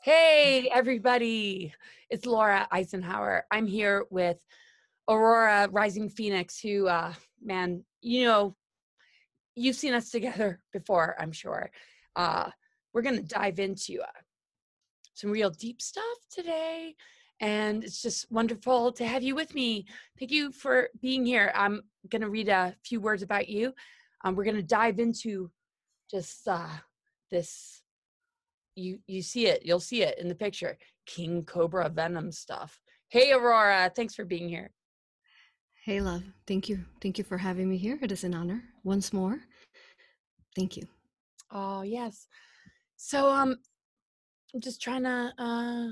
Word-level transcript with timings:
Hey, 0.00 0.70
everybody. 0.72 1.74
It's 2.08 2.24
Laura 2.24 2.68
Eisenhower. 2.70 3.44
I'm 3.50 3.66
here 3.66 4.04
with 4.10 4.38
Aurora 5.08 5.68
Rising 5.72 6.08
Phoenix, 6.08 6.60
who, 6.60 6.86
uh, 6.86 7.14
man, 7.42 7.84
you 8.00 8.24
know, 8.24 8.54
you've 9.56 9.74
seen 9.74 9.94
us 9.94 10.10
together 10.12 10.60
before, 10.72 11.16
I'm 11.18 11.32
sure. 11.32 11.72
Uh, 12.14 12.48
we're 12.94 13.02
going 13.02 13.16
to 13.16 13.22
dive 13.22 13.58
into 13.58 14.00
uh, 14.00 14.20
some 15.14 15.32
real 15.32 15.50
deep 15.50 15.82
stuff 15.82 16.04
today. 16.30 16.94
And 17.40 17.82
it's 17.82 18.00
just 18.00 18.30
wonderful 18.30 18.92
to 18.92 19.04
have 19.04 19.24
you 19.24 19.34
with 19.34 19.52
me. 19.52 19.84
Thank 20.16 20.30
you 20.30 20.52
for 20.52 20.90
being 21.02 21.26
here. 21.26 21.50
I'm 21.56 21.82
going 22.08 22.22
to 22.22 22.30
read 22.30 22.48
a 22.48 22.76
few 22.84 23.00
words 23.00 23.24
about 23.24 23.48
you. 23.48 23.74
Um, 24.24 24.36
we're 24.36 24.44
going 24.44 24.56
to 24.56 24.62
dive 24.62 25.00
into 25.00 25.50
just 26.08 26.46
uh, 26.46 26.68
this 27.32 27.82
you 28.78 28.98
you 29.06 29.20
see 29.22 29.46
it 29.46 29.62
you'll 29.64 29.80
see 29.80 30.02
it 30.02 30.18
in 30.18 30.28
the 30.28 30.34
picture. 30.34 30.78
King 31.06 31.44
cobra 31.44 31.88
venom 31.88 32.30
stuff. 32.32 32.80
Hey 33.08 33.32
aurora 33.32 33.90
thanks 33.94 34.14
for 34.14 34.24
being 34.24 34.48
here. 34.48 34.70
Hey 35.84 36.00
love. 36.00 36.22
Thank 36.46 36.68
you. 36.68 36.84
Thank 37.00 37.18
you 37.18 37.24
for 37.24 37.38
having 37.38 37.68
me 37.68 37.76
here. 37.76 37.98
It 38.02 38.12
is 38.12 38.24
an 38.24 38.34
honor 38.34 38.62
once 38.84 39.12
more. 39.12 39.40
Thank 40.54 40.76
you. 40.76 40.84
Oh 41.50 41.82
yes. 41.82 42.26
So 42.96 43.28
um 43.30 43.56
i'm 44.54 44.60
just 44.60 44.80
trying 44.80 45.04
to 45.04 45.32
uh 45.38 45.88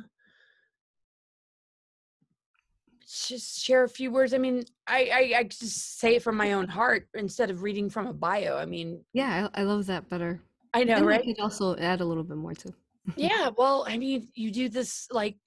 just 3.28 3.60
share 3.62 3.84
a 3.84 3.88
few 3.88 4.10
words. 4.10 4.34
I 4.34 4.38
mean 4.38 4.64
i 4.86 5.10
i, 5.12 5.38
I 5.38 5.44
just 5.44 5.98
say 5.98 6.16
it 6.16 6.22
from 6.22 6.36
my 6.36 6.52
own 6.52 6.68
heart 6.68 7.08
instead 7.14 7.50
of 7.50 7.62
reading 7.62 7.90
from 7.90 8.06
a 8.06 8.12
bio. 8.12 8.56
I 8.56 8.66
mean 8.66 9.04
yeah 9.12 9.48
i, 9.54 9.60
I 9.60 9.64
love 9.64 9.86
that 9.86 10.08
better 10.08 10.40
I 10.76 10.84
know, 10.84 10.96
and 10.96 11.06
right? 11.06 11.24
You 11.24 11.34
could 11.34 11.42
also 11.42 11.74
add 11.76 12.02
a 12.02 12.04
little 12.04 12.22
bit 12.22 12.36
more 12.36 12.52
too. 12.52 12.74
yeah, 13.16 13.48
well, 13.56 13.86
I 13.88 13.96
mean, 13.96 14.28
you 14.34 14.50
do 14.50 14.68
this 14.68 15.08
like 15.10 15.38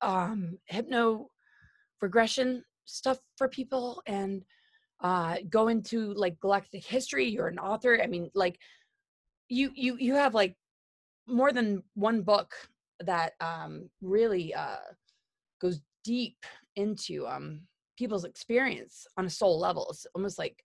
um 0.00 0.58
hypno 0.66 1.28
regression 2.00 2.64
stuff 2.84 3.18
for 3.36 3.48
people 3.48 4.00
and 4.06 4.42
uh 5.02 5.36
go 5.48 5.66
into 5.68 6.14
like 6.14 6.38
galactic 6.38 6.84
history. 6.84 7.26
You're 7.26 7.48
an 7.48 7.58
author. 7.58 8.00
I 8.00 8.06
mean, 8.06 8.30
like 8.34 8.60
you 9.48 9.72
you 9.74 9.96
you 9.98 10.14
have 10.14 10.34
like 10.34 10.54
more 11.26 11.52
than 11.52 11.82
one 11.94 12.22
book 12.22 12.54
that 13.00 13.32
um 13.40 13.90
really 14.00 14.54
uh 14.54 14.76
goes 15.60 15.80
deep 16.04 16.36
into 16.76 17.26
um 17.26 17.62
people's 17.98 18.24
experience 18.24 19.04
on 19.16 19.26
a 19.26 19.30
soul 19.30 19.58
level. 19.58 19.88
It's 19.90 20.06
almost 20.14 20.38
like 20.38 20.62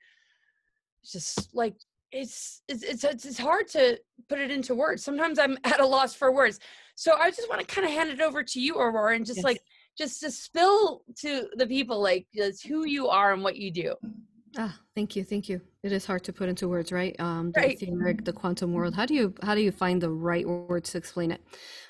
it's 1.02 1.14
just 1.14 1.56
like 1.56 1.76
it's, 2.16 2.62
it's 2.70 2.84
it's 3.04 3.26
it's 3.26 3.38
hard 3.38 3.68
to 3.70 4.00
put 4.30 4.40
it 4.40 4.50
into 4.50 4.74
words. 4.74 5.04
Sometimes 5.04 5.38
I'm 5.38 5.58
at 5.64 5.80
a 5.80 5.86
loss 5.86 6.16
for 6.16 6.32
words. 6.32 6.60
So 6.96 7.14
I 7.18 7.30
just 7.30 7.50
want 7.50 7.60
to 7.62 7.68
kind 7.68 7.86
of 7.86 7.92
hand 7.92 8.10
it 8.10 8.22
over 8.22 8.42
to 8.42 8.60
you, 8.62 8.76
Aurora, 8.76 9.16
and 9.16 9.26
just 9.26 9.38
yes. 9.38 9.44
like 9.44 9.62
just 9.98 10.22
to 10.22 10.32
spill 10.32 11.04
to 11.18 11.48
the 11.58 11.68
people 11.68 12.02
like 12.02 12.28
just 12.34 12.66
who 12.66 12.86
you 12.86 13.10
are 13.10 13.34
and 13.34 13.44
what 13.44 13.58
you 13.58 13.72
do. 13.72 13.94
Ah, 14.58 14.80
thank 14.96 15.18
you, 15.18 15.26
thank 15.26 15.50
you. 15.50 15.60
It 15.84 15.92
is 15.92 16.06
hard 16.06 16.24
to 16.24 16.32
put 16.32 16.48
into 16.48 16.70
words, 16.70 16.94
right? 16.94 17.14
Um, 17.20 17.52
the 17.52 17.78
right. 17.92 18.24
the 18.24 18.32
quantum 18.32 18.72
world. 18.72 18.96
How 18.96 19.06
do 19.06 19.14
you 19.14 19.34
how 19.44 19.54
do 19.54 19.62
you 19.62 19.74
find 19.74 20.02
the 20.02 20.10
right 20.10 20.48
words 20.48 20.92
to 20.92 20.98
explain 20.98 21.32
it? 21.32 21.42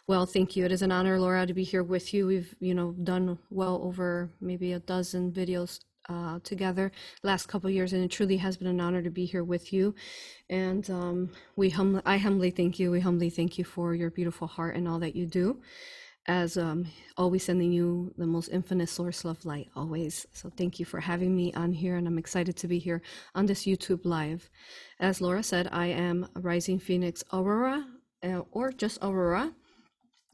Well, 0.08 0.26
thank 0.26 0.56
you. 0.56 0.66
It 0.66 0.72
is 0.72 0.82
an 0.82 0.92
honor, 0.92 1.20
Laura, 1.20 1.46
to 1.46 1.54
be 1.54 1.64
here 1.64 1.84
with 1.84 2.16
you. 2.16 2.26
We've 2.26 2.56
you 2.60 2.74
know 2.74 2.94
done 3.04 3.38
well 3.52 3.80
over 3.84 4.32
maybe 4.42 4.74
a 4.74 4.80
dozen 4.80 5.32
videos 5.32 5.82
uh, 6.10 6.40
together 6.44 6.92
last 7.24 7.48
couple 7.48 7.70
years, 7.70 7.94
and 7.94 8.04
it 8.04 8.12
truly 8.12 8.38
has 8.38 8.58
been 8.58 8.68
an 8.68 8.82
honor 8.82 9.02
to 9.02 9.10
be 9.10 9.26
here 9.26 9.44
with 9.44 9.74
you. 9.74 9.96
And 10.50 10.90
um, 10.90 11.30
we 11.56 11.70
hum- 11.70 12.02
I 12.06 12.18
humbly 12.18 12.52
thank 12.52 12.80
you. 12.80 12.92
We 12.92 13.00
humbly 13.00 13.30
thank 13.30 13.58
you 13.58 13.64
for 13.64 13.94
your 13.96 14.10
beautiful 14.12 14.48
heart 14.48 14.76
and 14.76 14.88
all 14.88 15.00
that 15.00 15.16
you 15.16 15.26
do. 15.26 15.62
As 16.28 16.58
um, 16.58 16.88
always, 17.18 17.44
sending 17.44 17.72
you 17.72 18.12
the 18.18 18.26
most 18.26 18.48
infinite 18.48 18.90
source 18.90 19.26
of 19.26 19.46
light, 19.46 19.70
always. 19.76 20.26
So, 20.34 20.50
thank 20.50 20.80
you 20.80 20.86
for 20.86 21.00
having 21.00 21.36
me 21.36 21.54
on 21.54 21.72
here, 21.72 21.98
and 21.98 22.08
I'm 22.08 22.18
excited 22.18 22.56
to 22.58 22.68
be 22.68 22.80
here 22.80 23.04
on 23.36 23.46
this 23.46 23.66
YouTube 23.66 24.06
live. 24.06 24.50
As 25.00 25.22
Laura 25.22 25.44
said, 25.44 25.70
I 25.72 25.86
am 25.88 26.28
Rising 26.34 26.80
Phoenix 26.80 27.24
Aurora, 27.32 27.86
uh, 28.24 28.42
or 28.52 28.72
just 28.72 28.98
Aurora 29.04 29.54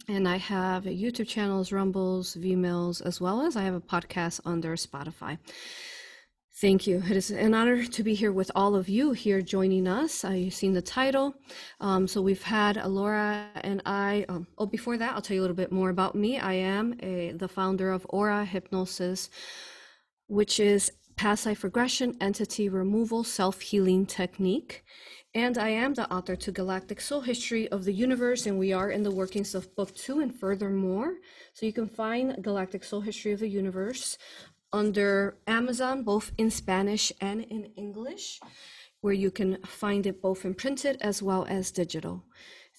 and 0.07 0.28
I 0.28 0.38
have 0.38 0.84
YouTube 0.84 1.28
channels, 1.28 1.72
Rumbles, 1.72 2.35
Vimeos, 2.35 3.01
as 3.01 3.22
well 3.22 3.41
as 3.41 3.56
I 3.56 3.63
have 3.63 3.73
a 3.73 3.81
podcast 3.81 4.39
under 4.45 4.75
Spotify. 4.75 5.38
Thank 6.56 6.85
you. 6.85 7.01
It 7.09 7.17
is 7.17 7.31
an 7.31 7.53
honor 7.53 7.85
to 7.85 8.03
be 8.03 8.13
here 8.13 8.31
with 8.31 8.51
all 8.53 8.75
of 8.75 8.88
you 8.88 9.13
here 9.13 9.41
joining 9.41 9.88
us. 9.88 10.23
Uh, 10.23 10.29
you've 10.29 10.53
seen 10.53 10.73
the 10.73 10.81
title. 10.81 11.34
Um, 11.79 12.07
so 12.07 12.22
we've 12.22 12.44
had 12.44 12.75
Laura 12.85 13.47
and 13.61 13.81
I. 13.85 14.25
Um, 14.29 14.45
oh, 14.57 14.67
before 14.67 14.97
that, 14.97 15.13
I'll 15.13 15.22
tell 15.22 15.35
you 15.35 15.41
a 15.41 15.45
little 15.45 15.56
bit 15.56 15.72
more 15.72 15.90
about 15.90 16.13
me. 16.13 16.38
I 16.38 16.53
am 16.53 16.95
a, 17.01 17.31
the 17.31 17.47
founder 17.47 17.91
of 17.91 18.06
Aura 18.09 18.45
Hypnosis, 18.45 19.29
which 20.28 20.59
is 20.59 20.91
past 21.16 21.45
life 21.45 21.63
regression 21.63 22.16
entity 22.22 22.69
removal 22.69 23.23
self 23.23 23.61
healing 23.61 24.06
technique. 24.06 24.84
And 25.33 25.57
I 25.57 25.69
am 25.69 25.93
the 25.93 26.11
author 26.13 26.35
to 26.35 26.51
Galactic 26.51 26.99
Soul 26.99 27.21
History 27.21 27.69
of 27.69 27.85
the 27.85 27.93
Universe, 27.93 28.47
and 28.47 28.59
we 28.59 28.73
are 28.73 28.91
in 28.91 29.03
the 29.03 29.11
workings 29.11 29.55
of 29.55 29.73
book 29.77 29.95
two 29.95 30.19
and 30.19 30.35
furthermore. 30.35 31.13
So 31.53 31.65
you 31.65 31.71
can 31.71 31.87
find 31.87 32.43
Galactic 32.43 32.83
Soul 32.83 32.99
History 32.99 33.31
of 33.31 33.39
the 33.39 33.47
Universe 33.47 34.17
under 34.73 35.37
Amazon, 35.47 36.03
both 36.03 36.33
in 36.37 36.51
Spanish 36.51 37.13
and 37.21 37.43
in 37.43 37.71
English, 37.77 38.41
where 38.99 39.13
you 39.13 39.31
can 39.31 39.57
find 39.63 40.05
it 40.05 40.21
both 40.21 40.43
in 40.43 40.53
printed 40.53 40.97
as 40.99 41.23
well 41.23 41.45
as 41.47 41.71
digital. 41.71 42.25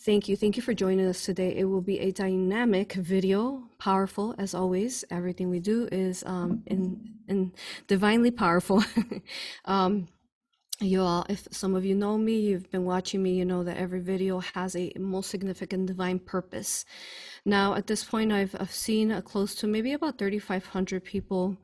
Thank 0.00 0.28
you. 0.28 0.36
Thank 0.36 0.58
you 0.58 0.62
for 0.62 0.74
joining 0.74 1.06
us 1.06 1.24
today. 1.24 1.56
It 1.56 1.64
will 1.64 1.80
be 1.80 2.00
a 2.00 2.10
dynamic 2.10 2.92
video, 2.92 3.62
powerful 3.78 4.34
as 4.36 4.52
always. 4.52 5.06
Everything 5.10 5.48
we 5.48 5.60
do 5.60 5.88
is 5.90 6.22
um, 6.26 6.62
in, 6.66 7.14
in 7.28 7.52
divinely 7.86 8.30
powerful. 8.30 8.84
um, 9.64 10.08
you 10.82 11.00
all 11.00 11.24
if 11.28 11.46
some 11.50 11.74
of 11.74 11.84
you 11.84 11.94
know 11.94 12.18
me 12.18 12.38
you've 12.38 12.70
been 12.70 12.84
watching 12.84 13.22
me 13.22 13.34
you 13.34 13.44
know 13.44 13.62
that 13.62 13.76
every 13.76 14.00
video 14.00 14.40
has 14.40 14.74
a 14.76 14.92
most 14.98 15.30
significant 15.30 15.86
divine 15.86 16.18
purpose. 16.18 16.84
Now 17.44 17.74
at 17.74 17.86
this 17.86 18.04
point 18.04 18.32
i've, 18.32 18.54
I've 18.58 18.72
seen 18.72 19.20
close 19.22 19.54
to 19.56 19.66
maybe 19.66 19.92
about 19.92 20.18
3500 20.18 21.04
people 21.04 21.56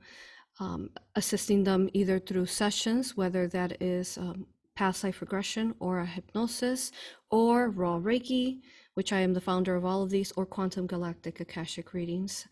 um, 0.61 0.91
assisting 1.15 1.65
them 1.65 1.89
either 1.93 2.19
through 2.19 2.47
sessions 2.47 3.17
whether 3.17 3.47
that 3.49 3.81
is 3.83 4.19
um, 4.19 4.47
past 4.75 5.03
life 5.03 5.21
regression 5.21 5.75
or 5.81 5.99
a 5.99 6.06
hypnosis 6.06 6.93
or 7.31 7.75
R.A.A.H. 7.77 8.05
reiki 8.05 8.61
which 8.95 9.12
i 9.12 9.21
am 9.21 9.35
the 9.35 9.41
founder 9.41 9.75
of 9.75 9.85
all 9.85 10.03
of 10.03 10.11
these 10.11 10.33
or 10.37 10.47
quantum 10.47 10.87
galactic 10.87 11.41
akashic 11.41 11.93
readings 11.95 12.47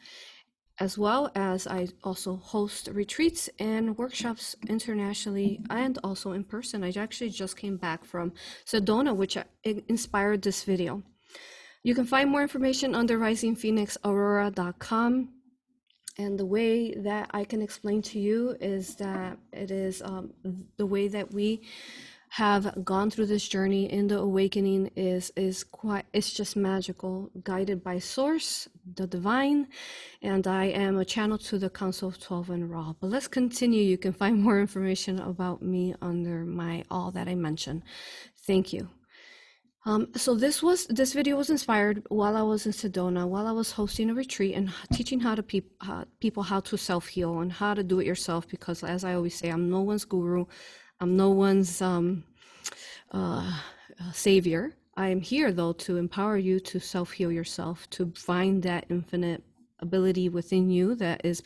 as 0.79 0.99
well 0.99 1.33
as 1.35 1.67
I 1.67 1.89
also 2.05 2.37
host 2.37 2.91
retreats 2.93 3.49
and 3.59 3.97
workshops 3.97 4.55
internationally 4.69 5.63
and 5.71 5.99
also 6.05 6.33
in 6.33 6.45
person. 6.45 6.85
I 6.85 6.93
actually 6.97 7.31
just 7.31 7.57
came 7.57 7.79
back 7.79 8.05
from 8.05 8.35
Sedona, 8.67 9.17
which 9.17 9.39
inspired 9.65 10.43
this 10.43 10.65
video. 10.65 11.03
You 11.83 11.95
can 11.95 12.05
find 12.05 12.29
more 12.29 12.43
information 12.43 12.95
on 12.95 13.07
the 13.07 13.15
risingphoenixaurora.com. 13.15 15.31
And 16.19 16.39
the 16.39 16.47
way 16.47 16.95
that 16.95 17.31
I 17.33 17.45
can 17.45 17.61
explain 17.61 18.01
to 18.03 18.19
you 18.19 18.57
is 18.61 18.97
that 18.97 19.37
it 19.53 19.71
is 19.71 20.01
um, 20.03 20.33
the 20.79 20.87
way 20.87 21.09
that 21.09 21.31
we 21.33 21.61
have 22.31 22.85
gone 22.85 23.11
through 23.11 23.27
this 23.27 23.47
journey 23.49 23.91
in 23.91 24.09
the 24.09 24.19
awakening 24.19 24.91
is 24.97 25.33
is 25.37 25.65
quite 25.65 26.05
it's 26.13 26.33
just 26.33 26.57
magical 26.57 27.31
guided 27.43 27.83
by 27.83 27.99
source 27.99 28.69
the 28.95 29.07
divine 29.07 29.67
and 30.23 30.47
i 30.47 30.65
am 30.65 30.99
a 30.99 31.05
channel 31.05 31.39
to 31.39 31.59
the 31.59 31.71
council 31.71 32.09
of 32.09 32.21
12 32.21 32.51
and 32.51 32.71
Ra 32.71 32.93
but 33.01 33.09
let's 33.09 33.29
continue 33.29 33.83
you 33.83 33.99
can 33.99 34.13
find 34.13 34.43
more 34.43 34.61
information 34.61 35.19
about 35.21 35.63
me 35.63 35.95
under 36.03 36.45
my 36.45 36.85
all 36.91 37.11
that 37.13 37.29
i 37.29 37.35
mentioned 37.35 37.83
thank 38.47 38.73
you 38.73 38.89
um, 39.87 40.09
so 40.17 40.35
this 40.35 40.65
was 40.65 40.87
this 40.89 41.13
video 41.13 41.37
was 41.37 41.49
inspired 41.49 42.03
while 42.09 42.37
I 42.37 42.43
was 42.43 42.67
in 42.67 42.73
Sedona, 42.73 43.29
while 43.29 43.47
I 43.47 43.53
was 43.53 43.71
hosting 43.71 44.11
a 44.11 44.15
retreat 44.15 44.57
and 44.57 44.69
teaching 44.93 45.21
how 45.21 45.37
to 45.37 45.63
uh, 45.81 46.05
people 46.19 46.43
how 46.43 46.59
to 46.59 46.77
self 46.77 47.07
heal 47.07 47.39
and 47.39 47.53
how 47.53 47.73
to 47.73 47.85
do 47.85 48.01
it 48.01 48.07
yourself. 48.07 48.49
Because 48.49 48.83
as 48.83 49.05
I 49.05 49.15
always 49.15 49.39
say, 49.39 49.49
I'm 49.49 49.71
no 49.71 49.83
one's 49.83 50.05
guru. 50.05 50.47
I'm 51.01 51.17
no 51.17 51.31
one's 51.31 51.83
um, 51.83 52.25
uh, 53.13 53.61
uh, 54.01 54.13
savior. 54.13 54.75
I 54.97 55.09
am 55.09 55.21
here, 55.21 55.53
though, 55.53 55.75
to 55.75 55.99
empower 55.99 56.39
you 56.39 56.59
to 56.61 56.81
self 56.81 57.13
heal 57.13 57.31
yourself, 57.31 57.89
to 57.91 58.13
find 58.17 58.63
that 58.63 58.87
infinite 58.89 59.43
ability 59.81 60.31
within 60.31 60.71
you 60.71 60.95
that 60.95 61.21
is 61.23 61.43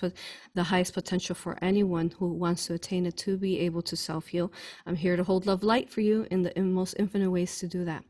the 0.55 0.63
highest 0.63 0.95
potential 0.95 1.35
for 1.35 1.59
anyone 1.61 2.13
who 2.19 2.33
wants 2.33 2.67
to 2.67 2.75
attain 2.75 3.05
it 3.07 3.17
to 3.17 3.37
be 3.37 3.59
able 3.59 3.83
to 3.83 3.97
self 3.97 4.29
heal. 4.29 4.53
I'm 4.87 4.95
here 4.95 5.17
to 5.17 5.25
hold 5.25 5.47
love 5.47 5.65
light 5.65 5.91
for 5.91 6.01
you 6.01 6.27
in 6.31 6.43
the 6.43 6.57
in 6.57 6.73
most 6.73 6.95
infinite 6.99 7.31
ways 7.31 7.59
to 7.59 7.67
do 7.67 7.85
that. 7.87 8.05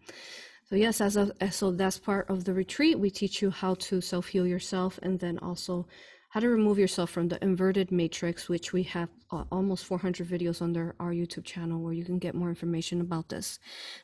So 0.69 0.77
yes, 0.77 1.01
as 1.01 1.17
a, 1.17 1.33
so 1.51 1.73
that's 1.73 1.99
part 1.99 2.29
of 2.31 2.45
the 2.45 2.53
retreat. 2.53 2.99
We 2.99 3.11
teach 3.11 3.41
you 3.43 3.51
how 3.51 3.75
to 3.75 4.01
self 4.03 4.29
heal 4.29 4.47
yourself, 4.47 4.99
and 5.03 5.19
then 5.19 5.39
also 5.39 5.87
how 6.31 6.38
to 6.41 6.49
remove 6.49 6.79
yourself 6.79 7.11
from 7.11 7.29
the 7.29 7.43
inverted 7.44 7.91
matrix, 7.91 8.49
which 8.49 8.73
we 8.73 8.85
have 8.85 9.09
uh, 9.32 9.44
almost 9.50 9.85
400 9.85 10.27
videos 10.27 10.62
under 10.62 10.94
our 11.00 11.11
YouTube 11.11 11.44
channel 11.44 11.81
where 11.81 11.93
you 11.93 12.05
can 12.05 12.19
get 12.19 12.35
more 12.35 12.49
information 12.49 13.00
about 13.00 13.29
this. 13.29 13.59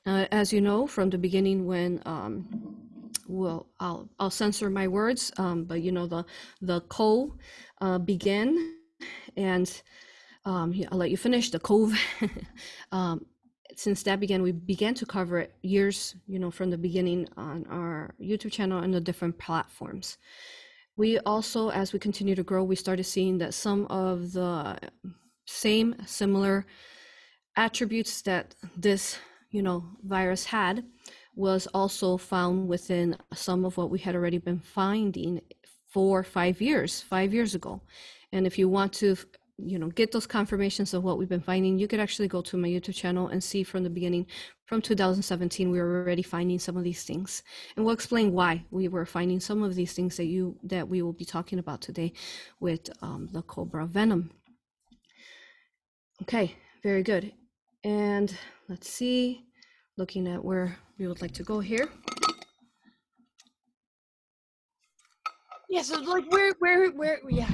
Now, 0.04 0.26
as 0.32 0.52
you 0.52 0.60
know, 0.60 0.88
from 0.88 1.10
the 1.10 1.18
beginning 1.18 1.66
when 1.66 2.02
um, 2.04 2.48
will 3.28 3.68
I'll 3.78 4.08
I'll 4.18 4.30
censor 4.30 4.70
my 4.70 4.88
words, 4.88 5.32
um, 5.36 5.64
but 5.64 5.82
you 5.82 5.92
know 5.92 6.06
the 6.06 6.24
the 6.60 6.80
co 6.82 7.34
uh, 7.80 7.98
began, 7.98 8.76
and 9.36 9.82
um, 10.44 10.74
I'll 10.90 10.98
let 10.98 11.10
you 11.10 11.16
finish 11.16 11.50
the 11.50 11.60
cove. 11.60 11.94
um, 12.92 13.24
since 13.76 14.02
that 14.04 14.18
began, 14.18 14.42
we 14.42 14.52
began 14.52 14.94
to 14.94 15.06
cover 15.06 15.38
it 15.38 15.54
years, 15.62 16.16
you 16.26 16.38
know, 16.38 16.50
from 16.50 16.70
the 16.70 16.78
beginning 16.78 17.28
on 17.36 17.66
our 17.70 18.14
YouTube 18.20 18.50
channel 18.50 18.78
and 18.82 18.92
the 18.92 19.00
different 19.00 19.38
platforms. 19.38 20.18
We 20.96 21.18
also, 21.20 21.70
as 21.70 21.92
we 21.92 21.98
continue 21.98 22.34
to 22.34 22.42
grow, 22.42 22.64
we 22.64 22.76
started 22.76 23.04
seeing 23.04 23.38
that 23.38 23.52
some 23.54 23.86
of 23.86 24.32
the 24.32 24.78
same 25.46 25.94
similar 26.06 26.64
attributes 27.56 28.22
that 28.22 28.54
this, 28.76 29.18
you 29.50 29.62
know, 29.62 29.84
virus 30.02 30.46
had 30.46 30.84
was 31.34 31.66
also 31.74 32.16
found 32.16 32.66
within 32.66 33.16
some 33.34 33.64
of 33.66 33.76
what 33.76 33.90
we 33.90 33.98
had 33.98 34.14
already 34.14 34.38
been 34.38 34.58
finding 34.58 35.40
for 35.88 36.22
five 36.22 36.60
years, 36.60 37.02
five 37.02 37.34
years 37.34 37.54
ago. 37.54 37.80
And 38.32 38.46
if 38.46 38.58
you 38.58 38.68
want 38.68 38.92
to 38.94 39.16
you 39.58 39.78
know 39.78 39.88
get 39.88 40.12
those 40.12 40.26
confirmations 40.26 40.92
of 40.92 41.02
what 41.02 41.18
we've 41.18 41.28
been 41.28 41.40
finding. 41.40 41.78
You 41.78 41.88
could 41.88 42.00
actually 42.00 42.28
go 42.28 42.42
to 42.42 42.56
my 42.56 42.68
youtube 42.68 42.94
channel 42.94 43.28
and 43.28 43.42
see 43.42 43.62
from 43.62 43.82
the 43.82 43.90
beginning 43.90 44.26
from 44.66 44.82
2017 44.82 45.70
we 45.70 45.80
were 45.80 46.02
already 46.02 46.22
finding 46.22 46.58
some 46.58 46.76
of 46.76 46.84
these 46.84 47.04
things. 47.04 47.42
And 47.76 47.84
we'll 47.84 47.94
explain 47.94 48.32
why 48.32 48.64
we 48.70 48.88
were 48.88 49.06
finding 49.06 49.40
some 49.40 49.62
of 49.62 49.74
these 49.74 49.92
things 49.92 50.16
that 50.16 50.26
you 50.26 50.58
that 50.64 50.86
we 50.88 51.02
will 51.02 51.12
be 51.12 51.24
talking 51.24 51.58
about 51.58 51.80
today 51.80 52.12
with 52.60 52.90
um, 53.02 53.28
the 53.32 53.42
cobra 53.42 53.86
venom. 53.86 54.30
Okay 56.22 56.54
very 56.82 57.02
good. 57.02 57.32
And 57.82 58.36
let's 58.68 58.88
see 58.88 59.46
looking 59.96 60.28
at 60.28 60.44
where 60.44 60.76
we 60.98 61.06
would 61.06 61.22
like 61.22 61.32
to 61.32 61.42
go 61.42 61.60
here. 61.60 61.88
Yeah 65.70 65.82
so 65.82 66.00
like 66.00 66.30
where 66.30 66.52
where 66.58 66.90
where 66.90 67.20
yeah. 67.28 67.50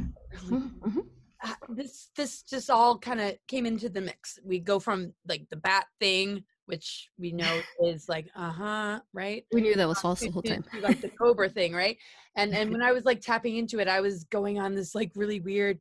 Mm-hmm 0.46 0.99
uh, 0.99 1.21
this 1.68 2.10
this 2.16 2.42
just 2.42 2.70
all 2.70 2.98
kind 2.98 3.20
of 3.20 3.36
came 3.48 3.66
into 3.66 3.88
the 3.88 4.00
mix. 4.00 4.38
We 4.44 4.58
go 4.58 4.78
from 4.78 5.12
like 5.28 5.48
the 5.50 5.56
bat 5.56 5.86
thing, 6.00 6.44
which 6.66 7.08
we 7.18 7.32
know 7.32 7.60
is 7.84 8.08
like 8.08 8.28
uh 8.36 8.50
huh, 8.50 9.00
right? 9.12 9.44
We 9.52 9.60
knew 9.60 9.74
that 9.74 9.88
was 9.88 10.00
false 10.00 10.20
the 10.20 10.30
whole 10.30 10.42
time. 10.42 10.64
like 10.80 11.00
the 11.00 11.10
cobra 11.10 11.48
thing, 11.50 11.72
right? 11.72 11.96
And 12.36 12.54
and 12.54 12.70
when 12.70 12.82
I 12.82 12.92
was 12.92 13.04
like 13.04 13.20
tapping 13.20 13.56
into 13.56 13.78
it, 13.80 13.88
I 13.88 14.00
was 14.00 14.24
going 14.24 14.58
on 14.58 14.74
this 14.74 14.94
like 14.94 15.12
really 15.14 15.40
weird. 15.40 15.78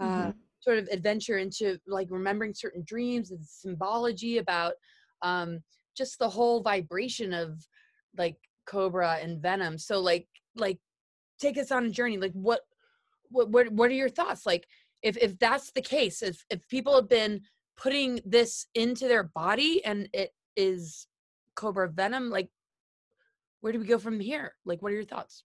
Uh, 0.00 0.04
mm-hmm. 0.04 0.30
sort 0.60 0.78
of 0.78 0.88
adventure 0.90 1.36
into 1.36 1.78
like 1.86 2.08
remembering 2.10 2.54
certain 2.54 2.82
dreams 2.84 3.30
and 3.30 3.44
symbology 3.44 4.38
about 4.38 4.72
um 5.20 5.60
just 5.96 6.18
the 6.18 6.28
whole 6.28 6.62
vibration 6.62 7.32
of 7.34 7.64
like 8.16 8.36
cobra 8.66 9.18
and 9.22 9.40
venom 9.40 9.76
so 9.76 10.00
like 10.00 10.26
like 10.56 10.78
take 11.38 11.58
us 11.58 11.70
on 11.70 11.84
a 11.84 11.90
journey 11.90 12.16
like 12.16 12.32
what 12.32 12.62
what 13.30 13.50
what, 13.50 13.70
what 13.72 13.90
are 13.90 13.94
your 13.94 14.08
thoughts 14.08 14.46
like 14.46 14.66
if 15.02 15.16
if 15.16 15.38
that's 15.38 15.70
the 15.72 15.82
case 15.82 16.22
if 16.22 16.44
if 16.50 16.66
people 16.68 16.94
have 16.94 17.08
been 17.08 17.40
putting 17.76 18.20
this 18.24 18.66
into 18.74 19.08
their 19.08 19.24
body 19.24 19.84
and 19.84 20.08
it 20.12 20.30
is 20.56 21.06
cobra 21.54 21.88
venom 21.88 22.30
like 22.30 22.48
where 23.60 23.72
do 23.72 23.78
we 23.78 23.86
go 23.86 23.98
from 23.98 24.18
here? 24.18 24.56
Like 24.64 24.82
what 24.82 24.90
are 24.90 24.96
your 24.96 25.04
thoughts? 25.04 25.44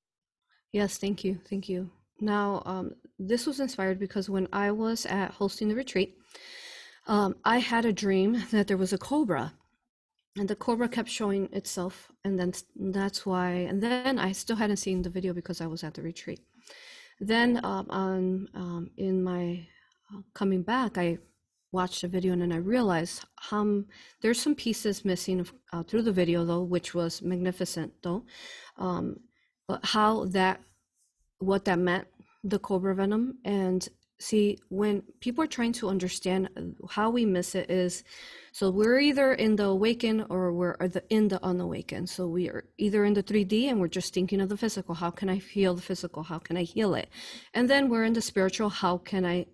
Yes 0.71 0.97
thank 0.97 1.23
you 1.23 1.39
thank 1.49 1.69
you. 1.69 1.89
Now 2.19 2.63
um, 2.65 2.95
this 3.19 3.47
was 3.47 3.59
inspired 3.59 3.99
because 3.99 4.29
when 4.29 4.47
i 4.53 4.71
was 4.71 5.05
at 5.05 5.31
hosting 5.31 5.67
the 5.67 5.75
retreat 5.75 6.17
um, 7.07 7.35
i 7.43 7.57
had 7.57 7.85
a 7.85 7.93
dream 7.93 8.43
that 8.51 8.67
there 8.67 8.77
was 8.77 8.93
a 8.93 8.97
cobra 8.97 9.53
and 10.37 10.47
the 10.47 10.55
cobra 10.55 10.87
kept 10.87 11.09
showing 11.09 11.49
itself 11.51 12.11
and 12.23 12.37
then 12.37 12.53
that's 12.75 13.25
why 13.25 13.49
and 13.49 13.81
then 13.81 14.19
i 14.19 14.31
still 14.31 14.55
hadn't 14.55 14.77
seen 14.77 15.01
the 15.01 15.09
video 15.09 15.33
because 15.33 15.61
i 15.61 15.67
was 15.67 15.83
at 15.83 15.93
the 15.95 16.01
retreat 16.01 16.41
then 17.19 17.59
um, 17.63 17.87
on, 17.89 18.47
um, 18.53 18.91
in 18.97 19.23
my 19.23 19.67
uh, 20.13 20.21
coming 20.33 20.61
back, 20.61 20.97
I 20.97 21.17
watched 21.71 22.01
the 22.01 22.07
video 22.07 22.33
and 22.33 22.41
then 22.41 22.51
I 22.51 22.57
realized 22.57 23.25
um, 23.51 23.85
there's 24.21 24.41
some 24.41 24.55
pieces 24.55 25.03
missing 25.03 25.45
uh, 25.73 25.83
through 25.83 26.03
the 26.03 26.11
video 26.11 26.45
though, 26.45 26.63
which 26.63 26.93
was 26.93 27.21
magnificent 27.21 27.93
though. 28.03 28.25
Um, 28.77 29.19
but 29.67 29.83
how 29.83 30.25
that, 30.25 30.61
what 31.39 31.65
that 31.65 31.79
meant, 31.79 32.07
the 32.43 32.59
cobra 32.59 32.95
venom, 32.95 33.39
and 33.43 33.87
see 34.19 34.57
when 34.69 35.03
people 35.19 35.43
are 35.43 35.47
trying 35.47 35.73
to 35.73 35.89
understand 35.89 36.49
uh, 36.57 36.61
how 36.89 37.09
we 37.09 37.25
miss 37.25 37.53
it 37.55 37.69
is 37.69 38.03
so 38.57 38.71
we're 38.71 38.99
either 38.99 39.33
in 39.33 39.55
the 39.55 39.65
awaken 39.65 40.25
or 40.29 40.51
we're 40.51 40.75
in 41.11 41.27
the 41.27 41.39
unawakened. 41.45 42.09
So 42.09 42.27
we 42.27 42.49
are 42.49 42.63
either 42.79 43.05
in 43.05 43.13
the 43.13 43.21
3d 43.21 43.69
and 43.69 43.79
we're 43.79 43.87
just 43.87 44.15
thinking 44.15 44.41
of 44.41 44.49
the 44.49 44.57
physical. 44.57 44.95
How 44.95 45.11
can 45.11 45.29
i 45.29 45.37
feel 45.37 45.75
the 45.75 45.83
physical? 45.83 46.23
How 46.23 46.39
can 46.39 46.57
i 46.57 46.63
heal 46.63 46.95
it? 46.95 47.09
And 47.53 47.69
then 47.69 47.87
we're 47.87 48.03
in 48.03 48.13
the 48.13 48.21
spiritual. 48.21 48.69
How 48.69 48.97
can 48.97 49.27
i 49.27 49.45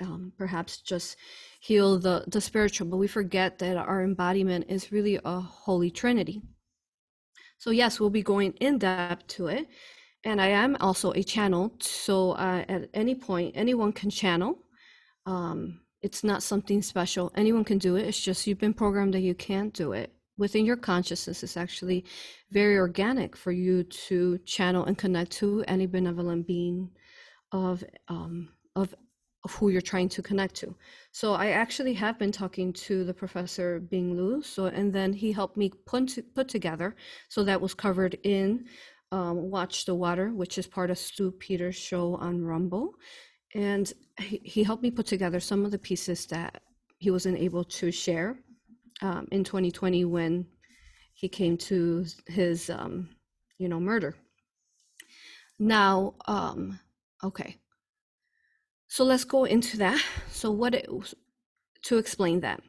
um, 0.00 0.34
perhaps 0.36 0.82
just 0.82 1.16
heal 1.60 1.98
the 1.98 2.24
the 2.26 2.42
spiritual? 2.42 2.88
But 2.88 2.98
we 2.98 3.06
forget 3.06 3.58
that 3.60 3.78
our 3.78 4.04
embodiment 4.04 4.66
is 4.68 4.92
really 4.92 5.18
a 5.24 5.40
holy 5.40 5.90
trinity. 5.90 6.42
So 7.56 7.70
yes 7.70 7.98
we'll 7.98 8.10
be 8.10 8.22
going 8.22 8.52
in 8.60 8.76
depth 8.76 9.28
to 9.28 9.46
it 9.46 9.66
and 10.24 10.40
I 10.40 10.48
am 10.48 10.76
also 10.80 11.12
a 11.12 11.22
channel. 11.22 11.72
So 11.80 12.32
uh, 12.32 12.64
at 12.68 12.88
any 12.94 13.14
point, 13.14 13.54
anyone 13.56 13.92
can 13.92 14.10
channel. 14.10 14.58
Um, 15.26 15.80
it's 16.00 16.24
not 16.24 16.42
something 16.42 16.82
special. 16.82 17.32
Anyone 17.36 17.64
can 17.64 17.78
do 17.78 17.96
it. 17.96 18.06
It's 18.06 18.20
just 18.20 18.46
you've 18.46 18.58
been 18.58 18.74
programmed 18.74 19.14
that 19.14 19.20
you 19.20 19.34
can't 19.34 19.72
do 19.72 19.92
it. 19.92 20.12
Within 20.38 20.64
your 20.64 20.76
consciousness, 20.76 21.42
it's 21.42 21.56
actually 21.56 22.04
very 22.50 22.76
organic 22.76 23.36
for 23.36 23.52
you 23.52 23.84
to 23.84 24.38
channel 24.38 24.84
and 24.84 24.98
connect 24.98 25.30
to 25.32 25.64
any 25.68 25.86
benevolent 25.86 26.46
being 26.46 26.90
of 27.52 27.84
um, 28.08 28.48
of 28.74 28.94
of 29.44 29.52
who 29.54 29.70
you're 29.70 29.80
trying 29.80 30.08
to 30.08 30.22
connect 30.22 30.54
to. 30.54 30.74
So 31.10 31.34
I 31.34 31.48
actually 31.48 31.94
have 31.94 32.18
been 32.18 32.30
talking 32.30 32.72
to 32.74 33.04
the 33.04 33.14
professor 33.14 33.80
Bing 33.80 34.16
Liu. 34.16 34.42
So 34.42 34.66
and 34.66 34.92
then 34.92 35.12
he 35.12 35.32
helped 35.32 35.56
me 35.56 35.70
put 35.84 36.08
to, 36.10 36.22
put 36.22 36.48
together. 36.48 36.96
So 37.28 37.44
that 37.44 37.60
was 37.60 37.74
covered 37.74 38.16
in 38.22 38.66
um, 39.12 39.50
Watch 39.50 39.84
the 39.84 39.94
Water, 39.94 40.30
which 40.30 40.58
is 40.58 40.66
part 40.66 40.90
of 40.90 40.98
Stew 40.98 41.30
Peters' 41.30 41.76
show 41.76 42.16
on 42.16 42.42
Rumble. 42.42 42.94
And 43.54 43.92
he, 44.18 44.40
he 44.42 44.64
helped 44.64 44.82
me 44.82 44.90
put 44.90 45.06
together 45.06 45.38
some 45.38 45.64
of 45.64 45.70
the 45.70 45.78
pieces 45.78 46.26
that 46.26 46.62
he 46.98 47.10
wasn't 47.10 47.38
able 47.38 47.64
to 47.64 47.92
share 47.92 48.38
um, 49.02 49.28
in 49.30 49.44
2020 49.44 50.06
when 50.06 50.46
he 51.12 51.28
came 51.28 51.58
to 51.58 52.06
his, 52.26 52.70
um, 52.70 53.10
you 53.58 53.68
know, 53.68 53.78
murder. 53.78 54.16
Now, 55.58 56.14
um, 56.26 56.80
okay. 57.22 57.56
So 58.88 59.04
let's 59.04 59.24
go 59.24 59.44
into 59.44 59.76
that. 59.78 60.02
So 60.30 60.50
what 60.50 60.74
it, 60.74 60.88
to 61.84 61.98
explain 61.98 62.40
that. 62.40 62.62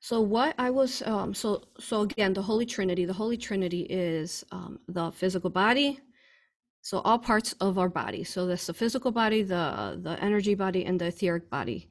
So 0.00 0.20
what 0.20 0.54
I 0.58 0.70
was 0.70 1.02
um, 1.02 1.34
so 1.34 1.62
so 1.78 2.02
again 2.02 2.32
the 2.32 2.42
Holy 2.42 2.66
Trinity. 2.66 3.04
The 3.04 3.12
Holy 3.12 3.36
Trinity 3.36 3.82
is 3.82 4.44
um, 4.52 4.78
the 4.88 5.10
physical 5.10 5.50
body. 5.50 6.00
So 6.82 7.00
all 7.00 7.18
parts 7.18 7.52
of 7.54 7.78
our 7.78 7.88
body. 7.88 8.22
So 8.22 8.46
that's 8.46 8.66
the 8.66 8.74
physical 8.74 9.10
body, 9.10 9.42
the 9.42 9.98
the 10.00 10.22
energy 10.22 10.54
body, 10.54 10.84
and 10.84 11.00
the 11.00 11.06
etheric 11.06 11.50
body. 11.50 11.88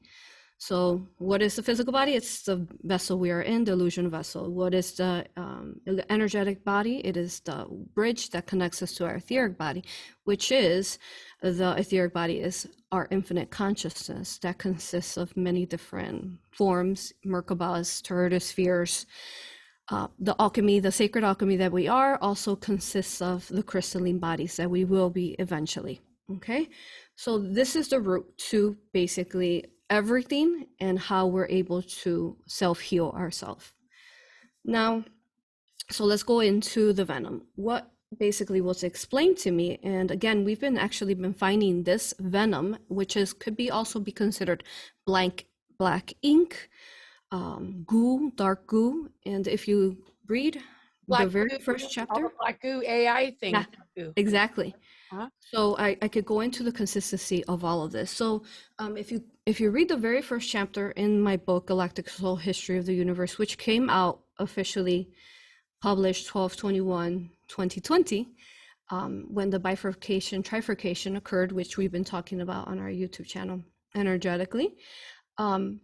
So, 0.58 1.06
what 1.18 1.42
is 1.42 1.56
the 1.56 1.62
physical 1.62 1.92
body? 1.92 2.12
It's 2.12 2.42
the 2.42 2.66
vessel 2.82 3.18
we 3.18 3.30
are 3.30 3.42
in, 3.42 3.64
the 3.64 3.72
illusion 3.72 4.08
vessel. 4.10 4.50
What 4.50 4.72
is 4.72 4.92
the, 4.92 5.26
um, 5.36 5.80
energetic 6.08 6.64
body? 6.64 7.04
It 7.04 7.16
is 7.16 7.40
the 7.40 7.66
bridge 7.94 8.30
that 8.30 8.46
connects 8.46 8.82
us 8.82 8.94
to 8.94 9.04
our 9.04 9.16
etheric 9.16 9.58
body, 9.58 9.84
which 10.24 10.50
is 10.50 10.98
the 11.42 11.74
etheric 11.76 12.14
body 12.14 12.40
is 12.40 12.66
our 12.90 13.06
infinite 13.10 13.50
consciousness 13.50 14.38
that 14.38 14.56
consists 14.56 15.18
of 15.18 15.36
many 15.36 15.66
different 15.66 16.38
forms, 16.52 17.12
Merkabas, 17.24 18.00
toroidal 18.00 18.40
spheres. 18.40 19.06
Uh, 19.88 20.08
the 20.18 20.34
alchemy, 20.40 20.80
the 20.80 20.90
sacred 20.90 21.22
alchemy 21.22 21.56
that 21.56 21.70
we 21.70 21.86
are, 21.86 22.18
also 22.22 22.56
consists 22.56 23.20
of 23.20 23.46
the 23.48 23.62
crystalline 23.62 24.18
bodies 24.18 24.56
that 24.56 24.70
we 24.70 24.84
will 24.84 25.10
be 25.10 25.36
eventually. 25.38 26.00
Okay, 26.28 26.68
so 27.14 27.38
this 27.38 27.76
is 27.76 27.88
the 27.88 28.00
route 28.00 28.26
to 28.36 28.76
basically 28.92 29.64
everything 29.90 30.66
and 30.80 30.98
how 30.98 31.26
we're 31.26 31.46
able 31.48 31.82
to 31.82 32.36
self 32.46 32.80
heal 32.80 33.14
ourselves. 33.16 33.72
Now, 34.64 35.04
so 35.90 36.04
let's 36.04 36.22
go 36.22 36.40
into 36.40 36.92
the 36.92 37.04
venom. 37.04 37.42
What 37.54 37.90
basically 38.18 38.60
was 38.60 38.82
explained 38.82 39.38
to 39.38 39.50
me, 39.50 39.78
and 39.82 40.10
again, 40.10 40.44
we've 40.44 40.60
been 40.60 40.78
actually 40.78 41.14
been 41.14 41.34
finding 41.34 41.82
this 41.82 42.14
venom, 42.18 42.78
which 42.88 43.16
is 43.16 43.32
could 43.32 43.56
be 43.56 43.70
also 43.70 44.00
be 44.00 44.12
considered 44.12 44.64
blank 45.06 45.46
black 45.78 46.12
ink, 46.22 46.68
um, 47.30 47.84
goo, 47.86 48.32
dark 48.34 48.66
goo, 48.66 49.10
and 49.24 49.46
if 49.46 49.68
you 49.68 49.96
read 50.26 50.60
black 51.06 51.24
the 51.24 51.28
very 51.28 51.48
goo, 51.50 51.58
first 51.58 51.90
chapter, 51.90 52.30
black 52.40 52.60
goo 52.60 52.82
AI 52.86 53.30
thing, 53.38 53.54
yeah, 53.96 54.06
exactly. 54.16 54.74
Uh-huh. 55.12 55.28
So 55.40 55.76
I, 55.78 55.96
I 56.02 56.08
could 56.08 56.24
go 56.24 56.40
into 56.40 56.64
the 56.64 56.72
consistency 56.72 57.44
of 57.44 57.64
all 57.64 57.84
of 57.84 57.92
this. 57.92 58.10
So 58.10 58.42
um, 58.80 58.96
if 58.96 59.12
you 59.12 59.22
if 59.46 59.60
you 59.60 59.70
read 59.70 59.88
the 59.88 59.96
very 59.96 60.20
first 60.20 60.50
chapter 60.50 60.90
in 60.90 61.20
my 61.20 61.36
book, 61.36 61.68
Galactic 61.68 62.08
Soul 62.08 62.34
History 62.34 62.78
of 62.78 62.86
the 62.86 62.94
Universe, 62.94 63.38
which 63.38 63.58
came 63.58 63.88
out 63.88 64.20
officially 64.40 65.08
published 65.80 66.26
12 66.26 66.56
21 66.56 67.30
2020, 67.46 68.28
um, 68.90 69.26
when 69.30 69.48
the 69.50 69.60
bifurcation, 69.60 70.42
trifurcation 70.42 71.16
occurred, 71.16 71.52
which 71.52 71.76
we've 71.76 71.92
been 71.92 72.04
talking 72.04 72.40
about 72.40 72.66
on 72.66 72.80
our 72.80 72.88
YouTube 72.88 73.26
channel 73.26 73.62
energetically. 73.94 74.74
Um, 75.38 75.80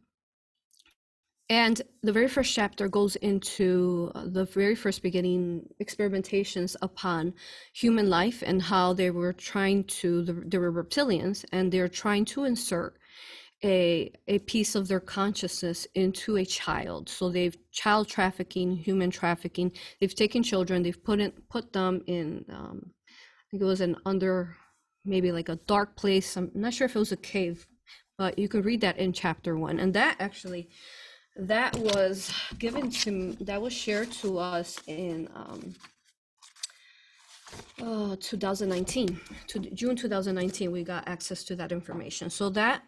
and 1.49 1.83
the 2.03 2.13
very 2.13 2.29
first 2.29 2.53
chapter 2.53 2.89
goes 2.89 3.15
into 3.17 4.11
the 4.15 4.45
very 4.45 4.75
first 4.75 5.03
beginning 5.03 5.69
experimentations 5.81 6.75
upon 6.83 7.35
human 7.75 8.11
life 8.11 8.43
and 8.45 8.61
how 8.61 8.93
they 8.93 9.11
were 9.11 9.33
trying 9.33 9.85
to, 9.85 10.25
they 10.25 10.59
were 10.59 10.73
reptilians, 10.73 11.45
and 11.53 11.71
they're 11.71 11.89
trying 11.89 12.25
to 12.25 12.45
insert 12.45 12.97
a, 13.65 14.13
a 14.27 14.39
piece 14.41 14.75
of 14.75 14.89
their 14.89 15.01
consciousness 15.01 15.87
into 15.95 16.37
a 16.37 16.45
child. 16.45 17.09
So 17.09 17.29
they've 17.29 17.57
child 17.71 18.09
trafficking, 18.09 18.77
human 18.77 19.11
trafficking. 19.11 19.73
They've 20.01 20.15
taken 20.15 20.43
children, 20.43 20.83
they've 20.83 21.03
put 21.05 21.21
in, 21.21 21.33
put 21.49 21.73
them 21.73 22.03
in, 22.07 22.45
um, 22.49 22.91
I 23.09 23.51
think 23.51 23.63
it 23.63 23.67
was 23.67 23.81
an 23.81 23.97
under, 24.05 24.57
maybe 25.05 25.31
like 25.33 25.49
a 25.49 25.57
dark 25.67 25.97
place. 25.97 26.37
I'm 26.37 26.51
not 26.55 26.75
sure 26.75 26.87
if 26.87 26.97
it 26.97 26.99
was 26.99 27.13
a 27.13 27.17
cave, 27.17 27.67
but 28.19 28.39
you 28.39 28.49
could 28.49 28.65
read 28.65 28.81
that 28.81 28.99
in 28.99 29.13
chapter 29.13 29.57
one. 29.57 29.79
And 29.79 29.95
that 29.95 30.17
actually 30.19 30.69
that 31.37 31.77
was 31.79 32.33
given 32.59 32.91
to 32.91 33.37
that 33.41 33.61
was 33.61 33.73
shared 33.73 34.11
to 34.13 34.39
us 34.39 34.79
in 34.87 35.29
um, 35.35 35.75
uh, 37.83 38.17
2019 38.21 39.19
to 39.47 39.59
june 39.59 39.97
2019 39.97 40.71
we 40.71 40.85
got 40.85 41.07
access 41.09 41.43
to 41.43 41.57
that 41.57 41.73
information 41.73 42.29
so 42.29 42.51
that 42.51 42.83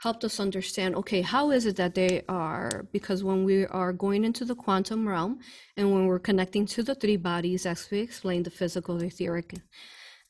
helped 0.00 0.24
us 0.24 0.40
understand 0.40 0.94
okay 0.94 1.20
how 1.20 1.50
is 1.50 1.66
it 1.66 1.76
that 1.76 1.94
they 1.94 2.22
are 2.28 2.86
because 2.92 3.22
when 3.22 3.44
we 3.44 3.66
are 3.66 3.92
going 3.92 4.24
into 4.24 4.44
the 4.44 4.54
quantum 4.54 5.06
realm 5.06 5.38
and 5.76 5.92
when 5.92 6.06
we're 6.06 6.18
connecting 6.18 6.66
to 6.66 6.82
the 6.82 6.94
three 6.94 7.16
bodies 7.16 7.66
as 7.66 7.88
we 7.90 8.00
explained 8.00 8.44
the 8.44 8.50
physical 8.50 8.96
the 8.96 9.06
etheric 9.06 9.54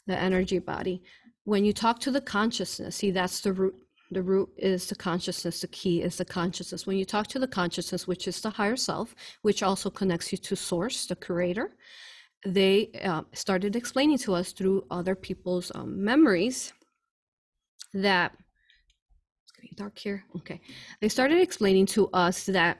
the 0.06 0.16
energy 0.16 0.58
body 0.58 1.02
when 1.44 1.64
you 1.64 1.72
talk 1.72 1.98
to 2.00 2.10
the 2.10 2.20
consciousness 2.20 2.96
see 2.96 3.10
that's 3.10 3.40
the 3.40 3.52
root. 3.52 3.74
The 4.12 4.22
root 4.22 4.48
is 4.56 4.88
the 4.88 4.96
consciousness 4.96 5.60
the 5.60 5.68
key 5.68 6.02
is 6.02 6.16
the 6.16 6.24
consciousness. 6.24 6.84
When 6.84 6.96
you 6.96 7.04
talk 7.04 7.28
to 7.28 7.38
the 7.38 7.46
consciousness 7.46 8.08
which 8.08 8.26
is 8.26 8.40
the 8.40 8.50
higher 8.50 8.74
self 8.74 9.14
which 9.42 9.62
also 9.62 9.88
connects 9.88 10.32
you 10.32 10.38
to 10.38 10.56
source 10.56 11.06
the 11.06 11.14
creator 11.14 11.76
they 12.44 12.90
uh, 13.04 13.22
started 13.34 13.76
explaining 13.76 14.18
to 14.18 14.34
us 14.34 14.50
through 14.52 14.84
other 14.90 15.14
people's 15.14 15.70
um, 15.74 16.02
memories 16.02 16.72
that 17.92 18.32
getting 19.60 19.76
dark 19.76 19.98
here 19.98 20.24
okay. 20.36 20.60
They 21.00 21.08
started 21.08 21.38
explaining 21.38 21.86
to 21.86 22.08
us 22.12 22.46
that 22.46 22.78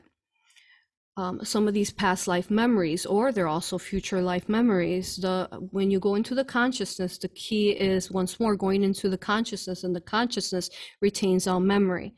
um, 1.17 1.45
some 1.45 1.69
of 1.69 1.75
these 1.75 1.91
past 1.91 2.29
life 2.29 2.51
memories 2.51 3.05
or 3.05 3.33
they're 3.33 3.49
also 3.49 3.77
future 3.79 4.23
life 4.23 4.49
memories 4.49 5.17
the 5.17 5.49
when 5.71 5.91
you 5.91 5.99
go 6.01 6.15
into 6.15 6.35
the 6.35 6.45
consciousness 6.45 7.19
the 7.19 7.29
key 7.29 7.71
is 7.71 8.11
once 8.11 8.41
more 8.41 8.57
going 8.57 8.83
into 8.83 9.09
the 9.09 9.19
consciousness 9.19 9.85
and 9.85 9.95
the 9.95 10.01
consciousness 10.01 10.71
retains 11.01 11.47
all 11.47 11.61
memory. 11.61 12.15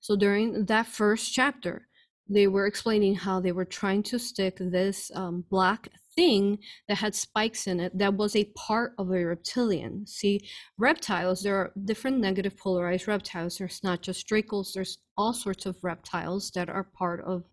So 0.00 0.16
during 0.16 0.66
that 0.66 0.86
first 0.86 1.32
chapter 1.32 1.88
they 2.28 2.46
were 2.48 2.66
explaining 2.66 3.14
how 3.14 3.40
they 3.40 3.52
were 3.52 3.64
trying 3.64 4.02
to 4.04 4.18
stick 4.18 4.56
this 4.58 5.10
um, 5.14 5.44
black 5.50 5.88
thing 6.14 6.58
that 6.88 6.96
had 6.96 7.14
spikes 7.14 7.66
in 7.66 7.80
it 7.80 7.96
that 7.96 8.14
was 8.14 8.36
a 8.36 8.44
part 8.56 8.92
of 8.98 9.10
a 9.10 9.24
reptilian 9.24 10.06
see 10.06 10.40
reptiles 10.78 11.42
there 11.42 11.56
are 11.56 11.72
different 11.84 12.18
negative 12.18 12.56
polarized 12.56 13.08
reptiles 13.08 13.58
there's 13.58 13.80
not 13.82 14.02
just 14.02 14.28
dracos 14.28 14.72
there's 14.72 14.98
all 15.16 15.32
sorts 15.32 15.66
of 15.66 15.76
reptiles 15.82 16.50
that 16.50 16.68
are 16.68 16.84
part 16.84 17.22
of 17.24 17.44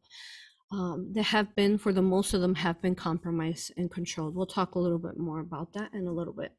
um, 0.71 1.11
they 1.13 1.23
have 1.23 1.55
been, 1.55 1.79
for 1.79 1.91
the 1.91 2.01
most 2.01 2.35
of 2.35 2.41
them, 2.41 2.53
have 2.53 2.79
been 2.79 2.93
compromised 2.93 3.71
and 3.77 3.89
controlled. 3.89 4.35
We'll 4.35 4.45
talk 4.45 4.75
a 4.75 4.79
little 4.79 4.99
bit 4.99 5.17
more 5.17 5.39
about 5.39 5.73
that 5.73 5.91
in 5.95 6.05
a 6.05 6.11
little 6.11 6.33
bit. 6.33 6.51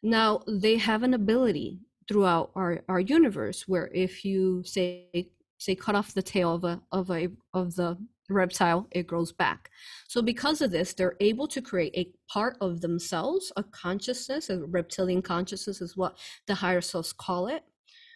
Now, 0.00 0.42
they 0.46 0.76
have 0.76 1.02
an 1.02 1.14
ability 1.14 1.80
throughout 2.08 2.50
our, 2.54 2.82
our 2.88 3.00
universe 3.00 3.66
where 3.66 3.90
if 3.92 4.24
you 4.24 4.62
say 4.64 5.30
say 5.58 5.74
cut 5.74 5.94
off 5.94 6.14
the 6.14 6.22
tail 6.22 6.54
of 6.54 6.64
a 6.64 6.80
of 6.92 7.10
a 7.10 7.28
of 7.52 7.74
the 7.74 7.98
reptile, 8.28 8.86
it 8.90 9.06
grows 9.06 9.32
back. 9.32 9.70
So 10.08 10.22
because 10.22 10.60
of 10.60 10.70
this, 10.70 10.92
they're 10.92 11.16
able 11.20 11.48
to 11.48 11.62
create 11.62 11.94
a 11.96 12.12
part 12.32 12.56
of 12.60 12.80
themselves, 12.80 13.52
a 13.56 13.62
consciousness, 13.62 14.50
a 14.50 14.64
reptilian 14.66 15.22
consciousness 15.22 15.80
is 15.80 15.96
what 15.96 16.18
the 16.46 16.54
higher 16.54 16.80
selves 16.80 17.12
call 17.12 17.48
it, 17.48 17.62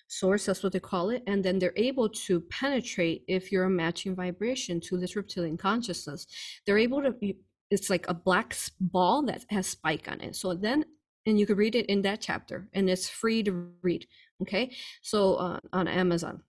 source, 0.08 0.46
that's 0.46 0.62
what 0.62 0.72
they 0.72 0.80
call 0.80 1.10
it. 1.10 1.22
And 1.26 1.42
then 1.42 1.58
they're 1.58 1.72
able 1.76 2.08
to 2.08 2.40
penetrate 2.42 3.24
if 3.28 3.50
you're 3.50 3.64
a 3.64 3.70
matching 3.70 4.14
vibration 4.14 4.80
to 4.82 4.98
this 4.98 5.16
reptilian 5.16 5.56
consciousness. 5.56 6.26
They're 6.66 6.78
able 6.78 7.02
to 7.02 7.14
it's 7.70 7.88
like 7.88 8.06
a 8.06 8.14
black 8.14 8.54
ball 8.80 9.22
that 9.22 9.46
has 9.48 9.66
spike 9.66 10.06
on 10.06 10.20
it. 10.20 10.36
So 10.36 10.52
then, 10.52 10.84
and 11.24 11.40
you 11.40 11.46
can 11.46 11.56
read 11.56 11.74
it 11.74 11.86
in 11.86 12.02
that 12.02 12.20
chapter 12.20 12.68
and 12.74 12.90
it's 12.90 13.08
free 13.08 13.42
to 13.44 13.70
read. 13.80 14.06
Okay. 14.42 14.74
So 15.00 15.36
uh, 15.36 15.60
on 15.72 15.88
Amazon 15.88 16.42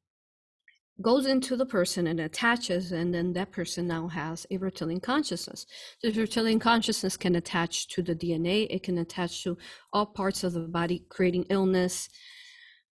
goes 1.02 1.26
into 1.26 1.56
the 1.56 1.66
person 1.66 2.08
and 2.08 2.20
attaches 2.20 2.92
and 2.92 3.14
then 3.14 3.34
that 3.34 3.52
person 3.52 3.88
now 3.88 4.08
has 4.08 4.46
a 4.52 4.58
reptilian 4.58 5.00
consciousness 5.00 5.66
the 6.04 6.12
reptilian 6.12 6.60
consciousness 6.60 7.18
can 7.18 7.36
attach 7.36 7.88
to 7.88 8.04
the 8.04 8.16
dna 8.16 8.68
it 8.70 8.84
can 8.84 9.00
attach 9.00 9.44
to 9.44 9.58
all 9.92 10.06
parts 10.06 10.44
of 10.44 10.54
the 10.54 10.60
body 10.60 11.04
creating 11.10 11.44
illness 11.50 12.10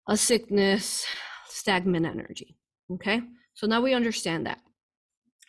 a 0.08 0.18
sickness, 0.18 1.06
stagnant 1.48 2.06
energy. 2.06 2.56
Okay, 2.92 3.22
so 3.54 3.68
now 3.68 3.82
we 3.82 3.94
understand 3.94 4.46
that. 4.46 4.60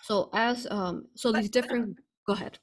So 0.02 0.30
as 0.32 0.66
um, 0.70 1.06
so 1.14 1.32
these 1.32 1.50
different. 1.50 1.96
Go 2.26 2.32
ahead. 2.32 2.58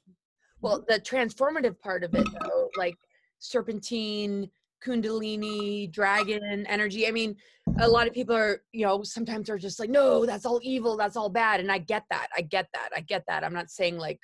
Well, 0.60 0.84
the 0.88 1.00
transformative 1.00 1.78
part 1.80 2.04
of 2.04 2.14
it, 2.14 2.26
though, 2.40 2.68
like 2.76 2.96
serpentine, 3.38 4.50
kundalini, 4.84 5.90
dragon 5.90 6.66
energy. 6.68 7.06
I 7.06 7.10
mean, 7.10 7.36
a 7.80 7.88
lot 7.88 8.06
of 8.06 8.12
people 8.12 8.36
are, 8.36 8.62
you 8.72 8.84
know, 8.84 9.02
sometimes 9.02 9.46
they're 9.46 9.58
just 9.58 9.80
like, 9.80 9.90
no, 9.90 10.26
that's 10.26 10.44
all 10.44 10.60
evil, 10.62 10.96
that's 10.96 11.16
all 11.16 11.28
bad, 11.30 11.60
and 11.60 11.72
I 11.72 11.78
get 11.78 12.04
that, 12.10 12.28
I 12.36 12.42
get 12.42 12.68
that, 12.74 12.90
I 12.94 13.00
get 13.00 13.24
that. 13.28 13.44
I'm 13.44 13.54
not 13.54 13.70
saying 13.70 13.96
like, 13.96 14.20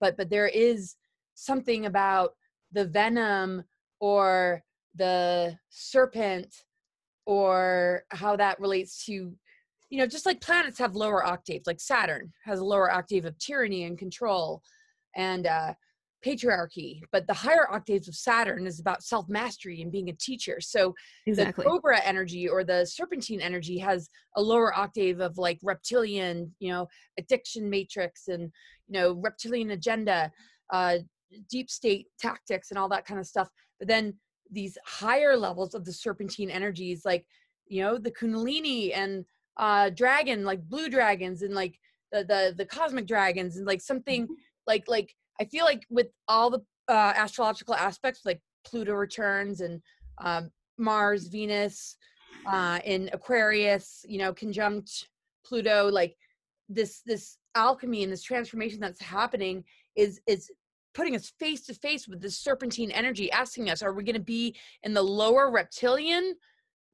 but 0.00 0.16
but 0.16 0.30
there 0.30 0.48
is 0.48 0.94
something 1.34 1.86
about 1.86 2.34
the 2.72 2.84
venom 2.84 3.64
or 4.00 4.62
the 4.94 5.58
serpent 5.70 6.54
or 7.26 8.04
how 8.10 8.36
that 8.36 8.58
relates 8.60 9.04
to 9.04 9.12
you 9.90 9.98
know 9.98 10.06
just 10.06 10.26
like 10.26 10.40
planets 10.40 10.78
have 10.78 10.94
lower 10.94 11.24
octaves 11.24 11.66
like 11.66 11.80
saturn 11.80 12.32
has 12.44 12.60
a 12.60 12.64
lower 12.64 12.90
octave 12.90 13.24
of 13.24 13.38
tyranny 13.38 13.84
and 13.84 13.98
control 13.98 14.62
and 15.16 15.46
uh 15.46 15.72
patriarchy 16.26 17.00
but 17.12 17.26
the 17.26 17.34
higher 17.34 17.70
octaves 17.72 18.08
of 18.08 18.14
saturn 18.14 18.66
is 18.66 18.80
about 18.80 19.02
self-mastery 19.02 19.80
and 19.80 19.92
being 19.92 20.08
a 20.08 20.12
teacher 20.14 20.60
so 20.60 20.92
exactly. 21.26 21.62
the 21.62 21.70
cobra 21.70 22.00
energy 22.02 22.48
or 22.48 22.64
the 22.64 22.84
serpentine 22.84 23.40
energy 23.40 23.78
has 23.78 24.08
a 24.36 24.42
lower 24.42 24.76
octave 24.76 25.20
of 25.20 25.38
like 25.38 25.58
reptilian 25.62 26.52
you 26.58 26.70
know 26.70 26.88
addiction 27.18 27.70
matrix 27.70 28.28
and 28.28 28.50
you 28.88 28.98
know 28.98 29.12
reptilian 29.12 29.70
agenda 29.70 30.30
uh 30.72 30.96
deep 31.48 31.70
state 31.70 32.06
tactics 32.18 32.70
and 32.70 32.78
all 32.78 32.88
that 32.88 33.06
kind 33.06 33.20
of 33.20 33.26
stuff 33.26 33.48
but 33.78 33.86
then 33.86 34.12
these 34.50 34.76
higher 34.84 35.36
levels 35.36 35.74
of 35.74 35.84
the 35.84 35.92
serpentine 35.92 36.50
energies 36.50 37.02
like 37.04 37.24
you 37.68 37.82
know 37.82 37.98
the 37.98 38.10
kundalini 38.10 38.96
and 38.96 39.24
uh 39.58 39.90
dragon 39.90 40.44
like 40.44 40.60
blue 40.68 40.88
dragons 40.88 41.42
and 41.42 41.54
like 41.54 41.78
the 42.10 42.24
the, 42.24 42.54
the 42.56 42.66
cosmic 42.66 43.06
dragons 43.06 43.56
and 43.56 43.66
like 43.66 43.80
something 43.80 44.24
mm-hmm. 44.24 44.34
like 44.66 44.84
like 44.88 45.14
i 45.40 45.44
feel 45.44 45.64
like 45.64 45.84
with 45.90 46.08
all 46.28 46.50
the 46.50 46.60
uh 46.88 47.12
astrological 47.16 47.74
aspects 47.74 48.20
like 48.24 48.40
pluto 48.64 48.92
returns 48.94 49.60
and 49.60 49.80
um 50.18 50.50
mars 50.78 51.28
venus 51.28 51.96
uh 52.50 52.78
in 52.84 53.10
aquarius 53.12 54.04
you 54.08 54.18
know 54.18 54.32
conjunct 54.32 55.08
pluto 55.44 55.88
like 55.88 56.16
this 56.68 57.00
this 57.06 57.38
alchemy 57.54 58.02
and 58.02 58.12
this 58.12 58.22
transformation 58.22 58.80
that's 58.80 59.00
happening 59.00 59.64
is 59.96 60.20
is 60.26 60.50
putting 60.96 61.14
us 61.14 61.30
face 61.38 61.60
to 61.66 61.74
face 61.74 62.08
with 62.08 62.22
this 62.22 62.38
serpentine 62.38 62.90
energy, 62.90 63.30
asking 63.30 63.68
us, 63.68 63.82
are 63.82 63.92
we 63.92 64.02
going 64.02 64.16
to 64.16 64.20
be 64.20 64.56
in 64.82 64.94
the 64.94 65.02
lower 65.02 65.50
reptilian 65.50 66.34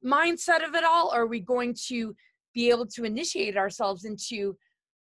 mindset 0.05 0.67
of 0.67 0.75
it 0.75 0.83
all? 0.83 1.09
Or 1.13 1.21
are 1.21 1.27
we 1.27 1.39
going 1.39 1.73
to 1.87 2.13
be 2.53 2.69
able 2.69 2.85
to 2.87 3.05
initiate 3.05 3.55
ourselves 3.55 4.03
into 4.03 4.57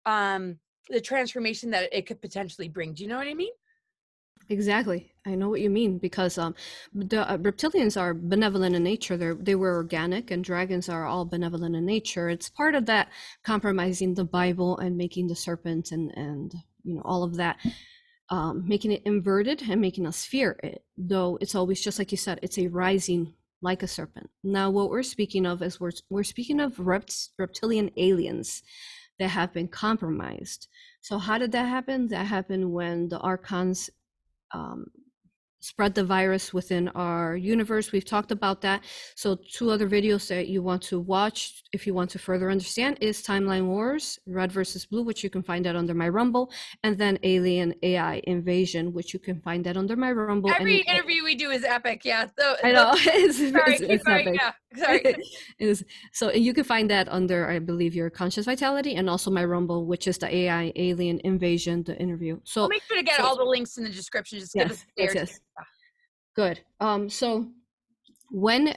um, 0.07 0.57
the 0.89 1.01
transformation 1.01 1.71
that 1.71 1.89
it 1.93 2.07
could 2.07 2.21
potentially 2.21 2.69
bring? 2.69 2.95
Do 2.95 3.03
you 3.03 3.09
know 3.09 3.19
what 3.19 3.27
I 3.27 3.35
mean? 3.35 3.53
Exactly. 4.49 5.13
I 5.27 5.35
know 5.35 5.49
what 5.49 5.61
you 5.61 5.71
mean 5.71 5.99
because 5.99 6.39
um, 6.39 6.55
the 6.95 7.29
uh, 7.29 7.39
reptilians 7.39 8.01
are 8.01 8.15
benevolent 8.15 8.77
in 8.77 8.85
nature. 8.85 9.17
They 9.17 9.33
they 9.33 9.55
were 9.57 9.75
organic, 9.75 10.31
and 10.31 10.45
dragons 10.45 10.89
are 10.89 11.05
all 11.05 11.25
benevolent 11.25 11.75
in 11.75 11.85
nature. 11.85 12.29
It's 12.29 12.49
part 12.49 12.77
of 12.77 12.87
that 12.87 13.09
compromising 13.45 14.15
the 14.15 14.25
Bible 14.25 14.79
and 14.79 14.97
making 14.97 15.27
the 15.27 15.35
serpent 15.35 15.91
and 15.91 16.13
and 16.17 16.55
you 16.85 16.95
know 16.95 17.03
all 17.05 17.25
of 17.25 17.37
that 17.37 17.57
um, 18.31 18.67
making 18.67 18.93
it 18.93 19.03
inverted 19.05 19.63
and 19.69 19.81
making 19.81 20.07
us 20.07 20.25
fear 20.25 20.59
it, 20.63 20.85
though 20.97 21.39
it's 21.41 21.55
always 21.55 21.81
just 21.81 21.99
like 21.99 22.11
you 22.11 22.19
said, 22.19 22.39
it's 22.43 22.59
a 22.59 22.69
rising 22.69 23.35
like 23.63 23.83
a 23.83 23.89
serpent. 23.89 24.31
Now, 24.43 24.71
what 24.71 24.91
we're 24.91 25.03
speaking 25.03 25.47
of 25.47 25.63
is 25.63 25.81
we're, 25.81 25.93
we're 26.11 26.25
speaking 26.25 26.61
of 26.61 26.77
rept- 26.77 27.31
reptilian 27.39 27.91
aliens 27.97 28.63
that 29.19 29.29
have 29.29 29.53
been 29.53 29.69
compromised. 29.69 30.69
So, 31.07 31.19
how 31.19 31.39
did 31.39 31.53
that 31.53 31.69
happen? 31.69 32.09
That 32.09 32.27
happened 32.27 32.73
when 32.73 33.09
the 33.09 33.21
archons 33.21 33.91
um, 34.51 34.87
spread 35.67 35.95
the 35.95 36.05
virus 36.05 36.55
within 36.55 36.89
our 36.91 37.37
universe. 37.37 37.91
We've 37.91 38.05
talked 38.05 38.31
about 38.31 38.61
that. 38.63 38.85
So 39.17 39.37
two 39.53 39.71
other 39.71 39.89
videos 39.89 40.29
that 40.29 40.47
you 40.47 40.63
want 40.63 40.83
to 40.85 41.01
watch 41.01 41.65
if 41.73 41.87
you 41.87 41.93
want 41.93 42.11
to 42.11 42.19
further 42.19 42.51
understand 42.51 42.99
is 43.01 43.23
Timeline 43.23 43.67
Wars, 43.67 44.19
Red 44.27 44.53
versus 44.53 44.87
Blue, 44.87 45.03
which 45.03 45.25
you 45.25 45.31
can 45.31 45.43
find 45.43 45.67
out 45.67 45.75
under 45.75 45.95
my 45.95 46.09
Rumble, 46.09 46.53
and 46.85 46.97
then 46.97 47.19
Alien 47.23 47.75
AI 47.83 48.23
Invasion, 48.25 48.93
which 48.93 49.13
you 49.13 49.19
can 49.19 49.41
find 49.41 49.65
that 49.67 49.77
under 49.77 49.97
my 49.97 50.13
Rumble. 50.13 50.51
Every 50.51 50.81
and, 50.87 50.99
interview 50.99 51.25
we 51.25 51.35
do 51.35 51.51
is 51.51 51.65
epic. 51.65 52.03
Yeah. 52.05 52.27
So, 52.39 52.57
I 52.63 52.73
know. 52.73 52.93
it's, 52.97 53.39
sorry, 53.39 53.73
it's, 53.75 53.81
it's 53.83 54.05
sorry, 54.05 54.23
epic. 54.23 54.41
Yeah. 54.41 54.53
Sorry. 54.85 55.17
is 55.59 55.85
so 56.13 56.33
you 56.33 56.55
can 56.55 56.65
find 56.65 56.91
that 56.91 57.09
under 57.09 57.49
I 57.49 57.59
believe 57.59 57.95
your 57.95 58.11
conscious 58.11 58.47
vitality 58.47 58.95
and 58.95 59.11
also 59.11 59.31
my 59.31 59.45
Rumble, 59.45 59.87
which 59.87 60.07
is 60.07 60.19
the 60.19 60.35
AI 60.35 60.73
Alien 60.77 61.21
Invasion, 61.25 61.83
the 61.83 61.97
interview. 61.99 62.39
So 62.45 62.63
I'll 62.63 62.69
make 62.69 62.83
sure 62.85 62.97
to 62.97 63.03
get 63.03 63.17
so- 63.17 63.25
all 63.27 63.37
the 63.37 63.45
links 63.45 63.77
in 63.79 63.85
the 63.85 63.91
description. 63.91 64.39
Just 64.39 64.55
give 64.55 64.69
Yes, 64.69 64.73
us 64.73 64.87
yes, 64.97 65.15
yes. 65.15 65.41
Good. 66.37 66.61
Um, 66.81 67.09
so 67.09 67.49
when 68.31 68.69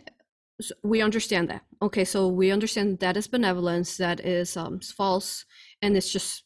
s- 0.62 0.72
we 0.84 1.02
understand 1.02 1.50
that, 1.50 1.64
okay, 1.82 2.06
so 2.06 2.28
we 2.30 2.52
understand 2.52 3.00
that 3.00 3.18
is 3.18 3.28
benevolence, 3.28 3.98
that 3.98 4.22
is 4.26 4.56
um, 4.56 4.80
false, 4.80 5.46
and 5.82 5.96
it's 5.98 6.12
just 6.12 6.44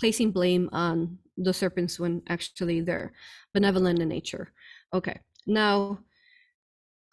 placing 0.00 0.30
blame 0.30 0.68
on 0.72 1.18
the 1.36 1.52
serpents 1.52 1.98
when 1.98 2.22
actually 2.28 2.80
they're 2.80 3.12
benevolent 3.52 3.98
in 3.98 4.08
nature. 4.08 4.52
Okay. 4.94 5.18
Now, 5.46 5.98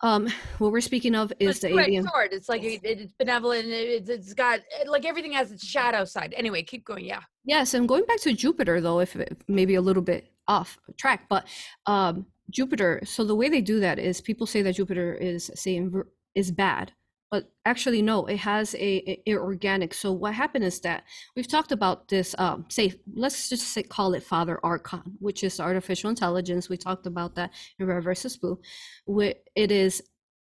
um, 0.02 0.28
what 0.60 0.72
we're 0.72 0.82
speaking 0.82 1.16
of 1.16 1.34
is 1.40 1.60
the 1.60 1.70
alien. 1.70 2.08
sword. 2.08 2.30
It's 2.32 2.48
like 2.48 2.64
it, 2.64 2.82
it's 2.84 3.14
benevolent. 3.14 3.68
It, 3.68 4.08
it's 4.08 4.34
got 4.34 4.62
like 4.86 5.06
everything 5.06 5.34
has 5.34 5.52
its 5.52 5.66
shadow 5.66 6.06
side. 6.06 6.34
Anyway, 6.38 6.64
keep 6.64 6.86
going. 6.86 7.06
Yeah. 7.06 7.22
Yes, 7.44 7.74
and 7.74 7.88
going 7.88 8.06
back 8.06 8.20
to 8.22 8.34
Jupiter, 8.34 8.80
though, 8.80 9.00
if 9.00 9.16
if 9.16 9.38
maybe 9.48 9.76
a 9.76 9.82
little 9.82 10.04
bit 10.04 10.32
off 10.48 10.78
track, 10.98 11.26
but 11.30 11.48
um, 11.86 12.26
Jupiter. 12.50 13.02
So 13.06 13.24
the 13.24 13.36
way 13.36 13.50
they 13.50 13.62
do 13.62 13.80
that 13.80 14.00
is 14.00 14.22
people 14.22 14.48
say 14.48 14.62
that 14.62 14.76
Jupiter 14.76 15.14
is 15.14 15.52
say 15.56 15.88
is 16.36 16.52
bad, 16.52 16.92
but 17.32 17.52
actually 17.66 18.02
no, 18.02 18.26
it 18.26 18.38
has 18.38 18.74
a, 18.76 18.80
a- 19.10 19.24
a 19.28 19.36
organic. 19.38 19.94
So 19.94 20.12
what 20.12 20.34
happened 20.34 20.66
is 20.66 20.80
that 20.82 21.04
we've 21.36 21.48
talked 21.48 21.72
about 21.72 22.08
this. 22.08 22.36
Um, 22.38 22.66
say 22.70 22.94
let's 23.14 23.50
just 23.50 23.68
say 23.68 23.84
call 23.84 24.14
it 24.14 24.24
Father 24.24 24.60
Archon, 24.64 25.18
which 25.20 25.44
is 25.44 25.60
artificial 25.60 26.10
intelligence. 26.10 26.70
We 26.70 26.78
talked 26.78 27.08
about 27.08 27.36
that 27.36 27.52
in 27.80 27.88
Red 27.88 28.04
versus 28.04 28.38
Blue. 28.38 28.60
It 29.08 29.72
is 29.72 30.02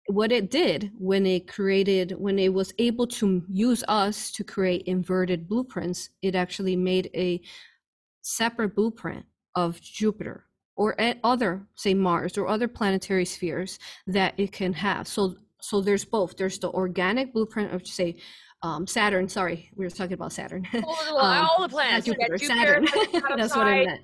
what 0.08 0.32
it 0.32 0.52
did 0.52 0.92
when 0.98 1.26
it 1.26 1.48
created 1.48 2.12
when 2.18 2.38
it 2.38 2.54
was 2.54 2.74
able 2.78 3.08
to 3.08 3.44
use 3.50 3.84
us 3.88 4.32
to 4.32 4.44
create 4.44 4.84
inverted 4.86 5.48
blueprints 5.48 6.10
it 6.22 6.36
actually 6.36 6.76
made 6.76 7.10
a 7.16 7.42
separate 8.22 8.76
blueprint 8.76 9.26
of 9.56 9.82
jupiter 9.82 10.46
or 10.76 10.96
other 11.24 11.66
say 11.76 11.94
mars 11.94 12.38
or 12.38 12.48
other 12.48 12.68
planetary 12.68 13.26
spheres 13.26 13.80
that 14.08 14.34
it 14.38 14.52
can 14.52 14.74
have 14.74 15.08
so 15.08 15.36
so 15.62 15.82
there's 15.82 16.06
both 16.06 16.36
there's 16.38 16.60
the 16.60 16.70
organic 16.70 17.34
blueprint 17.34 17.74
of 17.74 17.86
say 17.88 18.16
um, 18.62 18.86
saturn 18.88 19.28
sorry 19.30 19.70
we 19.76 19.86
were 19.86 19.90
talking 19.92 20.14
about 20.14 20.34
saturn 20.34 20.66
All, 20.74 20.82
the- 21.06 21.12
Um, 21.16 21.48
all 21.50 21.62
the 21.62 21.70
planets. 21.70 22.06
Jupiter 22.06 22.38
Jupiter 22.38 22.60
saturn 22.60 22.88
has 22.88 23.08
a 23.08 23.12
shadow 23.20 23.38
that's 23.38 23.56
what 23.56 23.68
i 23.68 23.78
side, 23.80 23.86
meant 23.88 24.02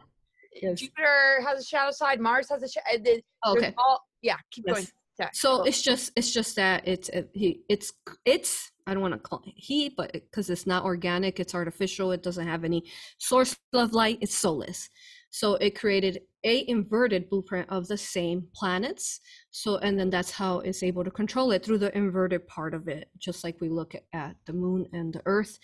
yes. 0.62 0.80
Jupiter 0.80 1.42
has 1.48 1.60
a 1.60 1.63
shadow 1.63 1.92
side. 1.92 2.20
Mars 2.20 2.48
has 2.50 2.62
a 2.64 2.68
shadow. 2.68 3.20
okay 3.48 3.74
All, 3.77 4.05
yeah. 4.22 4.36
Keep 4.51 4.68
going. 4.68 4.81
Yes. 4.81 4.92
Yeah, 5.20 5.29
So 5.34 5.57
go. 5.57 5.64
it's 5.64 5.81
just 5.81 6.12
it's 6.16 6.31
just 6.31 6.55
that 6.55 6.88
it's 6.88 7.10
uh, 7.10 7.24
he 7.34 7.62
it's 7.70 7.92
it's 8.25 8.72
I 8.88 8.94
don't 8.94 9.01
want 9.01 9.14
to 9.14 9.20
call 9.20 9.42
it 9.46 9.53
heat, 9.55 9.94
but 9.96 10.12
because 10.14 10.50
it's 10.50 10.66
not 10.66 10.84
organic, 10.84 11.40
it's 11.40 11.53
artificial. 11.53 12.12
It 12.12 12.24
doesn't 12.24 12.48
have 12.48 12.64
any 12.64 12.84
source 13.20 13.55
of 13.74 13.94
light. 13.94 14.18
It's 14.22 14.36
soulless. 14.36 14.90
So 15.31 15.55
it 15.55 15.79
created 15.79 16.22
a 16.44 16.67
inverted 16.70 17.29
blueprint 17.29 17.70
of 17.70 17.87
the 17.87 17.98
same 17.98 18.48
planets. 18.53 19.20
So 19.51 19.77
and 19.77 20.00
then 20.00 20.09
that's 20.09 20.31
how 20.31 20.59
it's 20.59 20.83
able 20.83 21.03
to 21.03 21.11
control 21.11 21.51
it 21.51 21.63
through 21.63 21.79
the 21.79 21.96
inverted 21.98 22.48
part 22.48 22.74
of 22.74 22.87
it. 22.87 23.09
Just 23.17 23.44
like 23.44 23.59
we 23.59 23.70
look 23.70 23.96
at, 24.13 24.35
the 24.46 24.53
moon 24.53 24.87
and 24.94 25.13
the 25.13 25.22
Earth. 25.25 25.57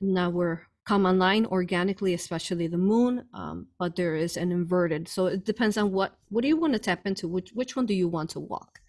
Now 0.00 0.30
we're 0.30 0.62
come 0.86 1.06
online 1.06 1.46
organically, 1.46 2.12
especially 2.12 2.66
the 2.66 2.76
moon. 2.78 3.24
Um, 3.32 3.68
but 3.78 3.96
there 3.96 4.14
is 4.14 4.36
an 4.36 4.52
inverted. 4.52 5.08
So 5.08 5.26
it 5.26 5.44
depends 5.44 5.76
on 5.78 5.92
what 5.92 6.16
what 6.28 6.42
do 6.42 6.48
you 6.48 6.56
want 6.56 6.74
to 6.74 6.78
tap 6.78 7.06
into? 7.06 7.26
Which 7.26 7.50
which 7.52 7.76
one 7.76 7.86
do 7.86 7.94
you 7.94 8.08
want 8.08 8.30
to 8.30 8.40
walk? 8.40 8.80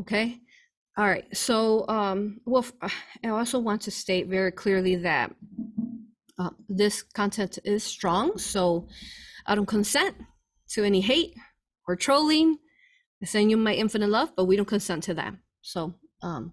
Okay. 0.00 0.40
All 0.96 1.06
right. 1.06 1.24
So, 1.36 1.86
um, 1.88 2.40
well, 2.44 2.66
I 3.24 3.28
also 3.28 3.58
want 3.60 3.82
to 3.82 3.90
state 3.90 4.26
very 4.26 4.50
clearly 4.50 4.96
that 4.96 5.32
uh, 6.38 6.50
this 6.68 7.02
content 7.02 7.58
is 7.64 7.84
strong. 7.84 8.36
So, 8.36 8.88
I 9.48 9.54
don't 9.54 9.66
consent 9.66 10.14
to 10.70 10.84
any 10.84 11.00
hate 11.00 11.34
or 11.88 11.96
trolling. 11.96 12.58
I 13.22 13.26
send 13.26 13.50
you 13.50 13.56
my 13.56 13.72
infinite 13.72 14.10
love, 14.10 14.30
but 14.36 14.44
we 14.44 14.56
don't 14.56 14.68
consent 14.68 15.02
to 15.04 15.14
that. 15.14 15.34
So, 15.62 15.94
um, 16.22 16.52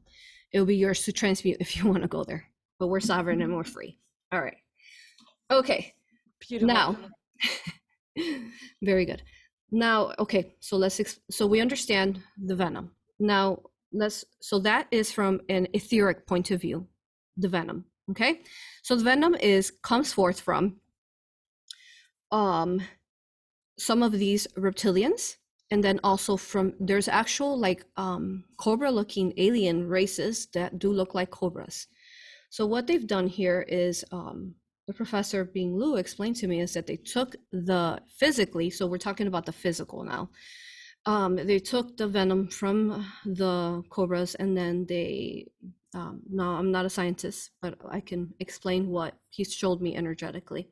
it'll 0.53 0.65
be 0.65 0.77
yours 0.77 1.03
to 1.03 1.11
transmute 1.11 1.57
if 1.59 1.75
you 1.75 1.87
want 1.87 2.01
to 2.03 2.07
go 2.07 2.23
there. 2.23 2.45
But 2.79 2.87
we're 2.87 3.01
sovereign 3.01 3.41
and 3.41 3.53
we're 3.55 3.63
free. 3.63 3.99
All 4.31 4.41
right. 4.41 4.57
Okay. 5.51 5.93
Beautiful. 6.39 6.73
Now, 6.73 6.97
very 8.81 9.05
good. 9.05 9.21
Now, 9.71 10.13
okay, 10.19 10.55
so 10.59 10.77
let's 10.77 10.99
ex- 10.99 11.19
so 11.29 11.45
we 11.47 11.59
understand 11.59 12.21
the 12.37 12.55
venom. 12.55 12.91
Now, 13.19 13.59
let's 13.91 14.25
so 14.41 14.59
that 14.59 14.87
is 14.91 15.11
from 15.11 15.41
an 15.49 15.67
etheric 15.73 16.27
point 16.27 16.51
of 16.51 16.61
view, 16.61 16.87
the 17.37 17.49
venom. 17.49 17.85
Okay, 18.11 18.41
so 18.83 18.95
the 18.95 19.03
venom 19.03 19.35
is 19.35 19.71
comes 19.81 20.13
forth 20.13 20.39
from 20.39 20.77
um 22.35 22.81
some 23.77 24.03
of 24.03 24.11
these 24.11 24.47
reptilians 24.57 25.35
and 25.71 25.83
then 25.83 25.99
also 26.03 26.37
from 26.37 26.73
there's 26.79 27.07
actual 27.07 27.57
like 27.67 27.81
um 27.97 28.43
cobra 28.57 28.91
looking 28.91 29.33
alien 29.37 29.87
races 29.87 30.47
that 30.53 30.77
do 30.77 30.91
look 30.91 31.15
like 31.15 31.31
cobras 31.31 31.87
so 32.49 32.65
what 32.65 32.85
they've 32.87 33.07
done 33.07 33.27
here 33.27 33.61
is 33.67 34.03
um 34.11 34.55
the 34.87 34.93
professor 34.93 35.43
Bing 35.43 35.75
Liu 35.75 35.95
explained 35.95 36.35
to 36.37 36.47
me 36.47 36.61
is 36.61 36.73
that 36.73 36.85
they 36.85 36.97
took 36.97 37.35
the 37.51 37.99
physically, 38.19 38.69
so 38.69 38.85
we're 38.85 38.97
talking 38.97 39.27
about 39.27 39.45
the 39.45 39.51
physical 39.51 40.03
now. 40.03 40.29
Um, 41.07 41.35
they 41.35 41.59
took 41.59 41.97
the 41.97 42.07
venom 42.07 42.49
from 42.49 43.05
the 43.25 43.83
cobras 43.89 44.35
and 44.35 44.55
then 44.55 44.85
they, 44.87 45.47
um, 45.93 46.21
no, 46.29 46.43
I'm 46.51 46.71
not 46.71 46.85
a 46.85 46.89
scientist, 46.89 47.51
but 47.61 47.77
I 47.89 47.99
can 47.99 48.33
explain 48.39 48.89
what 48.89 49.15
he 49.29 49.43
showed 49.43 49.81
me 49.81 49.95
energetically. 49.95 50.69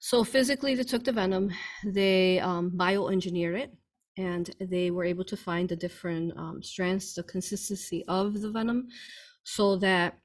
So 0.00 0.24
physically, 0.24 0.74
they 0.74 0.84
took 0.84 1.04
the 1.04 1.12
venom, 1.12 1.50
they 1.84 2.38
um, 2.40 2.70
bioengineered 2.76 3.58
it, 3.58 3.74
and 4.16 4.48
they 4.60 4.90
were 4.90 5.04
able 5.04 5.24
to 5.24 5.36
find 5.36 5.68
the 5.68 5.76
different 5.76 6.36
um, 6.36 6.62
strands, 6.62 7.14
the 7.14 7.22
consistency 7.22 8.04
of 8.06 8.40
the 8.40 8.50
venom, 8.50 8.88
so 9.42 9.76
that 9.76 10.18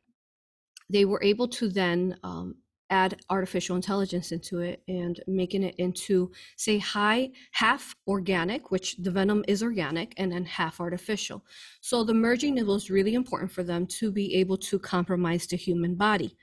they 0.89 1.05
were 1.05 1.23
able 1.23 1.47
to 1.47 1.69
then 1.69 2.17
um, 2.23 2.55
add 2.89 3.19
artificial 3.31 3.75
intelligence 3.75 4.31
into 4.31 4.59
it 4.59 4.83
and 4.88 5.19
making 5.25 5.63
it 5.63 5.75
into 5.77 6.31
say 6.57 6.77
high 6.77 7.31
half 7.51 7.95
organic 8.07 8.69
which 8.69 8.97
the 8.97 9.09
venom 9.09 9.43
is 9.47 9.63
organic 9.63 10.13
and 10.17 10.31
then 10.31 10.45
half 10.45 10.79
artificial. 10.79 11.43
So 11.81 12.03
the 12.03 12.13
merging 12.13 12.63
was 12.67 12.91
really 12.91 13.15
important 13.15 13.51
for 13.51 13.63
them 13.63 13.88
to 13.99 14.12
be 14.12 14.36
able 14.36 14.57
to 14.57 14.77
compromise 14.77 15.47
the 15.47 15.57
human 15.57 15.95
body 15.95 16.38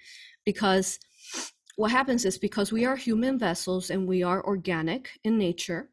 because 0.45 0.99
what 1.81 1.91
happens 1.91 2.27
is 2.27 2.37
because 2.37 2.71
we 2.71 2.85
are 2.85 2.97
human 2.97 3.39
vessels 3.39 3.89
and 3.89 4.07
we 4.07 4.23
are 4.23 4.45
organic 4.45 5.19
in 5.25 5.39
nature 5.39 5.89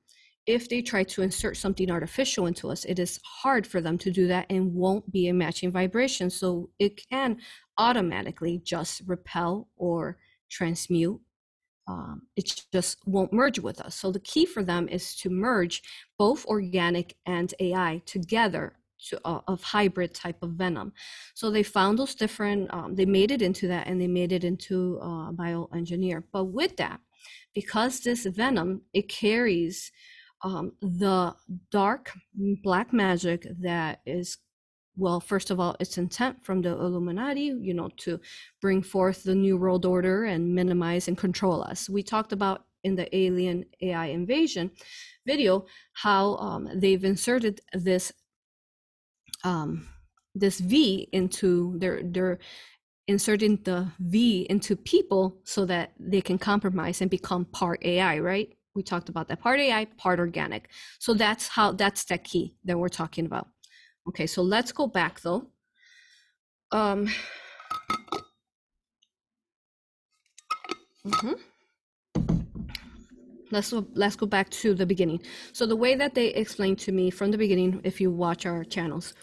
if 0.45 0.67
they 0.67 0.81
try 0.81 1.03
to 1.03 1.21
insert 1.21 1.55
something 1.55 1.89
artificial 1.89 2.45
into 2.45 2.69
us 2.69 2.83
it 2.85 2.99
is 2.99 3.19
hard 3.23 3.65
for 3.65 3.79
them 3.79 3.97
to 3.97 4.11
do 4.11 4.27
that 4.27 4.45
and 4.49 4.73
won't 4.73 5.09
be 5.11 5.29
a 5.29 5.33
matching 5.33 5.71
vibration 5.71 6.29
so 6.29 6.69
it 6.77 6.99
can 7.09 7.37
automatically 7.77 8.61
just 8.63 9.01
repel 9.05 9.69
or 9.77 10.17
transmute. 10.49 11.19
Um, 11.87 12.23
it 12.35 12.65
just 12.73 12.97
won't 13.05 13.31
merge 13.31 13.59
with 13.59 13.79
us. 13.79 13.95
So 13.95 14.11
the 14.11 14.19
key 14.19 14.45
for 14.45 14.63
them 14.63 14.89
is 14.89 15.15
to 15.17 15.29
merge 15.29 15.81
both 16.17 16.45
organic 16.45 17.15
and 17.25 17.53
AI 17.61 18.01
together 18.05 18.76
to, 19.09 19.19
uh, 19.25 19.41
of 19.47 19.63
hybrid 19.63 20.13
type 20.13 20.41
of 20.41 20.51
venom. 20.51 20.93
So 21.33 21.49
they 21.49 21.63
found 21.63 21.99
those 21.99 22.15
different, 22.15 22.73
um, 22.73 22.95
they 22.95 23.05
made 23.05 23.31
it 23.31 23.41
into 23.41 23.67
that 23.67 23.87
and 23.87 24.01
they 24.01 24.07
made 24.07 24.31
it 24.31 24.43
into 24.43 24.99
uh, 25.01 25.31
bioengineer. 25.31 26.23
But 26.31 26.45
with 26.45 26.77
that, 26.77 26.99
because 27.53 28.01
this 28.01 28.25
venom, 28.25 28.81
it 28.93 29.09
carries 29.09 29.91
um, 30.43 30.73
the 30.81 31.35
dark 31.71 32.11
black 32.63 32.93
magic 32.93 33.47
that 33.61 34.01
is 34.05 34.37
well, 34.97 35.19
first 35.19 35.51
of 35.51 35.59
all, 35.59 35.75
its 35.79 35.99
intent 35.99 36.43
from 36.43 36.63
the 36.63 36.69
Illuminati, 36.69 37.53
you 37.61 37.73
know, 37.73 37.89
to 37.97 38.19
bring 38.59 38.81
forth 38.81 39.23
the 39.23 39.35
New 39.35 39.55
World 39.55 39.85
Order 39.85 40.25
and 40.25 40.55
minimize 40.55 41.07
and 41.07 41.15
control 41.15 41.61
us. 41.61 41.87
We 41.87 42.01
talked 42.01 42.33
about 42.33 42.65
in 42.83 42.95
the 42.95 43.15
Alien 43.15 43.65
AI 43.81 44.07
Invasion 44.07 44.71
video 45.25 45.65
how 45.93 46.35
um, 46.37 46.67
they've 46.73 47.03
inserted 47.03 47.61
this 47.73 48.11
um, 49.43 49.87
this 50.35 50.59
V 50.59 51.09
into 51.11 51.77
their 51.79 52.01
their 52.03 52.39
inserting 53.07 53.59
the 53.63 53.87
V 53.99 54.45
into 54.49 54.75
people 54.75 55.39
so 55.43 55.65
that 55.65 55.93
they 55.99 56.21
can 56.21 56.37
compromise 56.37 57.01
and 57.01 57.09
become 57.09 57.45
part 57.45 57.83
AI, 57.85 58.19
right? 58.19 58.57
we 58.77 58.83
talked 58.83 59.09
about 59.09 59.27
that 59.27 59.41
part 59.41 59.59
ai 59.59 59.85
part 59.97 60.19
organic 60.19 60.69
so 60.99 61.13
that's 61.13 61.47
how 61.49 61.71
that's 61.71 62.05
the 62.05 62.17
key 62.17 62.55
that 62.63 62.77
we're 62.77 62.87
talking 62.87 63.25
about 63.25 63.47
okay 64.07 64.27
so 64.27 64.41
let's 64.41 64.71
go 64.71 64.85
back 64.87 65.19
though 65.21 65.47
um 66.71 67.09
mhm. 71.05 71.39
Let's 73.51 73.73
let's 73.93 74.15
go 74.15 74.25
back 74.25 74.49
to 74.49 74.73
the 74.73 74.85
beginning. 74.85 75.21
So 75.53 75.65
the 75.65 75.75
way 75.75 75.95
that 75.95 76.15
they 76.15 76.27
explained 76.27 76.79
to 76.79 76.91
me 76.91 77.09
from 77.09 77.31
the 77.31 77.37
beginning 77.37 77.81
if 77.83 78.01
you 78.01 78.11
watch 78.11 78.45
our 78.45 78.63
channels 78.63 79.13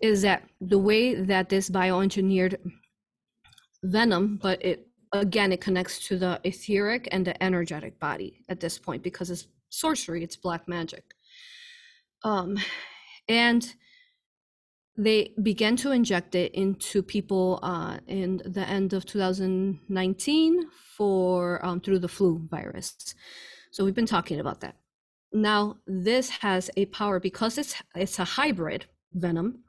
is 0.00 0.22
that 0.22 0.42
the 0.60 0.78
way 0.78 1.14
that 1.14 1.48
this 1.48 1.70
bioengineered 1.70 2.56
venom 3.84 4.38
but 4.40 4.64
it 4.64 4.86
again 5.12 5.52
it 5.52 5.60
connects 5.60 6.06
to 6.06 6.16
the 6.16 6.40
etheric 6.44 7.08
and 7.10 7.26
the 7.26 7.42
energetic 7.42 7.98
body 7.98 8.44
at 8.48 8.60
this 8.60 8.78
point 8.78 9.02
because 9.02 9.30
it's 9.30 9.46
sorcery 9.70 10.22
it's 10.22 10.36
black 10.36 10.68
magic. 10.68 11.04
Um 12.24 12.58
and 13.28 13.74
they 14.96 15.32
began 15.42 15.76
to 15.76 15.90
inject 15.90 16.34
it 16.34 16.52
into 16.52 17.02
people 17.02 17.58
uh, 17.62 17.96
in 18.06 18.42
the 18.44 18.68
end 18.68 18.92
of 18.92 19.06
2019 19.06 20.66
for 20.96 21.64
um, 21.64 21.80
through 21.80 21.98
the 21.98 22.08
flu 22.08 22.46
virus 22.50 23.14
so 23.72 23.84
we've 23.84 24.00
been 24.00 24.06
talking 24.06 24.38
about 24.38 24.60
that 24.60 24.76
now 25.32 25.76
this 25.86 26.30
has 26.30 26.70
a 26.76 26.86
power 26.86 27.18
because 27.18 27.58
it's 27.58 27.74
it's 27.96 28.18
a 28.20 28.24
hybrid 28.24 28.86
venom 29.12 29.64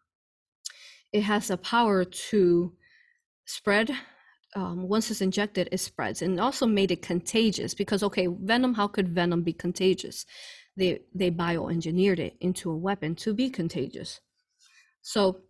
it 1.12 1.22
has 1.22 1.50
a 1.50 1.58
power 1.58 2.06
to 2.06 2.74
spread 3.46 3.96
um, 4.56 4.88
once 4.88 5.10
it's 5.10 5.22
injected, 5.22 5.70
it 5.72 5.80
spreads 5.80 6.22
and 6.22 6.40
also 6.40 6.66
made 6.66 6.92
it 6.92 7.02
contagious 7.02 7.74
because 7.74 8.04
okay, 8.04 8.28
venom, 8.28 8.74
how 8.74 8.88
could 8.88 9.10
venom 9.10 9.42
be 9.44 9.54
contagious? 9.54 10.26
They 10.78 11.02
they 11.14 11.32
bioengineered 11.32 12.20
it 12.20 12.36
into 12.40 12.72
a 12.72 12.78
weapon 12.78 13.16
to 13.16 13.34
be 13.34 13.50
contagious. 13.50 14.20
So 15.02 15.42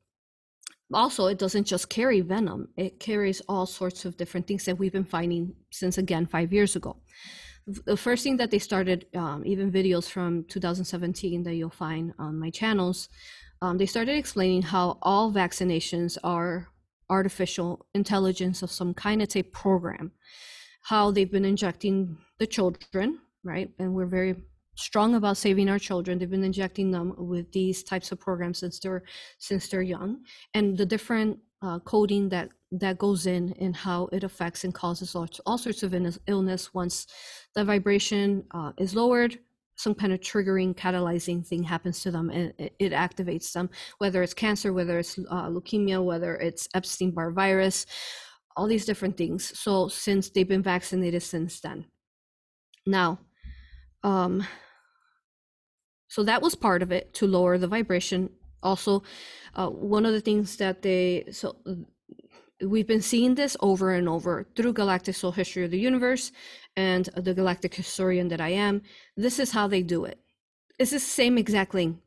also 0.94 1.28
it 1.28 1.38
doesn't 1.38 1.66
just 1.66 1.90
carry 1.90 2.22
venom, 2.22 2.70
it 2.78 3.00
carries 3.00 3.42
all 3.50 3.66
sorts 3.66 4.06
of 4.06 4.18
different 4.18 4.48
things 4.48 4.66
that 4.66 4.78
we've 4.78 4.94
been 4.94 5.04
finding 5.04 5.56
since 5.72 5.98
again 5.98 6.26
five 6.26 6.54
years 6.54 6.76
ago. 6.76 6.98
The 7.66 7.96
first 7.96 8.24
thing 8.24 8.38
that 8.38 8.52
they 8.52 8.60
started, 8.60 9.06
um, 9.16 9.44
even 9.46 9.72
videos 9.72 10.10
from 10.10 10.44
2017 10.46 11.44
that 11.44 11.56
you'll 11.56 11.70
find 11.70 12.14
on 12.20 12.38
my 12.38 12.50
channels, 12.50 13.10
um, 13.62 13.78
they 13.78 13.86
started 13.86 14.18
explaining 14.18 14.64
how 14.64 14.98
all 15.02 15.32
vaccinations 15.32 16.18
are 16.24 16.68
artificial 17.10 17.86
intelligence 17.94 18.64
of 18.64 18.72
some 18.72 18.94
kind. 18.94 19.22
It's 19.22 19.38
a 19.38 19.44
program. 19.44 20.12
How 20.82 21.12
they've 21.12 21.32
been 21.32 21.46
injecting 21.46 22.18
the 22.40 22.48
children, 22.48 23.20
right? 23.44 23.70
And 23.80 23.94
we're 23.94 24.08
very 24.08 24.36
strong 24.76 25.16
about 25.16 25.38
saving 25.38 25.70
our 25.70 25.80
children. 25.80 26.18
They've 26.18 26.30
been 26.30 26.44
injecting 26.44 26.92
them 26.92 27.14
with 27.18 27.52
these 27.52 27.84
types 27.84 28.12
of 28.12 28.20
programs 28.20 28.60
since 28.60 28.80
they're 28.80 29.04
since 29.38 29.68
they're 29.68 29.82
young, 29.82 30.24
and 30.54 30.78
the 30.78 30.86
different 30.86 31.40
uh, 31.64 31.80
coding 31.80 32.30
that 32.30 32.50
that 32.72 32.98
goes 32.98 33.28
in 33.28 33.54
and 33.60 33.76
how 33.76 34.10
it 34.12 34.24
affects 34.24 34.64
and 34.64 34.74
causes 34.74 35.16
all, 35.16 35.28
all 35.46 35.60
sorts 35.60 35.84
of 35.84 35.94
illness 36.28 36.74
once 36.74 37.06
the 37.54 37.64
vibration 37.64 38.44
uh, 38.52 38.72
is 38.78 38.96
lowered 38.96 39.38
some 39.76 39.96
kind 39.96 40.14
of 40.14 40.20
triggering 40.20 40.74
catalyzing 40.76 41.46
thing 41.46 41.64
happens 41.64 42.02
to 42.02 42.12
them 42.12 42.30
and 42.30 42.54
it, 42.58 42.76
it 42.80 42.92
activates 42.92 43.52
them. 43.54 43.70
Whether 43.98 44.22
it's 44.24 44.34
cancer 44.34 44.74
whether 44.74 45.00
it's 45.00 45.18
uh, 45.18 45.48
leukemia 45.48 46.04
whether 46.04 46.36
it's 46.36 46.68
epstein-barr 46.74 47.32
virus 47.32 47.86
all 48.56 48.68
these 48.68 48.86
different 48.86 49.18
things. 49.18 49.58
So 49.58 49.88
since 49.88 50.30
they've 50.30 50.48
been 50.48 50.62
vaccinated 50.62 51.24
since 51.24 51.60
then. 51.60 51.86
Now 52.86 53.20
um 54.04 54.46
so 56.08 56.24
that 56.24 56.42
was 56.44 56.54
part 56.54 56.84
of 56.84 56.92
it 56.92 57.14
to 57.16 57.26
lower 57.26 57.58
the 57.58 57.68
vibration 57.68 58.30
also 58.64 59.04
uh, 59.56 59.70
one 59.70 60.06
of 60.06 60.14
the 60.14 60.22
things 60.22 60.58
that 60.58 60.82
they 60.82 61.26
so 61.32 61.56
we've 62.62 62.88
been 62.88 63.02
seeing 63.02 63.36
this 63.36 63.58
over 63.60 63.94
and 63.94 64.08
over 64.08 64.48
through 64.56 64.74
galactic 64.74 65.16
soul 65.16 65.32
history 65.32 65.66
of 65.66 65.72
the 65.72 65.80
universe 65.80 66.32
and 66.76 67.10
the 67.16 67.34
galactic 67.34 67.76
historian 67.76 68.30
that 68.30 68.42
i 68.42 68.50
am. 68.50 68.82
This 69.18 69.38
is 69.40 69.52
how 69.52 69.68
they 69.68 69.84
do 69.84 70.06
it. 70.06 70.20
It's 70.80 70.92
the 70.92 71.00
same 71.00 71.38
exact 71.38 71.72
thing 71.74 72.00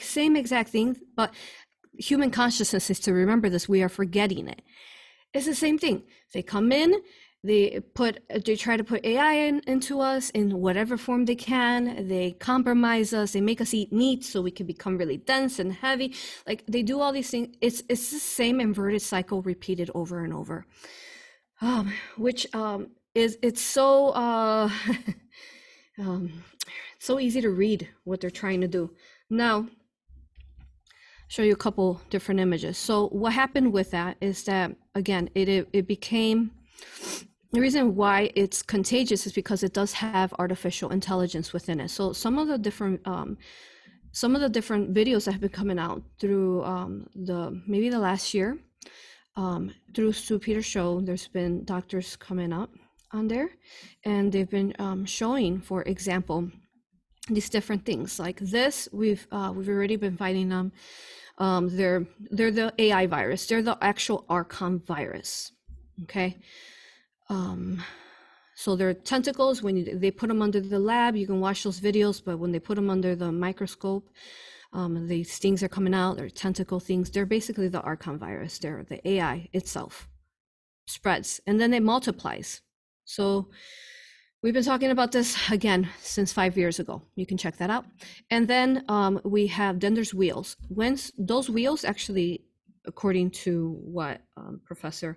same 0.00 0.36
exact 0.36 0.70
thing 0.70 0.96
but 1.14 1.32
human 1.98 2.30
consciousness 2.30 2.90
is 2.90 3.00
to 3.00 3.12
remember 3.12 3.48
this. 3.48 3.68
We 3.68 3.82
are 3.82 3.88
forgetting 3.88 4.48
it. 4.48 4.62
It's 5.34 5.46
the 5.46 5.54
same 5.54 5.78
thing. 5.78 6.02
They 6.32 6.42
come 6.42 6.72
in 6.72 7.02
they 7.44 7.80
put 7.94 8.20
they 8.46 8.54
try 8.54 8.76
to 8.76 8.84
put 8.84 9.04
ai 9.04 9.34
in, 9.34 9.62
into 9.66 10.00
us 10.00 10.30
in 10.30 10.60
whatever 10.60 10.96
form 10.96 11.24
they 11.24 11.34
can. 11.34 12.06
They 12.06 12.32
compromise 12.32 13.12
us. 13.12 13.32
They 13.32 13.40
make 13.40 13.60
us 13.60 13.74
eat 13.74 13.92
meat 13.92 14.24
so 14.24 14.40
we 14.40 14.52
can 14.52 14.66
become 14.66 14.96
really 14.96 15.16
dense 15.16 15.58
and 15.58 15.72
heavy. 15.72 16.14
Like 16.46 16.64
they 16.68 16.82
do 16.82 17.00
all 17.00 17.12
these 17.12 17.30
things 17.30 17.56
it's 17.60 17.82
it's 17.88 18.10
the 18.10 18.20
same 18.20 18.60
inverted 18.60 19.02
cycle 19.02 19.42
repeated 19.42 19.90
over 19.94 20.24
and 20.24 20.32
over. 20.32 20.66
Um, 21.60 21.92
which 22.16 22.46
um, 22.54 22.88
is 23.14 23.38
it's 23.42 23.60
so 23.60 24.10
uh, 24.10 24.70
um, 25.98 26.44
so 27.00 27.18
easy 27.18 27.40
to 27.40 27.50
read 27.50 27.88
what 28.04 28.20
they're 28.20 28.30
trying 28.30 28.60
to 28.60 28.68
do. 28.68 28.92
Now 29.28 29.66
show 31.26 31.42
you 31.42 31.54
a 31.54 31.56
couple 31.56 32.00
different 32.08 32.38
images. 32.38 32.78
So 32.78 33.08
what 33.08 33.32
happened 33.32 33.72
with 33.72 33.90
that 33.90 34.16
is 34.20 34.44
that 34.44 34.76
again 34.94 35.28
it 35.34 35.48
it, 35.48 35.68
it 35.72 35.88
became 35.88 36.52
the 37.52 37.60
reason 37.60 37.94
why 37.94 38.30
it's 38.34 38.62
contagious 38.62 39.26
is 39.26 39.32
because 39.32 39.62
it 39.62 39.74
does 39.74 39.92
have 39.92 40.34
artificial 40.38 40.90
intelligence 40.90 41.52
within 41.52 41.80
it. 41.80 41.90
So 41.90 42.12
some 42.12 42.38
of 42.38 42.48
the 42.48 42.58
different 42.58 43.06
um, 43.06 43.36
some 44.12 44.34
of 44.34 44.40
the 44.40 44.48
different 44.48 44.92
videos 44.92 45.24
that 45.24 45.32
have 45.32 45.40
been 45.40 45.50
coming 45.50 45.78
out 45.78 46.02
through 46.18 46.62
um, 46.64 47.06
the 47.14 47.60
maybe 47.66 47.88
the 47.88 47.98
last 47.98 48.34
year 48.34 48.58
um, 49.36 49.72
through 49.94 50.12
Stew 50.12 50.38
Peter 50.38 50.62
show, 50.62 51.00
there's 51.00 51.28
been 51.28 51.64
doctors 51.64 52.16
coming 52.16 52.52
up 52.52 52.70
on 53.12 53.28
there, 53.28 53.50
and 54.04 54.32
they've 54.32 54.50
been 54.50 54.74
um, 54.78 55.04
showing, 55.04 55.60
for 55.60 55.82
example, 55.82 56.50
these 57.28 57.48
different 57.50 57.84
things 57.84 58.18
like 58.18 58.38
this. 58.40 58.88
We've 58.92 59.26
uh, 59.30 59.52
we've 59.54 59.68
already 59.68 59.96
been 59.96 60.16
finding 60.16 60.48
them. 60.48 60.72
Um, 61.36 61.68
they're 61.76 62.06
they're 62.30 62.50
the 62.50 62.72
AI 62.78 63.06
virus. 63.06 63.46
They're 63.46 63.62
the 63.62 63.76
actual 63.82 64.24
Archon 64.30 64.80
virus. 64.86 65.52
Okay 66.04 66.38
um, 67.32 67.82
so 68.54 68.76
their 68.76 68.94
tentacles 68.94 69.62
when 69.62 69.76
you, 69.76 69.98
they 69.98 70.10
put 70.10 70.28
them 70.28 70.42
under 70.42 70.60
the 70.60 70.78
lab. 70.78 71.16
You 71.16 71.26
can 71.26 71.40
watch 71.40 71.64
those 71.64 71.80
videos 71.80 72.22
but 72.24 72.38
when 72.38 72.52
they 72.52 72.60
put 72.60 72.76
them 72.76 72.90
under 72.90 73.16
the 73.16 73.32
microscope 73.32 74.08
um, 74.72 75.06
the 75.06 75.22
stings 75.24 75.62
are 75.62 75.68
coming 75.68 75.94
out. 75.94 76.16
They're 76.16 76.30
tentacle 76.30 76.80
things. 76.80 77.10
They're 77.10 77.26
basically 77.26 77.68
the 77.68 77.82
archon 77.82 78.18
virus. 78.18 78.58
They're 78.58 78.84
the 78.84 79.06
ai 79.06 79.48
itself. 79.52 80.08
Spreads. 80.86 81.40
And 81.46 81.60
then 81.60 81.74
it 81.74 81.82
multiplies. 81.82 82.62
So 83.04 83.50
we've 84.42 84.54
been 84.54 84.64
talking 84.64 84.90
about 84.90 85.12
this 85.12 85.36
again 85.50 85.88
since 86.00 86.32
five 86.32 86.56
years 86.56 86.78
ago. 86.78 87.02
You 87.16 87.26
can 87.26 87.36
check 87.36 87.58
that 87.58 87.70
out. 87.70 87.84
And 88.30 88.48
then 88.48 88.84
um, 88.88 89.20
we 89.24 89.46
have 89.48 89.80
then 89.80 89.94
there's 89.94 90.14
wheels. 90.14 90.56
When 90.68 90.98
those 91.18 91.50
wheels 91.50 91.84
actually 91.84 92.44
according 92.84 93.30
to 93.30 93.78
what 93.84 94.22
um, 94.36 94.60
professor 94.64 95.16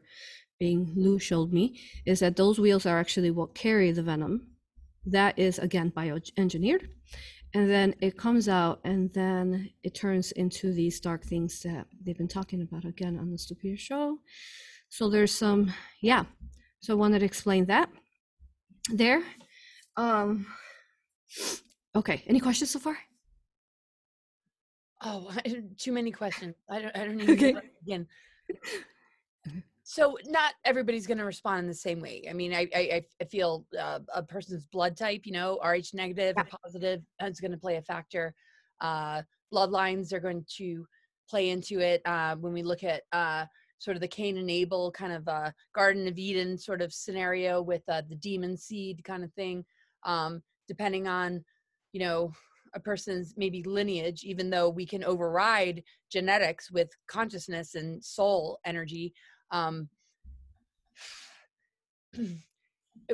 Bing 0.59 0.93
Liu 0.95 1.19
showed 1.19 1.51
me, 1.51 1.79
is 2.05 2.19
that 2.19 2.35
those 2.35 2.59
wheels 2.59 2.85
are 2.85 2.99
actually 2.99 3.31
what 3.31 3.55
carry 3.55 3.91
the 3.91 4.03
venom. 4.03 4.47
That 5.05 5.37
is 5.37 5.59
again 5.59 5.91
bioengineered. 5.95 6.87
And 7.53 7.69
then 7.69 7.95
it 8.01 8.17
comes 8.17 8.49
out 8.49 8.81
and 8.83 9.13
then 9.13 9.69
it 9.81 9.95
turns 9.95 10.33
into 10.33 10.73
these 10.73 10.99
dark 10.99 11.23
things 11.23 11.61
that 11.61 11.87
they've 12.03 12.17
been 12.17 12.27
talking 12.27 12.61
about 12.61 12.83
again 12.83 13.17
on 13.17 13.31
the 13.31 13.37
Stew 13.37 13.55
Peters 13.55 13.79
show. 13.79 14.19
So 14.89 15.09
there's 15.09 15.33
some, 15.33 15.73
yeah. 16.01 16.25
So 16.81 16.93
I 16.93 16.97
wanted 16.97 17.19
to 17.19 17.25
explain 17.25 17.65
that 17.67 17.89
there. 18.91 19.23
Um 19.95 20.47
okay, 21.95 22.23
any 22.27 22.41
questions 22.41 22.71
so 22.71 22.79
far? 22.79 22.97
Oh, 25.01 25.31
too 25.77 25.93
many 25.93 26.11
questions. 26.11 26.55
I 26.69 26.81
don't 26.81 26.97
I 26.97 27.05
don't 27.05 27.21
even 27.21 27.35
okay. 27.35 27.55
again. 27.83 28.07
So 29.87 30.17
not 30.25 30.55
everybody's 30.65 31.05
going 31.05 31.19
to 31.19 31.25
respond 31.25 31.59
in 31.59 31.67
the 31.67 31.73
same 31.75 31.99
way. 31.99 32.23
I 32.27 32.33
mean, 32.33 32.55
I 32.55 32.67
I, 32.75 33.05
I 33.21 33.25
feel 33.25 33.67
uh, 33.79 33.99
a 34.13 34.23
person's 34.23 34.65
blood 34.65 34.97
type, 34.97 35.21
you 35.25 35.31
know, 35.31 35.59
Rh 35.63 35.93
negative 35.93 36.33
yeah. 36.35 36.41
or 36.41 36.57
positive, 36.63 37.01
is 37.21 37.39
going 37.39 37.51
to 37.51 37.57
play 37.57 37.75
a 37.77 37.83
factor. 37.83 38.33
Uh, 38.81 39.21
bloodlines 39.53 40.11
are 40.11 40.19
going 40.19 40.43
to 40.57 40.87
play 41.29 41.49
into 41.49 41.79
it. 41.81 42.01
Uh, 42.03 42.35
when 42.35 42.51
we 42.51 42.63
look 42.63 42.83
at 42.83 43.03
uh, 43.11 43.45
sort 43.77 43.95
of 43.95 44.01
the 44.01 44.07
Cain 44.07 44.37
and 44.37 44.49
Abel 44.49 44.91
kind 44.91 45.13
of 45.13 45.27
uh, 45.27 45.51
Garden 45.75 46.07
of 46.07 46.17
Eden 46.17 46.57
sort 46.57 46.81
of 46.81 46.91
scenario 46.91 47.61
with 47.61 47.83
uh, 47.87 48.01
the 48.09 48.15
demon 48.15 48.57
seed 48.57 49.03
kind 49.03 49.23
of 49.23 49.31
thing, 49.33 49.65
um, 50.01 50.41
depending 50.67 51.07
on, 51.07 51.45
you 51.91 51.99
know, 51.99 52.31
a 52.73 52.79
person's 52.79 53.35
maybe 53.37 53.61
lineage, 53.61 54.23
even 54.23 54.49
though 54.49 54.67
we 54.67 54.85
can 54.87 55.03
override 55.03 55.83
genetics 56.11 56.71
with 56.71 56.89
consciousness 57.07 57.75
and 57.75 58.03
soul 58.03 58.59
energy 58.65 59.13
um, 59.51 59.89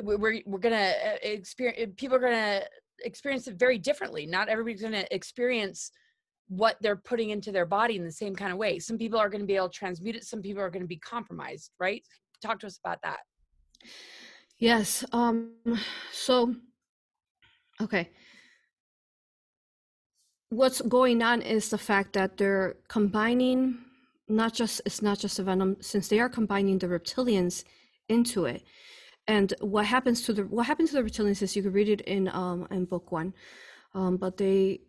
we're 0.02 0.40
we're 0.46 0.58
gonna 0.58 0.92
experience 1.22 1.92
people 1.96 2.16
are 2.16 2.20
gonna 2.20 2.62
experience 3.04 3.46
it 3.48 3.58
very 3.58 3.78
differently. 3.78 4.26
Not 4.26 4.48
everybody's 4.48 4.82
gonna 4.82 5.04
experience 5.10 5.90
what 6.48 6.76
they're 6.80 6.96
putting 6.96 7.30
into 7.30 7.50
their 7.50 7.66
body 7.66 7.96
in 7.96 8.04
the 8.04 8.12
same 8.12 8.34
kind 8.34 8.52
of 8.52 8.58
way. 8.58 8.78
Some 8.78 8.98
people 8.98 9.18
are 9.18 9.30
to 9.30 9.46
be 9.46 9.56
able 9.56 9.70
to 9.70 9.78
transmute 9.78 10.16
it. 10.16 10.24
Some 10.24 10.42
people 10.42 10.62
are 10.62 10.70
to 10.70 10.86
be 10.86 10.98
compromised, 10.98 11.70
right? 11.80 12.02
Talk 12.42 12.58
to 12.60 12.66
us 12.66 12.78
about 12.84 12.98
that. 13.02 13.20
Yes. 14.58 15.04
Um, 15.12 15.52
so, 16.12 16.54
okay. 17.80 18.10
What's 20.50 20.82
going 20.82 21.22
on 21.22 21.40
is 21.40 21.70
the 21.70 21.78
fact 21.78 22.12
that 22.12 22.36
they're 22.36 22.76
combining 22.88 23.78
not 24.28 24.54
just 24.54 24.80
it's 24.86 25.02
not 25.02 25.18
just 25.18 25.38
a 25.38 25.42
venom 25.42 25.76
since 25.80 26.08
they 26.08 26.20
are 26.20 26.28
combining 26.28 26.78
the 26.78 26.86
reptilians 26.86 27.64
into 28.08 28.44
it. 28.44 28.62
And 29.26 29.54
what 29.60 29.86
happens 29.86 30.22
to 30.22 30.32
the 30.32 30.42
what 30.44 30.66
happens 30.66 30.90
to 30.90 30.96
the 30.96 31.08
reptilians 31.08 31.42
is 31.42 31.56
you 31.56 31.62
can 31.62 31.72
read 31.72 31.88
it 31.88 32.00
in 32.02 32.28
um 32.28 32.66
in 32.70 32.84
book 32.84 33.12
one 33.12 33.34
um 33.94 34.16
but 34.16 34.36
they 34.36 34.80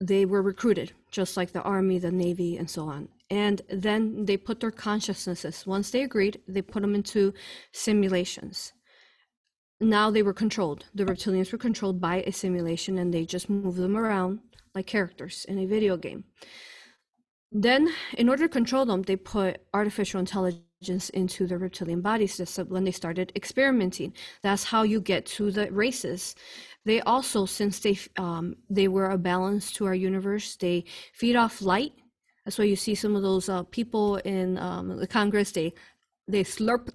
they 0.00 0.24
were 0.24 0.42
recruited 0.42 0.92
just 1.10 1.36
like 1.36 1.52
the 1.52 1.62
army 1.62 1.98
the 1.98 2.10
navy 2.10 2.56
and 2.56 2.68
so 2.68 2.88
on. 2.88 3.08
And 3.30 3.62
then 3.70 4.26
they 4.26 4.36
put 4.36 4.60
their 4.60 4.70
consciousnesses 4.70 5.66
once 5.66 5.90
they 5.90 6.02
agreed 6.02 6.40
they 6.46 6.62
put 6.62 6.82
them 6.82 6.94
into 6.94 7.32
simulations. 7.72 8.72
Now 9.80 10.10
they 10.10 10.22
were 10.22 10.34
controlled. 10.34 10.84
The 10.94 11.04
reptilians 11.04 11.50
were 11.50 11.58
controlled 11.58 12.00
by 12.00 12.22
a 12.22 12.32
simulation 12.32 12.98
and 12.98 13.12
they 13.12 13.24
just 13.24 13.50
move 13.50 13.76
them 13.76 13.96
around 13.96 14.40
like 14.74 14.86
characters 14.86 15.44
in 15.48 15.58
a 15.58 15.66
video 15.66 15.96
game 15.96 16.24
then 17.52 17.92
in 18.16 18.28
order 18.28 18.44
to 18.44 18.52
control 18.52 18.84
them 18.86 19.02
they 19.02 19.16
put 19.16 19.60
artificial 19.74 20.20
intelligence 20.20 21.10
into 21.10 21.46
the 21.46 21.58
reptilian 21.58 22.00
bodies. 22.00 22.40
So 22.48 22.64
when 22.64 22.84
they 22.84 22.90
started 22.90 23.32
experimenting. 23.36 24.12
That's 24.42 24.64
how 24.64 24.82
you 24.82 25.00
get 25.00 25.26
to 25.26 25.50
the 25.50 25.70
races. 25.70 26.34
They 26.84 27.00
also 27.02 27.46
since 27.46 27.78
they 27.78 27.96
um, 28.16 28.56
they 28.68 28.88
were 28.88 29.10
a 29.10 29.18
balance 29.18 29.72
to 29.74 29.86
our 29.86 29.94
universe 29.94 30.56
they 30.56 30.84
feed 31.14 31.36
off 31.36 31.62
light. 31.62 31.92
That's 32.44 32.58
why 32.58 32.64
you 32.64 32.74
see 32.76 32.96
some 32.96 33.14
of 33.14 33.22
those 33.22 33.48
uh, 33.48 33.62
people 33.64 34.16
in 34.16 34.58
um, 34.58 34.96
the 34.96 35.06
congress 35.06 35.52
they 35.52 35.72
they 36.26 36.42
slurp 36.42 36.90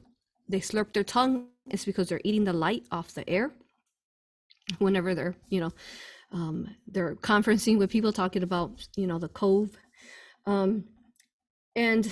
they 0.50 0.60
slurp 0.60 0.91
their 0.93 1.06
tongue. 1.06 1.48
It's 1.67 1.86
because 1.86 2.10
they're 2.10 2.22
eating 2.26 2.43
the 2.43 2.54
light 2.54 2.84
off 2.91 3.13
the 3.13 3.28
air. 3.30 3.52
Whenever 4.80 5.15
they're 5.15 5.36
you 5.48 5.62
know 5.62 5.72
um, 6.34 6.76
they're 6.88 7.15
conferencing 7.15 7.78
with 7.78 7.89
people 7.89 8.12
talking 8.12 8.43
about 8.43 8.86
you 8.98 9.08
know 9.08 9.20
the 9.20 9.30
cove 9.30 9.78
um, 10.48 10.86
and 11.76 12.12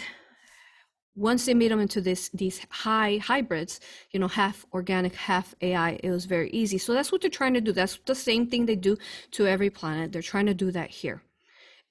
once 1.16 1.46
they 1.46 1.54
made 1.54 1.72
them 1.72 1.80
into 1.80 2.02
this 2.02 2.30
these 2.34 2.60
high 2.70 3.18
hybrids 3.24 3.80
you 4.12 4.20
know 4.20 4.28
half 4.28 4.66
organic 4.74 5.16
half 5.16 5.56
ai 5.62 5.98
it 6.04 6.12
was 6.12 6.26
very 6.26 6.50
easy. 6.52 6.78
So 6.78 6.94
that's 6.94 7.12
what 7.12 7.22
they're 7.22 7.30
trying 7.30 7.54
to 7.54 7.62
do. 7.62 7.72
That's 7.72 7.98
the 8.06 8.16
same 8.16 8.48
thing 8.48 8.66
they 8.66 8.76
do 8.76 8.98
to 9.32 9.48
every 9.48 9.70
planet. 9.70 10.12
They're 10.12 10.22
trying 10.22 10.48
to 10.48 10.54
do 10.54 10.72
that 10.72 10.90
here. 10.90 11.24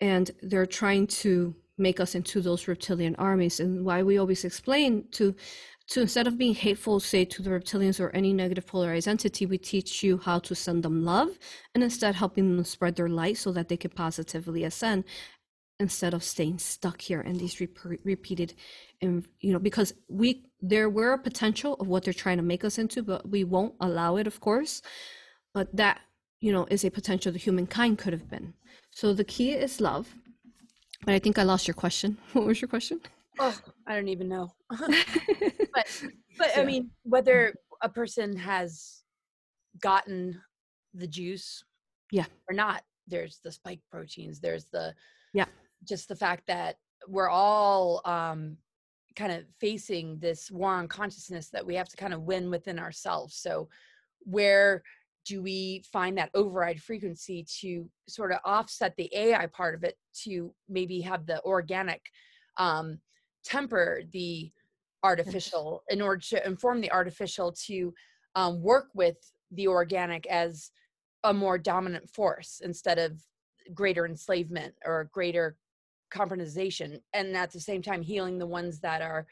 And 0.01 0.31
they're 0.43 0.67
trying 0.67 1.07
to 1.23 1.55
make 1.79 2.01
us 2.01 2.15
into 2.15 2.41
those 2.41 2.69
reptilian 2.69 3.17
armies. 3.17 3.61
And 3.61 3.85
why 3.85 4.03
we 4.03 4.19
always 4.19 4.45
explain 4.45 5.09
to 5.13 5.35
to 5.87 6.01
instead 6.01 6.27
of 6.27 6.39
being 6.39 6.55
hateful 6.55 6.99
say 6.99 7.25
to 7.27 7.43
the 7.43 7.51
reptilians 7.51 8.01
or 8.01 8.11
any 8.11 8.33
negative 8.33 8.67
polarized 8.67 9.07
entity 9.07 9.45
we 9.45 9.59
teach 9.59 10.03
you 10.03 10.17
how 10.17 10.39
to 10.39 10.55
send 10.55 10.83
them 10.83 11.05
love 11.05 11.39
and 11.75 11.85
instead 11.85 12.15
helping 12.15 12.57
them 12.57 12.65
spread 12.65 12.97
their 12.97 13.09
light 13.09 13.37
so 13.37 13.53
that 13.53 13.69
they 13.69 13.77
can 13.77 13.91
positively 13.91 14.65
ascend 14.65 15.05
instead 15.87 16.14
of 16.14 16.23
staying 16.35 16.59
stuck 16.59 16.99
here 17.09 17.20
in 17.20 17.37
these 17.37 17.61
rep- 17.61 18.01
repeated 18.12 18.51
and 19.03 19.12
you 19.44 19.53
know 19.53 19.62
because 19.68 19.90
we 20.20 20.29
there 20.73 20.88
were 20.99 21.12
a 21.12 21.25
potential 21.29 21.73
of 21.81 21.87
what 21.88 22.01
they're 22.03 22.23
trying 22.25 22.38
to 22.42 22.51
make 22.53 22.64
us 22.68 22.79
into 22.83 23.03
but 23.11 23.20
we 23.35 23.42
won't 23.55 23.75
allow 23.87 24.16
it 24.20 24.27
of 24.27 24.37
course. 24.40 24.75
But 25.57 25.66
that 25.77 26.01
you 26.40 26.53
know 26.55 26.64
is 26.75 26.85
a 26.85 26.90
potential 26.99 27.31
that 27.33 27.42
humankind 27.49 27.99
could 27.99 28.14
have 28.18 28.29
been. 28.35 28.55
So 29.01 29.05
the 29.12 29.29
key 29.35 29.51
is 29.66 29.81
love. 29.90 30.07
But 31.05 31.14
i 31.16 31.18
think 31.18 31.38
i 31.38 31.44
lost 31.53 31.68
your 31.68 31.79
question. 31.85 32.11
What 32.33 32.47
was 32.47 32.61
your 32.62 32.73
question? 32.77 32.99
Oh 33.38 33.57
i 33.87 33.94
don't 33.94 34.12
even 34.16 34.29
know. 34.35 34.47
But 35.77 35.87
but 36.40 36.51
i 36.61 36.64
mean 36.70 36.83
whether 37.14 37.37
a 37.88 37.90
person 38.01 38.29
has 38.37 38.70
gotten 39.88 40.40
the 41.03 41.11
juice 41.18 41.49
yeah. 42.18 42.29
or 42.49 42.55
not 42.64 42.81
there's 43.12 43.40
the 43.44 43.53
spike 43.59 43.83
proteins 43.90 44.40
there's 44.40 44.66
the 44.77 44.94
yeah 45.40 45.49
just 45.87 46.09
the 46.09 46.16
fact 46.16 46.47
that 46.47 46.77
we're 47.09 47.29
all 47.29 48.01
um, 48.05 48.57
kind 49.16 49.33
of 49.33 49.44
facing 49.61 50.18
this 50.18 50.51
war 50.51 50.75
on 50.75 50.88
consciousness 50.88 51.49
that 51.51 51.64
we 51.64 51.75
have 51.75 51.88
to 51.88 51.97
kind 51.97 52.14
of 52.14 52.23
win 52.23 52.51
within 52.51 52.79
ourselves. 52.79 53.37
So, 53.37 53.68
where 54.20 54.83
do 55.27 55.42
we 55.42 55.83
find 55.92 56.18
that 56.18 56.31
override 56.35 56.81
frequency 56.81 57.47
to 57.61 57.88
sort 58.09 58.33
of 58.33 58.38
offset 58.44 58.94
the 58.97 59.11
AI 59.14 59.47
part 59.47 59.75
of 59.75 59.83
it 59.83 59.97
to 60.23 60.53
maybe 60.68 61.01
have 61.01 61.27
the 61.27 61.42
organic 61.44 62.03
um, 62.59 62.99
temper 63.44 64.03
the 64.12 64.51
artificial 65.03 65.83
in 65.90 66.01
order 66.01 66.23
to 66.29 66.47
inform 66.47 66.81
the 66.81 66.90
artificial 66.90 67.53
to 67.53 67.92
um, 68.35 68.62
work 68.62 68.88
with 68.94 69.16
the 69.53 69.68
organic 69.68 70.27
as 70.27 70.70
a 71.25 71.33
more 71.33 71.59
dominant 71.59 72.09
force 72.11 72.61
instead 72.64 72.99
of 72.99 73.20
greater 73.73 74.07
enslavement 74.07 74.75
or 74.85 75.09
greater 75.12 75.57
compromisation 76.14 77.00
and 77.12 77.37
at 77.37 77.53
the 77.53 77.61
same 77.61 77.83
time 77.83 78.03
healing 78.03 78.38
the 78.38 78.46
ones 78.46 78.81
that 78.81 79.03
are 79.03 79.27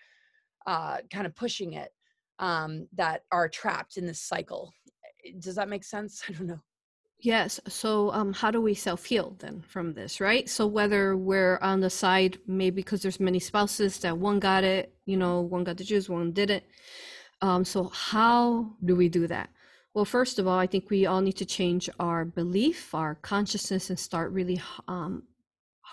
uh, 0.67 0.99
kind 1.13 1.27
of 1.27 1.35
pushing 1.35 1.75
it 1.75 1.93
um, 2.39 2.89
that 2.93 3.23
are 3.31 3.49
trapped 3.49 3.97
in 3.97 4.07
this 4.07 4.21
cycle. 4.21 4.73
Does 5.39 5.55
that 5.55 5.69
make 5.69 5.85
sense? 5.85 6.23
I 6.29 6.33
don't 6.33 6.47
know. 6.47 6.61
Yes 7.21 7.61
so 7.69 8.11
um, 8.11 8.33
how 8.33 8.51
do 8.51 8.61
we 8.61 8.75
self-heal 8.75 9.37
then 9.39 9.63
from 9.69 9.95
this 9.95 10.21
right? 10.21 10.49
So 10.49 10.67
whether 10.67 11.17
we're 11.17 11.59
on 11.63 11.79
the 11.79 11.89
side 11.89 12.39
maybe 12.49 12.77
because 12.83 13.01
there's 13.01 13.21
many 13.21 13.39
spouses 13.39 13.99
that 14.01 14.19
one 14.19 14.41
got 14.41 14.65
it 14.65 14.93
you 15.07 15.17
know 15.17 15.41
one 15.41 15.63
got 15.63 15.77
the 15.77 15.85
juice 15.85 16.09
one 16.09 16.33
didn't. 16.33 16.65
Um, 17.41 17.65
so 17.65 17.85
how 17.95 18.73
do 18.85 18.97
we 18.97 19.09
do 19.09 19.29
that? 19.29 19.51
Well 19.95 20.05
first 20.05 20.41
of 20.41 20.49
all 20.49 20.59
i 20.59 20.67
think 20.67 20.91
we 20.91 21.07
all 21.07 21.21
need 21.21 21.37
to 21.37 21.45
change 21.45 21.89
our 22.01 22.25
belief 22.25 22.93
our 22.93 23.15
consciousness 23.15 23.89
and 23.91 23.99
start 23.99 24.33
really 24.33 24.61
um, 24.89 25.23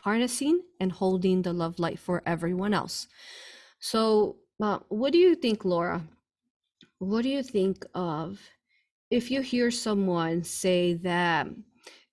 harnessing 0.04 0.62
and 0.80 0.92
holding 0.92 1.42
the 1.42 1.54
love 1.54 1.80
light 1.80 2.00
for 2.00 2.22
everyone 2.26 2.74
else. 2.74 3.08
So, 3.80 4.38
uh, 4.62 4.80
what 4.90 5.14
do 5.14 5.20
you 5.20 5.36
think, 5.36 5.64
Laura? 5.64 6.04
What 7.00 7.24
do 7.24 7.30
you 7.30 7.44
think 7.44 7.86
of 7.94 8.40
if 9.10 9.32
you 9.32 9.42
hear 9.42 9.72
someone 9.72 10.44
say 10.44 10.94
that, 10.96 11.48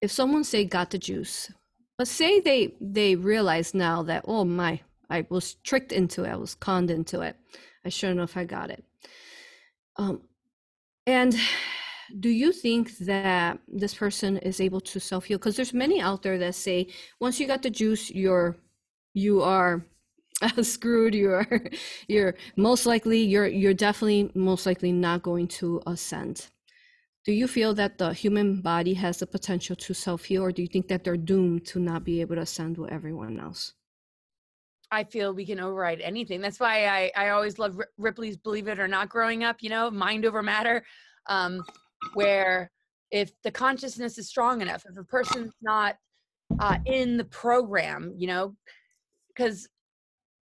if 0.00 0.10
someone 0.10 0.44
say 0.44 0.64
got 0.64 0.90
the 0.90 0.98
juice, 0.98 1.50
but 1.98 2.08
say 2.08 2.40
they 2.40 2.74
they 2.80 3.16
realize 3.16 3.74
now 3.74 4.02
that 4.04 4.24
oh 4.26 4.44
my, 4.44 4.80
I 5.10 5.26
was 5.28 5.54
tricked 5.64 5.92
into 5.92 6.24
it, 6.24 6.30
I 6.30 6.36
was 6.36 6.54
conned 6.54 6.90
into 6.90 7.20
it, 7.20 7.36
I 7.84 7.88
shouldn't 7.88 8.20
have 8.20 8.36
I 8.36 8.44
got 8.44 8.70
it. 8.70 8.84
Um, 9.96 10.22
and 11.06 11.34
do 12.20 12.28
you 12.28 12.52
think 12.52 12.96
that 12.98 13.58
this 13.68 13.94
person 13.94 14.38
is 14.38 14.60
able 14.60 14.80
to 14.80 15.00
self 15.00 15.24
heal? 15.24 15.38
Because 15.38 15.56
there's 15.56 15.74
many 15.74 16.00
out 16.00 16.22
there 16.22 16.38
that 16.38 16.54
say 16.54 16.88
once 17.20 17.40
you 17.40 17.46
got 17.46 17.62
the 17.62 17.70
juice, 17.70 18.10
you're 18.10 18.56
you 19.14 19.42
are 19.42 19.84
screwed. 20.62 21.14
You 21.14 21.32
are 21.32 21.62
you're 22.08 22.34
most 22.56 22.86
likely 22.86 23.20
you're 23.20 23.46
you're 23.46 23.74
definitely 23.74 24.30
most 24.34 24.66
likely 24.66 24.92
not 24.92 25.22
going 25.22 25.48
to 25.48 25.82
ascend. 25.86 26.48
Do 27.24 27.32
you 27.32 27.48
feel 27.48 27.74
that 27.74 27.98
the 27.98 28.12
human 28.12 28.60
body 28.60 28.94
has 28.94 29.18
the 29.18 29.26
potential 29.26 29.74
to 29.76 29.94
self 29.94 30.24
heal, 30.24 30.44
or 30.44 30.52
do 30.52 30.62
you 30.62 30.68
think 30.68 30.88
that 30.88 31.02
they're 31.02 31.16
doomed 31.16 31.66
to 31.66 31.80
not 31.80 32.04
be 32.04 32.20
able 32.20 32.36
to 32.36 32.42
ascend 32.42 32.78
with 32.78 32.92
everyone 32.92 33.40
else? 33.40 33.74
I 34.92 35.02
feel 35.04 35.34
we 35.34 35.44
can 35.44 35.58
override 35.58 36.00
anything. 36.00 36.40
That's 36.40 36.60
why 36.60 36.86
I, 36.86 37.10
I 37.16 37.28
always 37.30 37.58
love 37.58 37.80
Ripley's 37.98 38.36
Believe 38.36 38.68
It 38.68 38.78
or 38.78 38.86
Not 38.86 39.08
growing 39.08 39.42
up, 39.42 39.56
you 39.60 39.68
know, 39.68 39.90
mind 39.90 40.24
over 40.24 40.42
matter. 40.42 40.84
Um, 41.26 41.64
where 42.14 42.70
if 43.10 43.30
the 43.42 43.50
consciousness 43.50 44.18
is 44.18 44.28
strong 44.28 44.60
enough, 44.60 44.84
if 44.88 44.96
a 44.96 45.04
person's 45.04 45.54
not 45.62 45.96
uh, 46.60 46.78
in 46.86 47.16
the 47.16 47.24
program, 47.24 48.12
you 48.16 48.26
know, 48.26 48.54
because 49.28 49.68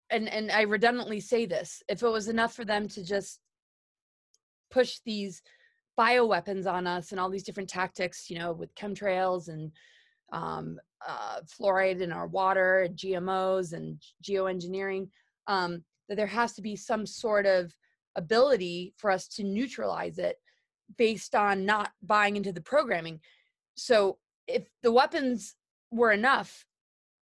and 0.10 0.30
and 0.30 0.52
I 0.52 0.62
redundantly 0.62 1.20
say 1.20 1.46
this, 1.46 1.82
if 1.90 2.04
it 2.04 2.08
was 2.08 2.28
enough 2.28 2.54
for 2.54 2.66
them 2.66 2.88
to 2.90 3.04
just 3.04 3.40
push 4.72 5.00
these 5.06 5.42
bioweapons 6.00 6.72
on 6.72 6.86
us 6.86 7.12
and 7.12 7.20
all 7.20 7.30
these 7.30 7.44
different 7.44 7.70
tactics, 7.70 8.30
you 8.30 8.38
know, 8.38 8.52
with 8.52 8.74
chemtrails 8.76 9.50
and 9.50 9.72
um, 10.32 10.78
uh, 11.08 11.40
fluoride 11.46 12.02
in 12.02 12.12
our 12.12 12.28
water, 12.28 12.84
and 12.84 12.96
GMOs 12.96 13.74
and 13.74 14.02
geoengineering, 14.24 15.08
um, 15.48 15.84
that 16.08 16.16
there 16.16 16.28
has 16.28 16.54
to 16.54 16.62
be 16.62 16.76
some 16.76 17.06
sort 17.06 17.46
of 17.46 17.74
ability 18.16 18.94
for 18.98 19.12
us 19.12 19.28
to 19.28 19.44
neutralize 19.44 20.18
it 20.18 20.38
based 20.98 21.36
on 21.36 21.66
not 21.66 21.92
buying 22.02 22.36
into 22.36 22.52
the 22.52 22.62
programming. 22.62 23.20
So 23.76 24.18
if 24.48 24.68
the 24.84 24.92
weapons 24.92 25.56
were 25.92 26.12
enough, 26.12 26.66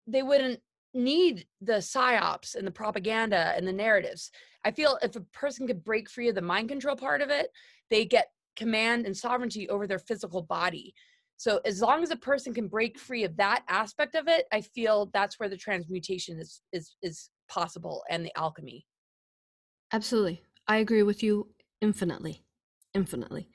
they 0.07 0.23
wouldn't 0.23 0.59
need 0.93 1.45
the 1.61 1.73
psyops 1.73 2.55
and 2.55 2.65
the 2.65 2.71
propaganda 2.71 3.53
and 3.55 3.67
the 3.67 3.73
narratives. 3.73 4.31
I 4.65 4.71
feel 4.71 4.97
if 5.01 5.15
a 5.15 5.21
person 5.21 5.67
could 5.67 5.83
break 5.83 6.09
free 6.09 6.29
of 6.29 6.35
the 6.35 6.41
mind 6.41 6.69
control 6.69 6.95
part 6.95 7.21
of 7.21 7.29
it, 7.29 7.49
they 7.89 8.05
get 8.05 8.27
command 8.55 9.05
and 9.05 9.15
sovereignty 9.15 9.69
over 9.69 9.87
their 9.87 9.99
physical 9.99 10.41
body 10.41 10.93
so 11.37 11.59
as 11.65 11.81
long 11.81 12.03
as 12.03 12.11
a 12.11 12.15
person 12.17 12.53
can 12.53 12.67
break 12.67 12.99
free 12.99 13.23
of 13.23 13.35
that 13.37 13.63
aspect 13.69 14.13
of 14.13 14.27
it 14.27 14.45
i 14.51 14.59
feel 14.59 15.09
that's 15.13 15.39
where 15.39 15.47
the 15.47 15.55
transmutation 15.55 16.37
is 16.37 16.61
is 16.73 16.97
is 17.01 17.29
possible 17.47 18.03
and 18.09 18.25
the 18.25 18.37
alchemy 18.37 18.85
Absolutely. 19.93 20.41
I 20.67 20.77
agree 20.77 21.03
with 21.03 21.21
you 21.21 21.49
infinitely. 21.81 22.43
Infinitely. 22.93 23.49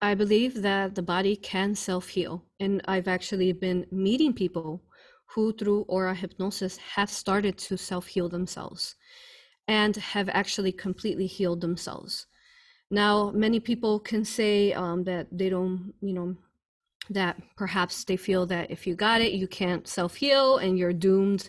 I 0.00 0.14
believe 0.14 0.62
that 0.62 0.94
the 0.94 1.02
body 1.02 1.36
can 1.36 1.74
self 1.74 2.08
heal. 2.08 2.44
And 2.60 2.82
I've 2.86 3.08
actually 3.08 3.52
been 3.52 3.86
meeting 3.90 4.32
people 4.32 4.82
who, 5.26 5.52
through 5.52 5.82
aura 5.88 6.14
hypnosis, 6.14 6.76
have 6.76 7.10
started 7.10 7.58
to 7.58 7.76
self 7.76 8.06
heal 8.06 8.28
themselves 8.28 8.96
and 9.68 9.96
have 9.96 10.28
actually 10.28 10.72
completely 10.72 11.26
healed 11.26 11.60
themselves. 11.60 12.26
Now, 12.90 13.32
many 13.34 13.58
people 13.58 13.98
can 13.98 14.24
say 14.24 14.72
um, 14.72 15.02
that 15.04 15.26
they 15.32 15.48
don't, 15.48 15.92
you 16.00 16.12
know, 16.12 16.36
that 17.10 17.36
perhaps 17.56 18.04
they 18.04 18.16
feel 18.16 18.46
that 18.46 18.70
if 18.70 18.86
you 18.86 18.94
got 18.94 19.20
it, 19.20 19.32
you 19.32 19.48
can't 19.48 19.88
self 19.88 20.16
heal 20.16 20.58
and 20.58 20.78
you're 20.78 20.92
doomed 20.92 21.48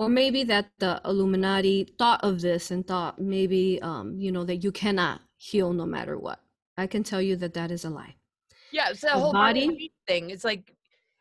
or 0.00 0.08
maybe 0.08 0.44
that 0.44 0.70
the 0.78 0.98
Illuminati 1.04 1.94
thought 1.98 2.24
of 2.24 2.40
this 2.40 2.70
and 2.70 2.86
thought 2.86 3.20
maybe 3.20 3.78
um, 3.82 4.18
you 4.18 4.32
know 4.32 4.44
that 4.44 4.64
you 4.64 4.72
cannot 4.72 5.20
heal 5.36 5.74
no 5.74 5.84
matter 5.84 6.18
what. 6.18 6.40
I 6.80 6.86
can 6.86 7.02
tell 7.02 7.20
you 7.20 7.36
that 7.36 7.54
that 7.54 7.70
is 7.70 7.84
a 7.84 7.90
lie. 7.90 8.14
Yeah, 8.72 8.90
it's 8.90 9.02
a 9.02 9.06
the 9.06 9.12
whole 9.12 9.32
body 9.32 9.92
thing. 10.06 10.30
It's 10.30 10.44
like 10.44 10.72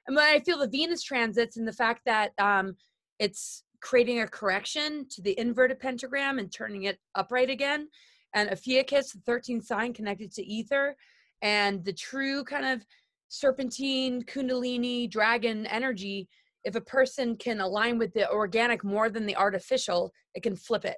I, 0.08 0.12
mean, 0.12 0.20
I 0.20 0.40
feel 0.40 0.60
the 0.60 0.68
Venus 0.68 1.04
transits 1.04 1.58
and 1.58 1.68
the 1.68 1.74
fact 1.74 2.02
that 2.06 2.32
um, 2.40 2.76
it's 3.20 3.64
creating 3.82 4.22
a 4.22 4.28
correction 4.28 5.06
to 5.10 5.22
the 5.22 5.38
inverted 5.40 5.80
pentagram 5.80 6.40
and 6.40 6.52
turning 6.52 6.84
it 6.84 6.98
upright 7.16 7.50
again. 7.50 7.88
And 8.34 8.50
Ophiuchus, 8.50 9.12
the 9.12 9.20
13th 9.32 9.66
sign 9.66 9.94
connected 9.94 10.32
to 10.34 10.46
ether, 10.46 10.96
and 11.42 11.84
the 11.84 11.94
true 11.94 12.44
kind 12.44 12.66
of 12.66 12.86
serpentine, 13.28 14.24
kundalini, 14.24 15.10
dragon 15.10 15.66
energy 15.68 16.30
if 16.64 16.76
a 16.76 16.82
person 16.82 17.36
can 17.38 17.62
align 17.62 17.98
with 17.98 18.14
the 18.14 18.30
organic 18.30 18.84
more 18.84 19.10
than 19.10 19.26
the 19.26 19.36
artificial, 19.36 20.12
it 20.36 20.44
can 20.44 20.56
flip 20.56 20.86
it. 20.86 20.98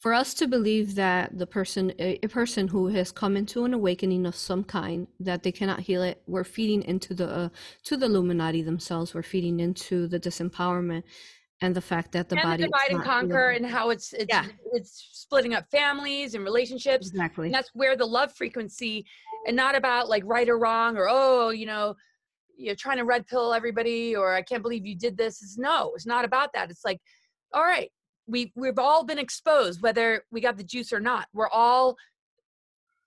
For 0.00 0.14
us 0.14 0.32
to 0.34 0.48
believe 0.48 0.94
that 0.94 1.38
the 1.38 1.46
person, 1.46 1.92
a, 1.98 2.16
person 2.28 2.68
who 2.68 2.86
has 2.88 3.12
come 3.12 3.36
into 3.36 3.66
an 3.66 3.74
awakening 3.74 4.24
of 4.24 4.34
some 4.34 4.64
kind, 4.64 5.06
that 5.20 5.42
they 5.42 5.52
cannot 5.52 5.80
heal 5.80 6.02
it, 6.02 6.22
we're 6.26 6.42
feeding 6.42 6.82
into 6.84 7.12
the 7.12 7.28
uh, 7.28 7.48
to 7.84 7.98
the 7.98 8.06
Illuminati 8.06 8.62
themselves. 8.62 9.12
We're 9.12 9.22
feeding 9.22 9.60
into 9.60 10.08
the 10.08 10.18
disempowerment 10.18 11.02
and 11.60 11.74
the 11.74 11.82
fact 11.82 12.12
that 12.12 12.30
the 12.30 12.36
and 12.36 12.42
body 12.42 12.62
the 12.62 12.68
divide 12.68 12.90
and 12.92 13.04
conquer 13.04 13.50
and 13.50 13.66
how 13.66 13.90
it's 13.90 14.14
it's 14.14 14.26
yeah. 14.30 14.46
it's 14.72 15.10
splitting 15.12 15.52
up 15.52 15.70
families 15.70 16.34
and 16.34 16.44
relationships. 16.44 17.08
Exactly. 17.08 17.48
And 17.48 17.54
that's 17.54 17.70
where 17.74 17.94
the 17.94 18.06
love 18.06 18.32
frequency 18.32 19.04
and 19.46 19.54
not 19.54 19.74
about 19.74 20.08
like 20.08 20.22
right 20.24 20.48
or 20.48 20.58
wrong 20.58 20.96
or 20.96 21.08
oh 21.10 21.50
you 21.50 21.66
know 21.66 21.94
you're 22.56 22.74
trying 22.74 22.96
to 22.96 23.04
red 23.04 23.26
pill 23.26 23.52
everybody 23.52 24.16
or 24.16 24.34
i 24.34 24.42
can't 24.42 24.62
believe 24.62 24.86
you 24.86 24.96
did 24.96 25.18
this. 25.18 25.42
It's 25.42 25.58
no 25.58 25.92
it's 25.94 26.06
not 26.06 26.24
about 26.24 26.54
that. 26.54 26.70
It's 26.70 26.86
like 26.86 27.00
all 27.52 27.62
right 27.62 27.90
we 28.30 28.52
we've 28.54 28.78
all 28.78 29.04
been 29.04 29.18
exposed 29.18 29.82
whether 29.82 30.24
we 30.30 30.40
got 30.40 30.56
the 30.56 30.64
juice 30.64 30.92
or 30.92 31.00
not. 31.00 31.26
We're 31.32 31.48
all 31.48 31.96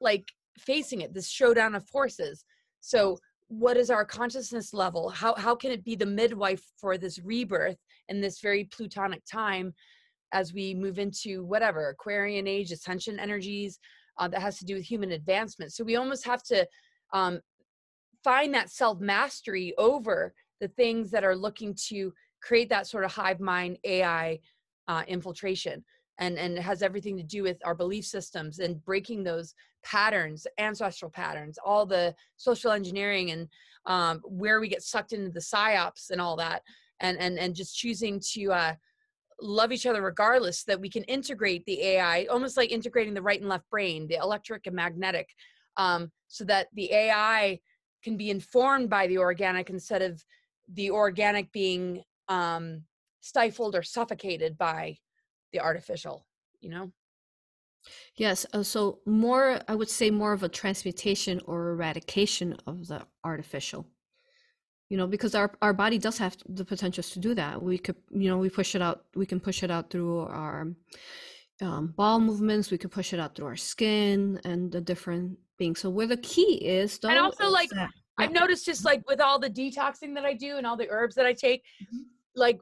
like 0.01 0.31
facing 0.59 1.01
it 1.01 1.13
this 1.13 1.29
showdown 1.29 1.75
of 1.75 1.87
forces. 1.87 2.45
So 2.81 3.17
what 3.47 3.77
is 3.77 3.89
our 3.89 4.05
consciousness 4.05 4.73
level? 4.73 5.09
How 5.09 5.35
how 5.35 5.55
can 5.55 5.71
it 5.71 5.83
be 5.83 5.95
the 5.95 6.05
midwife 6.05 6.63
for 6.77 6.97
this 6.97 7.19
rebirth 7.19 7.77
in 8.09 8.21
this 8.21 8.39
very 8.41 8.65
plutonic 8.65 9.23
time 9.25 9.73
as 10.33 10.53
we 10.53 10.73
move 10.73 10.99
into 10.99 11.45
whatever 11.45 11.89
aquarian 11.89 12.47
age 12.47 12.71
ascension 12.71 13.19
energies 13.19 13.79
uh, 14.17 14.27
that 14.27 14.41
has 14.41 14.57
to 14.59 14.65
do 14.65 14.75
with 14.75 14.83
human 14.83 15.11
advancement? 15.11 15.73
So 15.73 15.83
we 15.83 15.95
almost 15.95 16.25
have 16.25 16.43
to 16.43 16.67
um, 17.13 17.39
find 18.23 18.53
that 18.53 18.71
self 18.71 18.99
mastery 18.99 19.73
over 19.77 20.33
the 20.59 20.67
things 20.69 21.11
that 21.11 21.23
are 21.23 21.35
looking 21.35 21.75
to 21.89 22.13
create 22.41 22.69
that 22.69 22.87
sort 22.87 23.03
of 23.03 23.11
hive 23.11 23.39
mind 23.39 23.77
AI 23.83 24.39
uh, 24.87 25.03
infiltration. 25.07 25.83
And, 26.19 26.37
and 26.37 26.57
it 26.57 26.61
has 26.61 26.83
everything 26.83 27.17
to 27.17 27.23
do 27.23 27.41
with 27.41 27.57
our 27.65 27.73
belief 27.73 28.05
systems 28.05 28.59
and 28.59 28.83
breaking 28.85 29.23
those 29.23 29.55
patterns, 29.83 30.45
ancestral 30.59 31.09
patterns, 31.09 31.57
all 31.63 31.85
the 31.85 32.13
social 32.37 32.71
engineering 32.71 33.31
and 33.31 33.47
um, 33.85 34.21
where 34.23 34.59
we 34.59 34.67
get 34.67 34.83
sucked 34.83 35.13
into 35.13 35.29
the 35.29 35.39
psyops 35.39 36.09
and 36.09 36.21
all 36.21 36.35
that, 36.37 36.61
and 36.99 37.17
and 37.19 37.37
and 37.37 37.55
just 37.55 37.77
choosing 37.77 38.21
to 38.33 38.51
uh, 38.51 38.73
love 39.41 39.71
each 39.71 39.85
other 39.85 40.01
regardless. 40.01 40.63
That 40.63 40.79
we 40.79 40.89
can 40.89 41.03
integrate 41.03 41.65
the 41.65 41.81
AI, 41.81 42.25
almost 42.25 42.57
like 42.57 42.71
integrating 42.71 43.13
the 43.13 43.21
right 43.21 43.39
and 43.39 43.49
left 43.49 43.69
brain, 43.69 44.07
the 44.07 44.15
electric 44.15 44.67
and 44.67 44.75
magnetic, 44.75 45.29
um, 45.77 46.11
so 46.27 46.45
that 46.45 46.67
the 46.73 46.91
AI 46.93 47.59
can 48.03 48.17
be 48.17 48.29
informed 48.29 48.89
by 48.89 49.07
the 49.07 49.17
organic 49.17 49.69
instead 49.69 50.01
of 50.01 50.23
the 50.73 50.91
organic 50.91 51.51
being 51.51 52.01
um, 52.29 52.83
stifled 53.23 53.75
or 53.75 53.83
suffocated 53.83 54.57
by 54.57 54.95
the 55.51 55.59
artificial 55.59 56.25
you 56.61 56.69
know? 56.69 56.91
Yes 58.15 58.45
uh, 58.53 58.63
so 58.63 58.99
more 59.05 59.59
i 59.67 59.75
would 59.75 59.89
say 59.89 60.09
more 60.09 60.33
of 60.33 60.43
a 60.43 60.49
transmutation 60.49 61.41
or 61.45 61.71
eradication 61.71 62.55
of 62.65 62.87
the 62.87 63.01
artificial 63.23 63.87
you 64.93 64.97
know 64.97 65.07
because 65.07 65.33
our, 65.33 65.51
our 65.63 65.73
body 65.73 65.97
does 65.97 66.19
have 66.19 66.37
the 66.47 66.63
potentials 66.63 67.09
to 67.09 67.19
do 67.19 67.33
that. 67.33 67.61
We 67.61 67.79
could 67.79 67.95
you 68.11 68.29
know 68.29 68.37
we 68.37 68.49
push 68.49 68.75
it 68.75 68.81
out 68.81 69.05
we 69.15 69.25
can 69.25 69.39
push 69.39 69.63
it 69.63 69.71
out 69.71 69.89
through 69.89 70.19
our 70.19 70.67
um, 71.61 71.93
ball 71.97 72.19
movements 72.19 72.69
we 72.69 72.77
can 72.77 72.91
push 72.91 73.11
it 73.11 73.19
out 73.19 73.35
through 73.35 73.47
our 73.47 73.55
skin 73.55 74.39
and 74.45 74.71
the 74.71 74.81
different 74.81 75.39
things. 75.57 75.79
So 75.79 75.89
where 75.89 76.05
the 76.05 76.17
key 76.17 76.53
is 76.63 76.99
though, 76.99 77.09
and 77.09 77.17
also 77.17 77.49
like 77.49 77.69
that, 77.69 77.89
i've 78.19 78.31
noticed 78.31 78.65
just 78.65 78.85
like 78.85 79.01
with 79.07 79.19
all 79.19 79.39
the 79.39 79.49
detoxing 79.49 80.13
that 80.13 80.25
i 80.25 80.33
do 80.33 80.57
and 80.57 80.67
all 80.67 80.77
the 80.77 80.89
herbs 80.91 81.15
that 81.15 81.25
i 81.25 81.33
take 81.33 81.61
mm-hmm. 81.81 82.03
like 82.35 82.59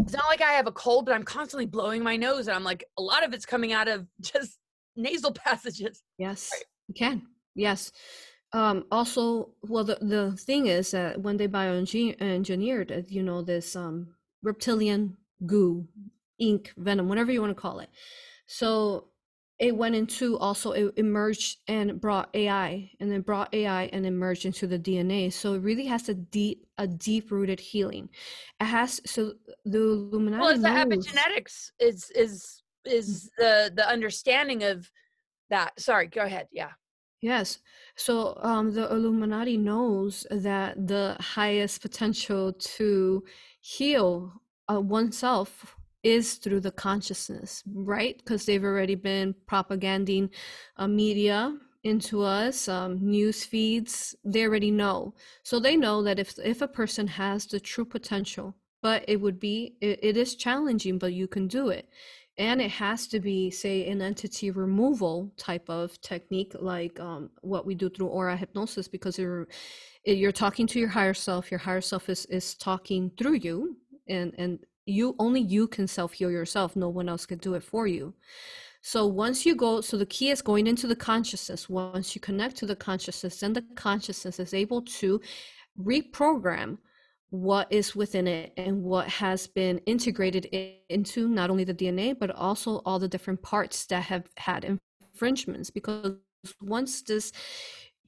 it's 0.00 0.12
not 0.12 0.26
like 0.26 0.40
i 0.40 0.52
have 0.52 0.66
a 0.66 0.72
cold 0.72 1.04
but 1.04 1.14
i'm 1.14 1.22
constantly 1.22 1.66
blowing 1.66 2.02
my 2.02 2.16
nose 2.16 2.48
and 2.48 2.56
i'm 2.56 2.64
like 2.64 2.84
a 2.98 3.02
lot 3.02 3.24
of 3.24 3.32
it's 3.32 3.46
coming 3.46 3.72
out 3.72 3.88
of 3.88 4.06
just 4.20 4.58
nasal 4.98 5.32
passages. 5.32 6.02
Yes 6.18 6.50
right. 6.52 6.64
you 6.88 6.94
can. 6.94 7.22
Yes. 7.54 7.92
Um 8.52 8.84
also 8.90 9.50
well 9.62 9.84
the, 9.84 9.98
the 10.00 10.36
thing 10.36 10.66
is 10.66 10.90
that 10.90 11.20
when 11.20 11.36
they 11.36 11.48
bioengineered 11.48 13.10
you 13.10 13.22
know 13.22 13.42
this 13.42 13.76
um 13.76 14.14
reptilian 14.42 15.16
goo 15.46 15.86
ink 16.38 16.72
venom 16.76 17.08
whatever 17.08 17.30
you 17.30 17.40
want 17.40 17.54
to 17.56 17.60
call 17.60 17.80
it. 17.80 17.90
So 18.46 19.08
it 19.58 19.76
went 19.76 19.94
into 19.94 20.38
also 20.38 20.72
it 20.72 20.94
emerged 20.96 21.58
and 21.66 22.00
brought 22.00 22.30
AI 22.34 22.90
and 23.00 23.10
then 23.10 23.22
brought 23.22 23.52
AI 23.52 23.84
and 23.86 24.06
emerged 24.06 24.44
into 24.44 24.66
the 24.66 24.78
DNA. 24.78 25.32
So 25.32 25.54
it 25.54 25.60
really 25.60 25.86
has 25.86 26.08
a 26.08 26.14
deep 26.14 26.66
a 26.78 26.86
deep 26.86 27.32
rooted 27.32 27.58
healing. 27.58 28.08
It 28.60 28.66
has 28.66 29.00
so 29.04 29.34
the 29.64 29.78
Illuminati. 29.78 30.40
Well, 30.40 30.50
it's 30.50 30.62
the 30.62 30.68
epigenetics 30.68 31.70
is 31.80 32.10
is 32.10 32.62
is 32.84 33.30
the 33.36 33.72
the 33.74 33.88
understanding 33.88 34.62
of 34.62 34.88
that. 35.50 35.78
Sorry, 35.80 36.06
go 36.06 36.22
ahead. 36.22 36.46
Yeah. 36.52 36.70
Yes. 37.20 37.58
So 37.96 38.38
um, 38.42 38.72
the 38.72 38.88
Illuminati 38.92 39.56
knows 39.56 40.24
that 40.30 40.86
the 40.86 41.16
highest 41.18 41.82
potential 41.82 42.52
to 42.52 43.24
heal 43.60 44.40
uh, 44.70 44.80
oneself 44.80 45.74
is 46.02 46.34
through 46.34 46.60
the 46.60 46.70
consciousness, 46.70 47.62
right? 47.72 48.16
Because 48.18 48.44
they've 48.44 48.64
already 48.64 48.94
been 48.94 49.34
propaganding 49.46 50.30
uh, 50.76 50.86
media 50.88 51.56
into 51.84 52.22
us, 52.22 52.68
um, 52.68 52.98
news 53.00 53.44
feeds. 53.44 54.14
They 54.24 54.44
already 54.44 54.70
know, 54.70 55.14
so 55.42 55.60
they 55.60 55.76
know 55.76 56.02
that 56.02 56.18
if 56.18 56.38
if 56.38 56.62
a 56.62 56.68
person 56.68 57.06
has 57.06 57.46
the 57.46 57.60
true 57.60 57.84
potential, 57.84 58.54
but 58.82 59.04
it 59.08 59.20
would 59.20 59.38
be 59.40 59.76
it, 59.80 59.98
it 60.02 60.16
is 60.16 60.34
challenging, 60.36 60.98
but 60.98 61.12
you 61.12 61.28
can 61.28 61.48
do 61.48 61.68
it, 61.68 61.88
and 62.36 62.60
it 62.60 62.70
has 62.70 63.06
to 63.08 63.20
be 63.20 63.50
say 63.50 63.88
an 63.88 64.00
entity 64.02 64.50
removal 64.50 65.32
type 65.36 65.68
of 65.68 66.00
technique, 66.00 66.52
like 66.60 66.98
um, 67.00 67.30
what 67.42 67.66
we 67.66 67.74
do 67.74 67.88
through 67.90 68.08
aura 68.08 68.36
hypnosis, 68.36 68.88
because 68.88 69.18
you're 69.18 69.48
you're 70.04 70.32
talking 70.32 70.66
to 70.66 70.78
your 70.78 70.88
higher 70.88 71.14
self. 71.14 71.50
Your 71.50 71.58
higher 71.58 71.80
self 71.80 72.08
is 72.08 72.26
is 72.26 72.54
talking 72.54 73.10
through 73.18 73.34
you, 73.34 73.76
and 74.08 74.34
and 74.38 74.58
you 74.88 75.14
only 75.18 75.40
you 75.40 75.68
can 75.68 75.86
self 75.86 76.14
heal 76.14 76.30
yourself. 76.30 76.74
No 76.76 76.88
one 76.88 77.08
else 77.08 77.26
can 77.26 77.38
do 77.38 77.54
it 77.54 77.62
for 77.62 77.86
you. 77.86 78.14
So 78.80 79.06
once 79.06 79.44
you 79.44 79.54
go 79.54 79.80
so 79.80 79.96
the 79.96 80.06
key 80.06 80.30
is 80.30 80.42
going 80.42 80.66
into 80.66 80.86
the 80.86 80.96
consciousness. 80.96 81.68
Once 81.68 82.14
you 82.14 82.20
connect 82.20 82.56
to 82.56 82.66
the 82.66 82.76
consciousness 82.76 83.40
then 83.40 83.52
the 83.52 83.64
consciousness 83.74 84.38
is 84.38 84.54
able 84.54 84.82
to 84.82 85.20
reprogram 85.80 86.78
what 87.30 87.70
is 87.70 87.94
within 87.94 88.26
it 88.26 88.52
and 88.56 88.82
what 88.82 89.06
has 89.08 89.46
been 89.46 89.78
integrated 89.84 90.46
into 90.88 91.28
not 91.28 91.50
only 91.50 91.64
the 91.64 91.74
DNA, 91.74 92.18
but 92.18 92.30
also 92.30 92.80
all 92.86 92.98
the 92.98 93.08
different 93.08 93.42
parts 93.42 93.84
that 93.86 94.04
have 94.04 94.24
had 94.38 94.64
infringements. 94.64 95.70
Because 95.70 96.14
once 96.62 97.02
this 97.02 97.32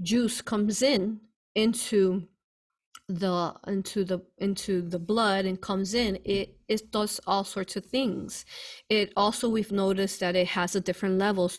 juice 0.01 0.41
comes 0.41 0.81
in 0.81 1.20
into 1.55 2.26
the 3.09 3.55
into 3.66 4.05
the 4.05 4.20
into 4.38 4.82
the 4.82 4.99
blood 4.99 5.45
and 5.45 5.61
comes 5.61 5.95
in 5.95 6.16
it 6.24 6.57
it 6.68 6.93
does 6.93 7.20
all 7.26 7.43
sorts 7.43 7.74
of 7.74 7.84
things 7.84 8.45
it 8.88 9.12
also 9.16 9.49
we've 9.49 9.72
noticed 9.72 10.20
that 10.20 10.36
it 10.36 10.47
has 10.47 10.76
a 10.76 10.80
different 10.80 11.18
levels 11.18 11.59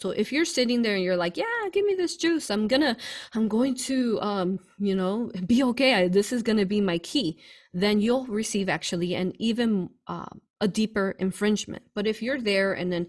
so 0.00 0.10
if 0.10 0.32
you're 0.32 0.46
sitting 0.46 0.80
there 0.80 0.94
and 0.94 1.04
you're 1.04 1.16
like, 1.16 1.36
yeah, 1.36 1.44
give 1.72 1.84
me 1.84 1.94
this 1.94 2.16
juice, 2.16 2.50
I'm 2.50 2.68
gonna, 2.68 2.96
I'm 3.34 3.48
going 3.48 3.74
to, 3.74 4.18
um, 4.22 4.58
you 4.78 4.94
know, 4.94 5.30
be 5.46 5.62
okay. 5.62 6.08
This 6.08 6.32
is 6.32 6.42
gonna 6.42 6.64
be 6.64 6.80
my 6.80 6.96
key. 6.98 7.38
Then 7.74 8.00
you'll 8.00 8.24
receive 8.26 8.70
actually 8.70 9.14
an 9.14 9.34
even 9.38 9.90
uh, 10.06 10.24
a 10.60 10.68
deeper 10.68 11.16
infringement. 11.18 11.82
But 11.94 12.06
if 12.06 12.22
you're 12.22 12.40
there 12.40 12.72
and 12.72 12.90
then 12.90 13.08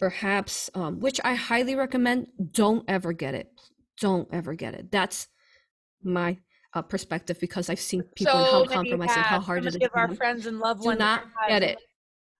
perhaps, 0.00 0.68
um, 0.74 0.98
which 0.98 1.20
I 1.22 1.34
highly 1.34 1.76
recommend, 1.76 2.26
don't 2.50 2.84
ever 2.88 3.12
get 3.12 3.34
it. 3.34 3.48
Don't 4.00 4.28
ever 4.32 4.54
get 4.54 4.74
it. 4.74 4.90
That's 4.90 5.28
my 6.02 6.38
uh, 6.74 6.82
perspective 6.82 7.38
because 7.40 7.68
I've 7.68 7.80
seen 7.80 8.02
people 8.14 8.32
so 8.32 8.44
how 8.44 8.64
compromised 8.64 9.16
and 9.16 9.26
how 9.26 9.40
hard 9.40 9.64
it 9.64 9.68
is. 9.68 9.76
Give 9.76 9.90
our 9.94 10.14
friends 10.14 10.46
and 10.46 10.58
loved 10.58 10.84
ones 10.84 10.98
do 10.98 11.04
not 11.04 11.24
get 11.48 11.62
it. 11.62 11.78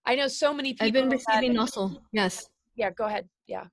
I 0.05 0.15
know 0.15 0.29
so 0.29 0.53
many 0.53 0.73
people. 0.73 0.87
I've 0.87 0.93
been 0.93 1.09
receiving 1.09 1.59
also. 1.59 2.03
Yes. 2.13 2.49
Yeah. 2.75 2.91
Go 2.91 3.05
ahead. 3.05 3.29
Yeah. 3.47 3.65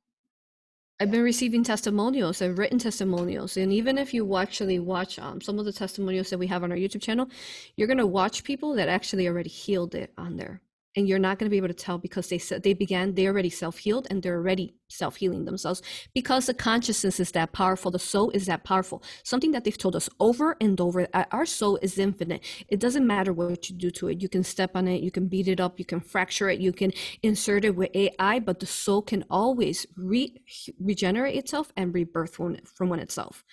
I've 1.02 1.12
been 1.12 1.24
receiving 1.24 1.64
testimonials 1.64 2.42
and 2.42 2.58
written 2.58 2.78
testimonials, 2.78 3.56
and 3.56 3.72
even 3.72 3.98
if 3.98 4.14
you 4.14 4.36
actually 4.36 4.80
watch 4.80 5.18
um, 5.18 5.40
some 5.40 5.58
of 5.58 5.64
the 5.64 5.72
testimonials 5.72 6.30
that 6.30 6.38
we 6.38 6.48
have 6.48 6.62
on 6.62 6.74
our 6.74 6.78
YouTube 6.78 7.02
channel, 7.02 7.30
you're 7.78 7.88
gonna 7.88 8.06
watch 8.06 8.44
people 8.44 8.76
that 8.76 8.90
actually 8.90 9.26
already 9.26 9.50
healed 9.50 9.96
it 9.96 10.12
on 10.18 10.36
there 10.36 10.62
and 10.96 11.08
you're 11.08 11.20
not 11.20 11.38
going 11.38 11.46
to 11.46 11.52
be 11.52 11.58
able 11.58 11.68
to 11.68 11.74
tell 11.74 11.98
because 11.98 12.30
they 12.30 12.38
said 12.38 12.64
they 12.64 12.74
began 12.74 13.14
they 13.14 13.28
already 13.28 13.50
self-healed 13.50 14.08
and 14.10 14.24
they're 14.24 14.38
already 14.38 14.74
self-healing 14.88 15.46
themselves 15.46 15.82
because 16.14 16.48
the 16.48 16.54
consciousness 16.54 17.20
is 17.20 17.32
that 17.32 17.52
powerful 17.52 17.92
the 17.92 18.00
soul 18.00 18.30
is 18.32 18.46
that 18.48 18.64
powerful. 18.64 19.04
Something 19.24 19.52
that 19.52 19.64
they've 19.64 19.78
told 19.78 19.96
us 19.96 20.10
over 20.20 20.56
and 20.60 20.80
over 20.82 21.08
uh, 21.14 21.26
our 21.32 21.46
soul 21.46 21.78
is 21.82 21.98
infinite. 22.00 22.44
It 22.68 22.80
doesn't 22.80 23.06
matter 23.06 23.34
what 23.34 23.70
you 23.70 23.76
do 23.76 23.92
to 23.92 24.08
it. 24.08 24.22
You 24.22 24.30
can 24.30 24.44
step 24.44 24.72
on 24.76 24.88
it 24.88 25.02
you 25.02 25.12
can 25.12 25.28
beat 25.28 25.48
it 25.48 25.60
up 25.60 25.80
you 25.80 25.86
can 25.86 26.00
fracture 26.00 26.50
it 26.50 26.60
you 26.60 26.74
can 26.74 26.92
insert 27.24 27.66
it 27.66 27.76
with 27.76 27.90
ai 27.94 28.40
but 28.40 28.60
the 28.60 28.66
soul 28.66 29.02
can 29.02 29.24
always 29.30 29.86
re- 29.96 30.36
regenerate 30.80 31.36
itself 31.36 31.72
and 31.78 31.94
rebirth 31.94 32.34
from, 32.36 32.58
from 32.66 32.90
one 32.90 33.00
itself. 33.00 33.44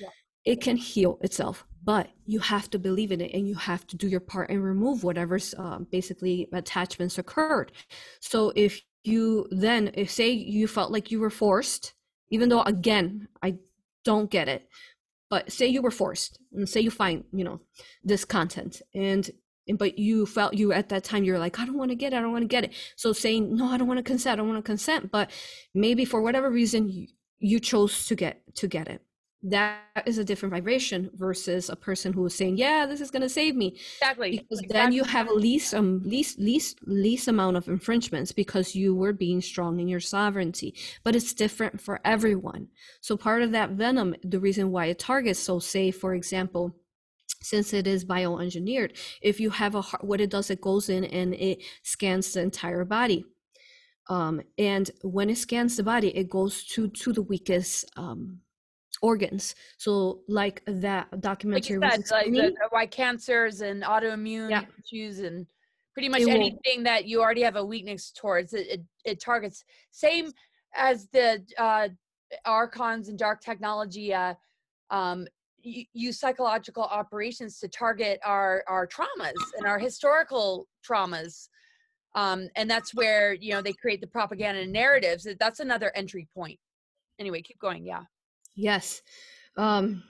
Yeah. 0.00 0.08
It 0.44 0.60
can 0.60 0.76
heal 0.76 1.18
itself 1.22 1.64
but 1.82 2.08
you 2.26 2.40
have 2.40 2.68
to 2.68 2.78
believe 2.78 3.10
in 3.10 3.22
it 3.22 3.32
and 3.32 3.48
you 3.48 3.54
have 3.54 3.86
to 3.86 3.96
do 3.96 4.06
your 4.06 4.20
part 4.20 4.50
and 4.50 4.62
remove 4.62 5.02
whatever's 5.02 5.54
um, 5.56 5.86
basically 5.90 6.46
attachments 6.52 7.16
occurred. 7.16 7.72
So 8.20 8.52
if 8.54 8.82
you 9.04 9.46
then 9.50 9.90
if 9.94 10.10
say 10.10 10.30
you 10.30 10.66
felt 10.66 10.92
like 10.92 11.10
you 11.10 11.20
were 11.20 11.30
forced 11.30 11.94
even 12.30 12.48
though 12.48 12.62
again 12.62 13.28
i 13.42 13.56
don't 14.04 14.30
get 14.30 14.48
it 14.48 14.68
but 15.28 15.50
say 15.50 15.66
you 15.66 15.80
were 15.80 15.90
forced 15.90 16.38
and 16.52 16.68
say 16.68 16.80
you 16.80 16.90
find 16.90 17.24
you 17.32 17.44
know 17.44 17.60
this 18.04 18.24
content 18.24 18.82
and 18.94 19.30
but 19.78 19.98
you 19.98 20.26
felt 20.26 20.54
you 20.54 20.72
at 20.72 20.88
that 20.88 21.04
time 21.04 21.24
you're 21.24 21.38
like 21.38 21.58
i 21.58 21.64
don't 21.64 21.78
want 21.78 21.90
to 21.90 21.94
get 21.94 22.12
it 22.12 22.16
i 22.16 22.20
don't 22.20 22.32
want 22.32 22.42
to 22.42 22.48
get 22.48 22.64
it. 22.64 22.72
So 22.96 23.12
saying 23.12 23.54
no 23.56 23.66
i 23.66 23.78
don't 23.78 23.88
want 23.88 23.98
to 23.98 24.04
consent 24.04 24.34
i 24.34 24.36
don't 24.36 24.48
want 24.48 24.58
to 24.58 24.68
consent 24.68 25.10
but 25.10 25.30
maybe 25.74 26.04
for 26.04 26.20
whatever 26.20 26.50
reason 26.50 26.88
you, 26.88 27.06
you 27.38 27.58
chose 27.58 28.04
to 28.06 28.14
get 28.14 28.42
to 28.56 28.68
get 28.68 28.88
it 28.88 29.00
that 29.42 29.80
is 30.04 30.18
a 30.18 30.24
different 30.24 30.52
vibration 30.52 31.10
versus 31.14 31.70
a 31.70 31.76
person 31.76 32.12
who 32.12 32.26
is 32.26 32.34
saying 32.34 32.58
yeah 32.58 32.84
this 32.84 33.00
is 33.00 33.10
going 33.10 33.22
to 33.22 33.28
save 33.28 33.56
me. 33.56 33.68
Exactly 34.00 34.32
because 34.32 34.60
exactly. 34.60 34.72
then 34.72 34.92
you 34.92 35.02
have 35.04 35.30
least 35.30 35.72
um 35.72 36.02
least 36.04 36.38
least 36.38 36.78
least 36.86 37.26
amount 37.26 37.56
of 37.56 37.66
infringements 37.68 38.32
because 38.32 38.74
you 38.74 38.94
were 38.94 39.14
being 39.14 39.40
strong 39.40 39.80
in 39.80 39.88
your 39.88 40.00
sovereignty. 40.00 40.74
But 41.04 41.16
it's 41.16 41.32
different 41.32 41.80
for 41.80 42.00
everyone. 42.04 42.68
So 43.00 43.16
part 43.16 43.42
of 43.42 43.52
that 43.52 43.70
venom 43.70 44.14
the 44.22 44.40
reason 44.40 44.72
why 44.72 44.86
it 44.86 44.98
targets 44.98 45.40
so 45.40 45.58
say 45.58 45.90
for 45.90 46.14
example 46.14 46.76
since 47.42 47.72
it 47.72 47.86
is 47.86 48.04
bioengineered 48.04 48.94
if 49.22 49.40
you 49.40 49.48
have 49.48 49.74
a 49.74 49.80
heart 49.80 50.04
what 50.04 50.20
it 50.20 50.28
does 50.28 50.50
it 50.50 50.60
goes 50.60 50.90
in 50.90 51.04
and 51.04 51.32
it 51.34 51.62
scans 51.82 52.34
the 52.34 52.42
entire 52.42 52.84
body. 52.84 53.24
Um, 54.10 54.42
and 54.58 54.90
when 55.02 55.30
it 55.30 55.38
scans 55.38 55.78
the 55.78 55.82
body 55.82 56.14
it 56.14 56.28
goes 56.28 56.64
to 56.74 56.88
to 56.88 57.14
the 57.14 57.22
weakest 57.22 57.90
um, 57.96 58.40
organs. 59.02 59.54
So, 59.78 60.20
like 60.28 60.62
that 60.66 61.20
documentary 61.20 61.78
like 61.78 62.06
said, 62.06 62.26
like 62.26 62.32
the, 62.32 62.54
why 62.70 62.86
cancers 62.86 63.60
and 63.60 63.82
autoimmune 63.82 64.50
yeah. 64.50 64.64
issues 64.78 65.20
and 65.20 65.46
pretty 65.94 66.08
much 66.08 66.22
it 66.22 66.28
anything 66.28 66.78
will. 66.78 66.84
that 66.84 67.06
you 67.06 67.20
already 67.20 67.42
have 67.42 67.56
a 67.56 67.64
weakness 67.64 68.12
towards, 68.12 68.52
it, 68.54 68.66
it, 68.68 68.80
it 69.04 69.20
targets. 69.20 69.64
Same 69.90 70.32
as 70.74 71.08
the 71.08 71.44
uh, 71.58 71.88
archons 72.44 73.08
and 73.08 73.18
dark 73.18 73.40
technology 73.40 74.14
uh, 74.14 74.34
um, 74.90 75.26
use 75.62 76.18
psychological 76.18 76.84
operations 76.84 77.58
to 77.58 77.68
target 77.68 78.18
our 78.24 78.64
our 78.66 78.86
traumas 78.86 79.34
and 79.56 79.66
our 79.66 79.78
historical 79.78 80.66
traumas 80.88 81.48
um, 82.14 82.48
and 82.56 82.68
that's 82.70 82.94
where 82.94 83.34
you 83.34 83.52
know 83.52 83.60
they 83.60 83.72
create 83.74 84.00
the 84.00 84.06
propaganda 84.06 84.66
narratives 84.66 85.26
that's 85.38 85.60
another 85.60 85.92
entry 85.94 86.26
point 86.34 86.58
anyway 87.18 87.42
keep 87.42 87.58
going 87.58 87.84
yeah 87.84 88.02
Yes. 88.60 89.02
Um 89.56 90.02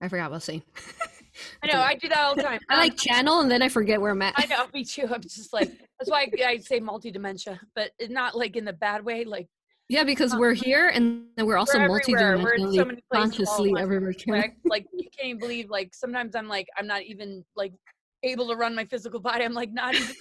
I 0.00 0.08
forgot 0.08 0.24
what 0.24 0.34
I 0.34 0.36
was 0.36 0.44
saying. 0.44 0.62
I 1.62 1.72
know, 1.72 1.80
I 1.80 1.94
do 1.94 2.08
that 2.08 2.18
all 2.18 2.34
the 2.34 2.42
time. 2.42 2.60
I 2.68 2.76
like 2.76 2.96
channel 2.96 3.40
and 3.40 3.50
then 3.50 3.62
I 3.62 3.68
forget 3.68 4.00
where 4.00 4.10
I'm 4.10 4.22
at. 4.22 4.34
I 4.36 4.46
know, 4.46 4.66
me 4.74 4.84
too. 4.84 5.08
I'm 5.12 5.22
just 5.22 5.52
like 5.52 5.70
that's 5.98 6.10
why 6.10 6.28
I, 6.40 6.44
I 6.44 6.56
say 6.58 6.80
multi 6.80 7.10
dementia, 7.10 7.60
but 7.74 7.90
not 8.08 8.36
like 8.36 8.56
in 8.56 8.64
the 8.64 8.72
bad 8.72 9.04
way, 9.04 9.24
like 9.24 9.48
yeah, 9.88 10.04
because 10.04 10.34
we're 10.34 10.54
here 10.54 10.88
and 10.88 11.24
we're 11.36 11.56
also 11.56 11.78
multi-dimensionally 11.78 12.76
so 12.76 12.96
consciously 13.12 13.74
everywhere. 13.78 14.14
Like, 14.26 14.56
like 14.64 14.86
you 14.92 15.08
can't 15.18 15.38
believe. 15.38 15.68
Like 15.68 15.94
sometimes 15.94 16.34
I'm 16.34 16.48
like 16.48 16.66
I'm 16.78 16.86
not 16.86 17.02
even 17.02 17.44
like 17.56 17.74
able 18.22 18.48
to 18.48 18.56
run 18.56 18.74
my 18.74 18.86
physical 18.86 19.20
body. 19.20 19.44
I'm 19.44 19.52
like 19.52 19.72
not 19.72 19.94
even. 19.94 20.14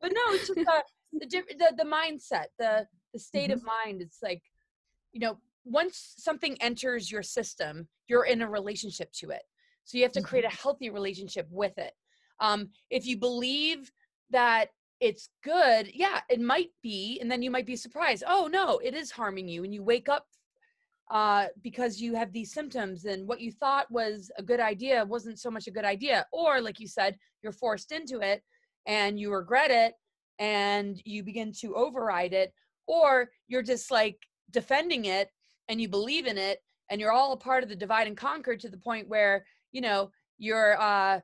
but 0.00 0.12
no, 0.12 0.20
it's 0.34 0.48
just 0.48 0.58
uh, 0.58 0.80
the, 1.12 1.26
the 1.26 1.74
the 1.76 1.84
mindset, 1.84 2.46
the 2.58 2.86
the 3.12 3.20
state 3.20 3.50
mm-hmm. 3.50 3.58
of 3.58 3.62
mind. 3.64 4.02
It's 4.02 4.18
like 4.22 4.42
you 5.18 5.26
know, 5.26 5.38
once 5.64 6.14
something 6.16 6.56
enters 6.62 7.10
your 7.10 7.24
system, 7.24 7.88
you're 8.06 8.24
in 8.24 8.42
a 8.42 8.48
relationship 8.48 9.10
to 9.12 9.30
it. 9.30 9.42
So 9.84 9.98
you 9.98 10.04
have 10.04 10.12
to 10.12 10.22
create 10.22 10.44
a 10.44 10.48
mm-hmm. 10.48 10.62
healthy 10.62 10.90
relationship 10.90 11.48
with 11.50 11.76
it. 11.76 11.92
Um, 12.40 12.68
if 12.88 13.04
you 13.04 13.16
believe 13.18 13.90
that 14.30 14.66
it's 15.00 15.30
good, 15.42 15.90
yeah, 15.92 16.20
it 16.30 16.40
might 16.40 16.70
be, 16.84 17.18
and 17.20 17.28
then 17.28 17.42
you 17.42 17.50
might 17.50 17.66
be 17.66 17.74
surprised. 17.74 18.22
Oh 18.28 18.48
no, 18.50 18.78
it 18.78 18.94
is 18.94 19.10
harming 19.10 19.48
you, 19.48 19.64
and 19.64 19.74
you 19.74 19.82
wake 19.82 20.08
up 20.08 20.26
uh, 21.10 21.46
because 21.64 22.00
you 22.00 22.14
have 22.14 22.32
these 22.32 22.52
symptoms, 22.52 23.04
and 23.04 23.26
what 23.26 23.40
you 23.40 23.50
thought 23.50 23.90
was 23.90 24.30
a 24.38 24.42
good 24.42 24.60
idea 24.60 25.04
wasn't 25.04 25.40
so 25.40 25.50
much 25.50 25.66
a 25.66 25.72
good 25.72 25.84
idea. 25.84 26.26
Or, 26.32 26.60
like 26.60 26.78
you 26.78 26.86
said, 26.86 27.16
you're 27.42 27.52
forced 27.52 27.90
into 27.90 28.20
it, 28.20 28.42
and 28.86 29.18
you 29.18 29.32
regret 29.32 29.72
it, 29.72 29.94
and 30.38 31.00
you 31.04 31.24
begin 31.24 31.52
to 31.60 31.74
override 31.74 32.34
it. 32.34 32.52
Or 32.86 33.30
you're 33.48 33.62
just 33.62 33.90
like 33.90 34.18
defending 34.50 35.06
it 35.06 35.30
and 35.68 35.80
you 35.80 35.88
believe 35.88 36.26
in 36.26 36.38
it 36.38 36.62
and 36.90 37.00
you're 37.00 37.12
all 37.12 37.32
a 37.32 37.36
part 37.36 37.62
of 37.62 37.68
the 37.68 37.76
divide 37.76 38.06
and 38.06 38.16
conquer 38.16 38.56
to 38.56 38.68
the 38.68 38.76
point 38.76 39.08
where 39.08 39.44
you 39.72 39.80
know 39.80 40.10
you're 40.38 40.80
uh, 40.80 41.20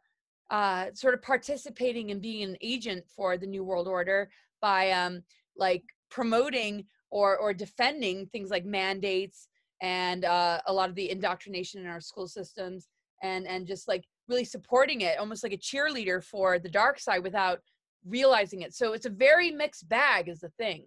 uh, 0.51 0.87
sort 0.93 1.15
of 1.15 1.23
participating 1.23 2.11
and 2.11 2.21
being 2.21 2.43
an 2.43 2.57
agent 2.61 3.05
for 3.15 3.37
the 3.37 3.47
new 3.47 3.65
world 3.65 3.89
order 3.89 4.29
by 4.61 4.91
um, 4.91 5.23
like 5.57 5.83
promoting 6.11 6.85
or 7.11 7.37
or 7.37 7.55
defending 7.55 8.27
things 8.27 8.51
like 8.51 8.65
mandates 8.65 9.49
and 9.83 10.25
uh, 10.25 10.61
a 10.67 10.73
lot 10.73 10.89
of 10.89 10.95
the 10.95 11.11
indoctrination 11.11 11.81
in 11.81 11.87
our 11.87 12.01
school 12.01 12.29
systems 12.29 12.89
and 13.23 13.47
and 13.47 13.67
just 13.67 13.89
like 13.89 14.05
really 14.29 14.45
supporting 14.45 15.03
it 15.03 15.19
almost 15.19 15.43
like 15.43 15.53
a 15.53 15.59
cheerleader 15.59 16.23
for 16.23 16.59
the 16.59 16.69
dark 16.69 16.99
side 16.99 17.23
without 17.23 17.61
realizing 18.07 18.63
it. 18.63 18.75
So 18.75 18.93
it's 18.93 19.07
a 19.07 19.11
very 19.11 19.51
mixed 19.51 19.89
bag 19.89 20.29
is 20.29 20.41
the 20.41 20.51
thing. 20.59 20.85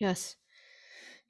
Yes 0.00 0.36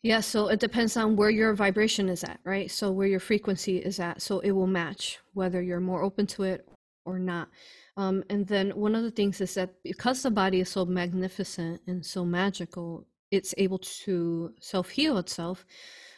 yeah, 0.03 0.19
so 0.21 0.49
it 0.49 0.59
depends 0.59 0.97
on 0.97 1.15
where 1.15 1.31
your 1.31 1.55
vibration 1.55 2.09
is 2.09 2.25
at, 2.25 2.41
right? 2.45 2.69
So 2.71 2.91
where 2.91 3.07
your 3.07 3.21
frequency 3.21 3.79
is 3.79 4.01
at. 4.01 4.21
So 4.21 4.41
it 4.41 4.51
will 4.51 4.67
match 4.67 5.21
whether 5.33 5.63
you're 5.63 5.81
more 5.81 6.03
open 6.03 6.27
to 6.29 6.43
it 6.43 6.69
or 7.05 7.21
not. 7.21 7.49
Um, 7.97 8.25
and 8.29 8.47
then 8.47 8.71
one 8.71 8.97
of 8.97 9.05
the 9.05 9.13
things 9.13 9.41
is 9.41 9.55
that 9.55 9.71
because 9.85 10.23
the 10.23 10.31
body 10.31 10.61
is 10.61 10.71
so 10.71 10.85
magnificent 10.85 11.83
and 11.87 12.05
so 12.05 12.25
magical, 12.25 13.07
it's 13.31 13.55
able 13.59 13.79
to 13.79 14.53
self 14.61 14.91
heal 14.91 15.19
itself. 15.19 15.65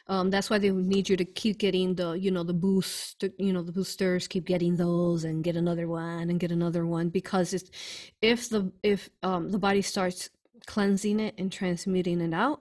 Um, 0.06 0.30
that's 0.30 0.48
why 0.50 0.58
they 0.58 0.70
need 0.70 1.08
you 1.08 1.16
to 1.16 1.24
keep 1.24 1.58
getting 1.58 1.94
the, 1.94 2.12
you 2.12 2.30
know, 2.30 2.42
the 2.42 2.52
boost, 2.54 3.24
you 3.38 3.52
know, 3.52 3.62
the 3.62 3.72
boosters, 3.72 4.28
keep 4.28 4.46
getting 4.46 4.76
those 4.76 5.24
and 5.24 5.44
get 5.44 5.56
another 5.56 5.88
one 5.88 6.28
and 6.30 6.40
get 6.40 6.52
another 6.52 6.86
one 6.86 7.08
because 7.08 7.54
it's, 7.54 7.70
if 8.20 8.48
the 8.50 8.70
if 8.82 9.08
um, 9.22 9.50
the 9.50 9.58
body 9.58 9.80
starts 9.80 10.28
cleansing 10.66 11.20
it 11.20 11.34
and 11.38 11.50
transmuting 11.50 12.20
it 12.20 12.34
out, 12.34 12.60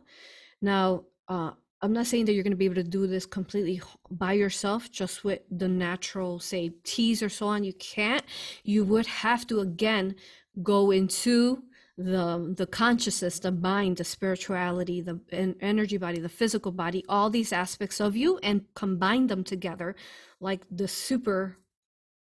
now 0.62 1.04
uh, 1.28 1.52
I'm 1.82 1.92
not 1.92 2.08
saying 2.08 2.26
that 2.26 2.34
you're 2.34 2.44
going 2.44 2.52
to 2.52 2.58
be 2.58 2.66
able 2.66 2.76
to 2.76 2.84
do 2.84 3.08
this 3.08 3.26
completely 3.26 3.82
by 4.10 4.34
yourself, 4.34 4.90
just 4.90 5.26
with 5.26 5.42
the 5.52 5.68
natural, 5.68 6.40
say, 6.40 6.72
teas 6.86 7.22
or 7.22 7.28
so 7.28 7.48
on. 7.48 7.66
You 7.66 7.74
can't. 7.74 8.24
You 8.64 8.86
would 8.86 9.06
have 9.06 9.46
to 9.48 9.60
again 9.60 10.16
go 10.62 10.92
into 10.92 11.64
the 11.98 12.54
the 12.58 12.66
consciousness, 12.66 13.40
the 13.40 13.52
mind, 13.52 13.98
the 13.98 14.04
spirituality, 14.06 15.02
the 15.02 15.20
energy 15.60 15.98
body, 15.98 16.20
the 16.20 16.30
physical 16.30 16.72
body, 16.72 17.04
all 17.10 17.30
these 17.30 17.52
aspects 17.52 18.00
of 18.00 18.16
you, 18.16 18.38
and 18.38 18.64
combine 18.76 19.28
them 19.28 19.44
together, 19.44 19.96
like 20.40 20.62
the 20.72 20.88
super 20.88 21.58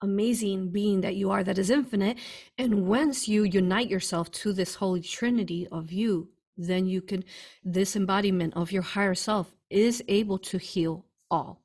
amazing 0.03 0.70
being 0.70 1.01
that 1.01 1.16
you 1.16 1.30
are, 1.30 1.43
that 1.45 1.57
is 1.57 1.70
infinite. 1.70 2.18
And 2.59 2.87
once 2.87 3.28
you 3.28 3.45
unite 3.45 3.89
yourself 3.89 4.30
to 4.32 4.53
this 4.53 4.74
holy 4.74 5.01
trinity 5.01 5.66
of 5.70 5.93
you, 5.93 6.28
then 6.57 6.86
you 6.86 7.00
can 7.00 7.24
this 7.64 7.96
embodiment 7.96 8.54
of 8.57 8.72
your 8.72 8.82
higher 8.82 9.14
self 9.14 9.54
is 9.70 10.02
able 10.09 10.38
to 10.38 10.59
heal 10.59 11.07
all. 11.30 11.62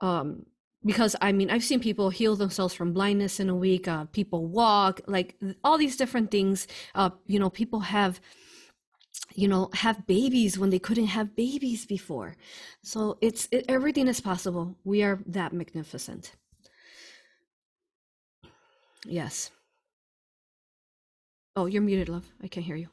Um 0.00 0.46
because 0.82 1.14
i 1.20 1.30
mean 1.30 1.50
i've 1.50 1.62
seen 1.62 1.78
people 1.78 2.08
heal 2.08 2.34
themselves 2.34 2.72
from 2.72 2.94
blindness 2.94 3.38
in 3.38 3.50
a 3.50 3.54
week 3.54 3.86
uh, 3.86 4.06
people 4.12 4.46
walk 4.46 5.02
like 5.06 5.38
all 5.62 5.76
these 5.76 5.94
different 5.94 6.30
things 6.30 6.66
uh 6.94 7.10
you 7.26 7.38
know 7.38 7.50
people 7.50 7.80
have 7.80 8.18
you 9.34 9.48
know 9.48 9.70
have 9.74 10.06
babies 10.06 10.58
when 10.58 10.70
they 10.70 10.78
couldn't 10.78 11.06
have 11.06 11.36
babies 11.36 11.86
before. 11.86 12.36
So 12.82 13.18
it's 13.20 13.48
it, 13.50 13.64
everything 13.68 14.08
is 14.08 14.20
possible. 14.20 14.76
We 14.84 15.02
are 15.02 15.20
that 15.26 15.52
magnificent. 15.52 16.32
Yes. 19.04 19.50
Oh 21.56 21.66
you're 21.66 21.82
muted 21.82 22.08
love. 22.08 22.26
I 22.42 22.48
can't 22.48 22.66
hear 22.66 22.76
you 22.76 22.88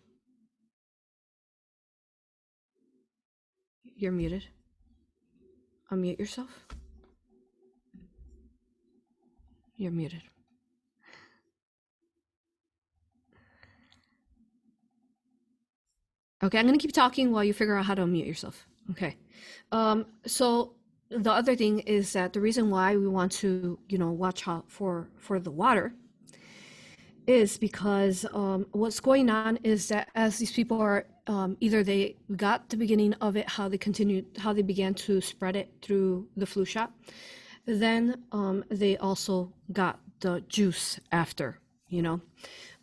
You're 3.98 4.12
muted. 4.12 4.46
Unmute 5.92 6.20
yourself. 6.20 6.68
You're 9.76 9.92
muted. 9.92 10.22
Okay, 16.44 16.60
I'm 16.60 16.68
going 16.68 16.78
to 16.78 16.82
keep 16.82 16.94
talking 16.94 17.32
while 17.32 17.44
you 17.44 17.54
figure 17.54 17.76
out 17.76 17.86
how 17.86 17.96
to 17.96 18.04
unmute 18.04 18.28
yourself. 18.28 18.68
Okay. 18.92 19.18
Um, 19.72 20.06
so 20.28 20.76
the 21.10 21.32
other 21.32 21.56
thing 21.56 21.80
is 21.80 22.14
that 22.14 22.34
the 22.34 22.40
reason 22.40 22.70
why 22.70 22.96
we 22.96 23.08
want 23.08 23.32
to, 23.34 23.80
you 23.90 23.98
know, 23.98 24.12
watch 24.12 24.48
out 24.48 24.70
for 24.70 25.10
for 25.18 25.40
the 25.40 25.50
water 25.50 25.94
is 27.26 27.58
because 27.58 28.26
um, 28.32 28.68
what's 28.72 29.00
going 29.00 29.30
on 29.32 29.58
is 29.64 29.88
that 29.88 30.10
as 30.14 30.38
these 30.38 30.52
people 30.52 30.80
are 30.80 31.08
um, 31.28 31.58
either 31.60 31.84
they 31.84 32.16
got 32.36 32.70
the 32.70 32.78
beginning 32.78 33.14
of 33.16 33.36
it, 33.36 33.50
how 33.50 33.68
they 33.68 33.78
continued, 33.78 34.26
how 34.38 34.54
they 34.54 34.62
began 34.62 34.94
to 34.94 35.22
spread 35.22 35.56
it 35.56 35.72
through 35.82 36.28
the 36.36 36.46
flu 36.46 36.66
shot, 36.66 36.92
then 37.66 38.24
um, 38.32 38.64
they 38.70 38.98
also 38.98 39.52
got 39.72 40.00
the 40.22 40.44
juice 40.48 41.00
after. 41.12 41.60
You 41.90 42.02
know, 42.02 42.22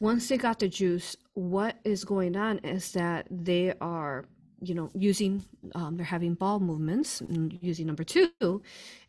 once 0.00 0.28
they 0.28 0.38
got 0.38 0.58
the 0.58 0.68
juice, 0.68 1.16
what 1.34 1.76
is 1.84 2.04
going 2.04 2.36
on 2.36 2.58
is 2.58 2.92
that 2.92 3.26
they 3.30 3.74
are 3.80 4.24
you 4.60 4.74
know 4.74 4.90
using 4.94 5.44
um, 5.74 5.96
they're 5.96 6.06
having 6.06 6.34
ball 6.34 6.58
movements 6.58 7.22
using 7.60 7.86
number 7.86 8.04
two 8.04 8.30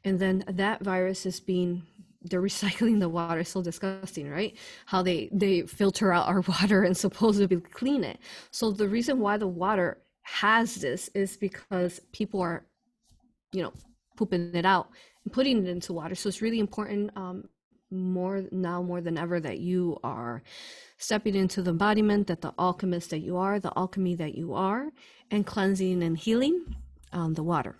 and 0.03 0.19
then 0.19 0.43
that 0.47 0.83
virus 0.83 1.25
is 1.25 1.39
being 1.39 1.83
they're 2.29 2.41
recycling 2.41 2.99
the 2.99 3.09
water 3.09 3.43
so 3.43 3.61
disgusting 3.61 4.29
right? 4.29 4.55
How 4.85 5.01
they 5.01 5.29
they 5.31 5.61
filter 5.61 6.11
out 6.11 6.27
our 6.27 6.41
water 6.47 6.83
and 6.83 6.95
supposedly 6.95 7.59
clean 7.59 8.03
it. 8.03 8.19
So 8.51 8.71
the 8.71 8.87
reason 8.87 9.19
why 9.19 9.37
the 9.37 9.47
water 9.47 10.01
has 10.23 10.75
this 10.75 11.09
is 11.09 11.37
because 11.37 12.01
people 12.11 12.41
are 12.41 12.65
you 13.51 13.63
know 13.63 13.73
pooping 14.17 14.51
it 14.53 14.65
out 14.65 14.89
and 15.23 15.33
putting 15.33 15.65
it 15.65 15.69
into 15.69 15.93
water. 15.93 16.15
So 16.15 16.29
it's 16.29 16.41
really 16.41 16.59
important 16.59 17.11
um, 17.15 17.45
more 17.91 18.43
now 18.51 18.81
more 18.81 19.01
than 19.01 19.17
ever 19.17 19.39
that 19.39 19.59
you 19.59 19.97
are 20.03 20.43
stepping 20.97 21.35
into 21.35 21.61
the 21.61 21.71
embodiment 21.71 22.27
that 22.27 22.41
the 22.41 22.53
alchemist 22.57 23.09
that 23.11 23.19
you 23.19 23.37
are 23.37 23.59
the 23.59 23.71
alchemy 23.77 24.15
that 24.15 24.35
you 24.35 24.53
are 24.53 24.89
and 25.31 25.45
cleansing 25.45 26.01
and 26.01 26.17
healing 26.17 26.75
um, 27.13 27.33
the 27.33 27.43
water 27.43 27.77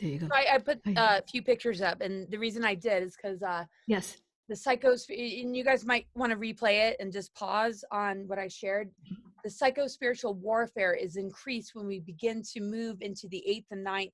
there 0.00 0.10
you 0.10 0.18
go. 0.18 0.26
So 0.26 0.34
I, 0.34 0.54
I, 0.54 0.58
put 0.58 0.80
uh, 0.86 1.20
a 1.20 1.22
few 1.22 1.42
pictures 1.42 1.80
up, 1.80 2.00
and 2.00 2.30
the 2.30 2.38
reason 2.38 2.64
I 2.64 2.74
did 2.74 3.02
is 3.02 3.16
because 3.16 3.42
uh, 3.42 3.64
yes, 3.86 4.16
the 4.48 4.54
psychos, 4.54 5.08
and 5.08 5.56
you 5.56 5.64
guys 5.64 5.84
might 5.84 6.06
want 6.14 6.32
to 6.32 6.38
replay 6.38 6.90
it 6.90 6.96
and 7.00 7.12
just 7.12 7.34
pause 7.34 7.84
on 7.90 8.26
what 8.26 8.38
I 8.38 8.48
shared. 8.48 8.88
Mm-hmm. 8.88 9.14
The 9.44 9.50
psycho 9.50 9.86
spiritual 9.86 10.34
warfare 10.34 10.94
is 10.94 11.16
increased 11.16 11.74
when 11.74 11.86
we 11.86 12.00
begin 12.00 12.42
to 12.52 12.60
move 12.60 13.02
into 13.02 13.28
the 13.28 13.46
eighth 13.46 13.66
and 13.70 13.84
ninth 13.84 14.12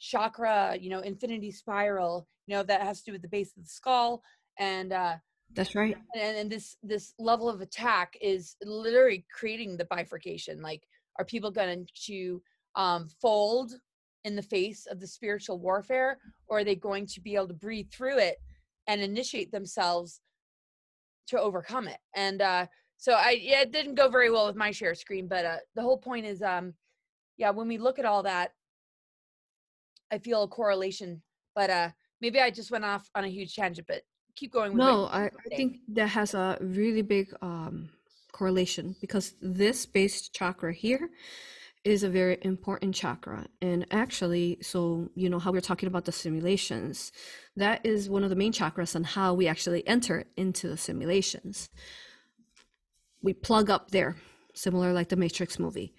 chakra, 0.00 0.76
you 0.80 0.90
know, 0.90 1.00
infinity 1.00 1.50
spiral. 1.50 2.26
You 2.46 2.56
know 2.56 2.62
that 2.62 2.82
has 2.82 3.00
to 3.00 3.06
do 3.06 3.12
with 3.12 3.22
the 3.22 3.28
base 3.28 3.52
of 3.56 3.62
the 3.62 3.68
skull, 3.68 4.22
and 4.58 4.92
uh, 4.92 5.16
that's 5.54 5.74
right. 5.74 5.96
And, 6.14 6.36
and 6.36 6.50
this 6.50 6.76
this 6.82 7.14
level 7.18 7.48
of 7.48 7.60
attack 7.60 8.16
is 8.20 8.56
literally 8.62 9.26
creating 9.32 9.76
the 9.76 9.84
bifurcation. 9.84 10.60
Like, 10.62 10.82
are 11.18 11.24
people 11.24 11.50
going 11.50 11.86
to 12.06 12.42
um, 12.74 13.08
fold 13.20 13.72
in 14.28 14.36
the 14.36 14.42
face 14.42 14.86
of 14.86 15.00
the 15.00 15.06
spiritual 15.06 15.58
warfare 15.58 16.18
or 16.46 16.58
are 16.58 16.64
they 16.64 16.76
going 16.76 17.06
to 17.06 17.20
be 17.20 17.34
able 17.34 17.48
to 17.48 17.54
breathe 17.54 17.90
through 17.90 18.18
it 18.18 18.36
and 18.86 19.00
initiate 19.00 19.50
themselves 19.50 20.20
to 21.26 21.40
overcome 21.40 21.88
it? 21.88 21.98
And 22.14 22.40
uh 22.40 22.66
so 22.98 23.12
i 23.12 23.30
yeah 23.40 23.62
it 23.62 23.72
didn't 23.72 23.94
go 23.94 24.08
very 24.08 24.30
well 24.30 24.46
with 24.46 24.56
my 24.56 24.70
share 24.70 24.94
screen 24.94 25.26
but 25.26 25.44
uh 25.44 25.56
the 25.74 25.82
whole 25.82 25.96
point 25.96 26.26
is 26.26 26.42
um 26.42 26.74
yeah 27.38 27.50
when 27.50 27.68
we 27.68 27.78
look 27.78 27.98
at 27.98 28.04
all 28.04 28.22
that 28.24 28.52
i 30.12 30.18
feel 30.18 30.42
a 30.42 30.48
correlation 30.48 31.22
but 31.54 31.70
uh 31.70 31.88
maybe 32.20 32.40
i 32.40 32.50
just 32.50 32.70
went 32.70 32.84
off 32.84 33.08
on 33.14 33.24
a 33.24 33.28
huge 33.28 33.54
tangent 33.54 33.86
but 33.86 34.02
keep 34.34 34.52
going 34.52 34.76
no 34.76 35.06
I, 35.06 35.26
I 35.26 35.56
think 35.56 35.78
that 35.88 36.08
has 36.08 36.34
a 36.34 36.58
really 36.60 37.02
big 37.02 37.32
um 37.40 37.88
correlation 38.32 38.94
because 39.00 39.34
this 39.40 39.86
base 39.86 40.28
chakra 40.28 40.72
here 40.72 41.08
is 41.84 42.02
a 42.02 42.08
very 42.08 42.38
important 42.42 42.94
chakra. 42.94 43.46
And 43.62 43.86
actually, 43.90 44.58
so, 44.60 45.10
you 45.14 45.30
know, 45.30 45.38
how 45.38 45.52
we're 45.52 45.60
talking 45.60 45.86
about 45.86 46.04
the 46.04 46.12
simulations, 46.12 47.12
that 47.56 47.84
is 47.84 48.10
one 48.10 48.24
of 48.24 48.30
the 48.30 48.36
main 48.36 48.52
chakras 48.52 48.94
on 48.96 49.04
how 49.04 49.34
we 49.34 49.46
actually 49.46 49.86
enter 49.86 50.24
into 50.36 50.68
the 50.68 50.76
simulations. 50.76 51.70
We 53.22 53.32
plug 53.32 53.70
up 53.70 53.90
there, 53.90 54.16
similar 54.54 54.92
like 54.92 55.08
the 55.08 55.16
Matrix 55.16 55.58
movie. 55.58 55.94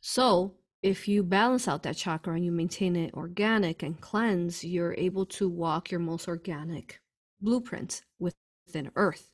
So, 0.00 0.54
if 0.82 1.06
you 1.06 1.22
balance 1.22 1.68
out 1.68 1.84
that 1.84 1.96
chakra 1.96 2.34
and 2.34 2.44
you 2.44 2.50
maintain 2.50 2.96
it 2.96 3.14
organic 3.14 3.84
and 3.84 4.00
cleanse, 4.00 4.64
you're 4.64 4.94
able 4.98 5.24
to 5.26 5.48
walk 5.48 5.90
your 5.92 6.00
most 6.00 6.26
organic 6.26 7.00
blueprint 7.40 8.02
within 8.18 8.90
Earth. 8.96 9.30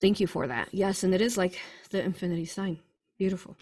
Thank 0.00 0.20
you 0.20 0.28
for 0.28 0.46
that. 0.46 0.68
Yes, 0.72 1.02
and 1.02 1.12
it 1.14 1.20
is 1.20 1.36
like 1.36 1.58
the 1.90 2.02
infinity 2.02 2.44
sign. 2.44 2.78
Beautiful. 3.18 3.56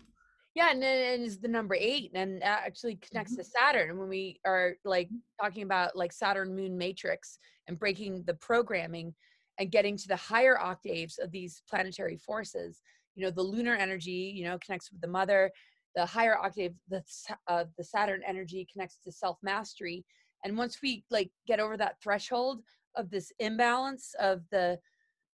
Yeah, 0.57 0.71
and 0.71 0.83
then 0.83 1.21
is 1.21 1.39
the 1.39 1.49
number 1.49 1.77
eight, 1.79 2.13
and 2.15 2.43
actually 2.43 2.97
connects 2.97 3.33
mm-hmm. 3.33 3.43
to 3.43 3.45
Saturn. 3.45 3.91
And 3.91 3.99
when 3.99 4.09
we 4.09 4.41
are 4.47 4.77
like 4.87 5.09
mm-hmm. 5.09 5.45
talking 5.45 5.65
about 5.65 5.95
like 5.95 6.13
Saturn 6.13 6.57
Moon 6.57 6.79
matrix 6.79 7.39
and 7.69 7.79
breaking 7.79 8.25
the 8.27 8.33
programming 8.33 9.15
and 9.59 9.71
getting 9.71 9.99
to 9.99 10.09
the 10.09 10.17
higher 10.17 10.59
octaves 10.59 11.19
of 11.19 11.31
these 11.31 11.61
planetary 11.69 12.17
forces, 12.17 12.81
you 13.17 13.23
know, 13.23 13.31
the 13.31 13.43
lunar 13.43 13.75
energy, 13.75 14.33
you 14.35 14.45
know, 14.45 14.59
connects 14.65 14.91
with 14.91 15.03
the 15.03 15.07
mother. 15.07 15.51
The 15.95 16.07
higher 16.07 16.39
octave, 16.39 16.73
the 16.89 17.03
uh, 17.49 17.65
the 17.77 17.85
Saturn 17.85 18.23
energy 18.27 18.67
connects 18.73 18.97
to 19.05 19.13
self 19.13 19.37
mastery. 19.43 20.07
And 20.43 20.57
once 20.57 20.79
we 20.83 21.05
like 21.11 21.31
get 21.47 21.61
over 21.61 21.77
that 21.77 22.01
threshold 22.03 22.63
of 22.95 23.11
this 23.11 23.31
imbalance 23.41 24.15
of 24.19 24.41
the, 24.51 24.79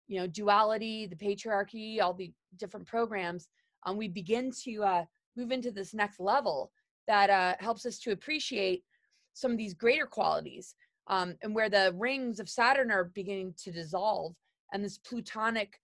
you 0.08 0.20
know, 0.20 0.26
duality, 0.26 1.06
the 1.06 1.16
patriarchy, 1.16 2.02
all 2.02 2.16
the 2.16 2.34
different 2.58 2.88
programs 2.88 3.50
um, 3.86 3.98
we 3.98 4.08
begin 4.08 4.52
to 4.64 4.84
uh, 4.84 5.06
move 5.36 5.52
into 5.52 5.72
this 5.72 5.94
next 5.94 6.20
level 6.20 6.72
that 7.08 7.30
uh, 7.30 7.56
helps 7.60 7.86
us 7.86 8.00
to 8.00 8.12
appreciate 8.12 8.84
some 9.34 9.52
of 9.52 9.58
these 9.58 9.74
greater 9.74 10.06
qualities 10.06 10.76
um, 11.08 11.36
and 11.42 11.54
where 11.54 11.70
the 11.70 11.94
rings 11.98 12.40
of 12.40 12.50
Saturn 12.50 12.92
are 12.92 13.06
beginning 13.16 13.54
to 13.64 13.72
dissolve 13.72 14.36
and 14.74 14.84
this 14.84 14.98
plutonic 14.98 15.80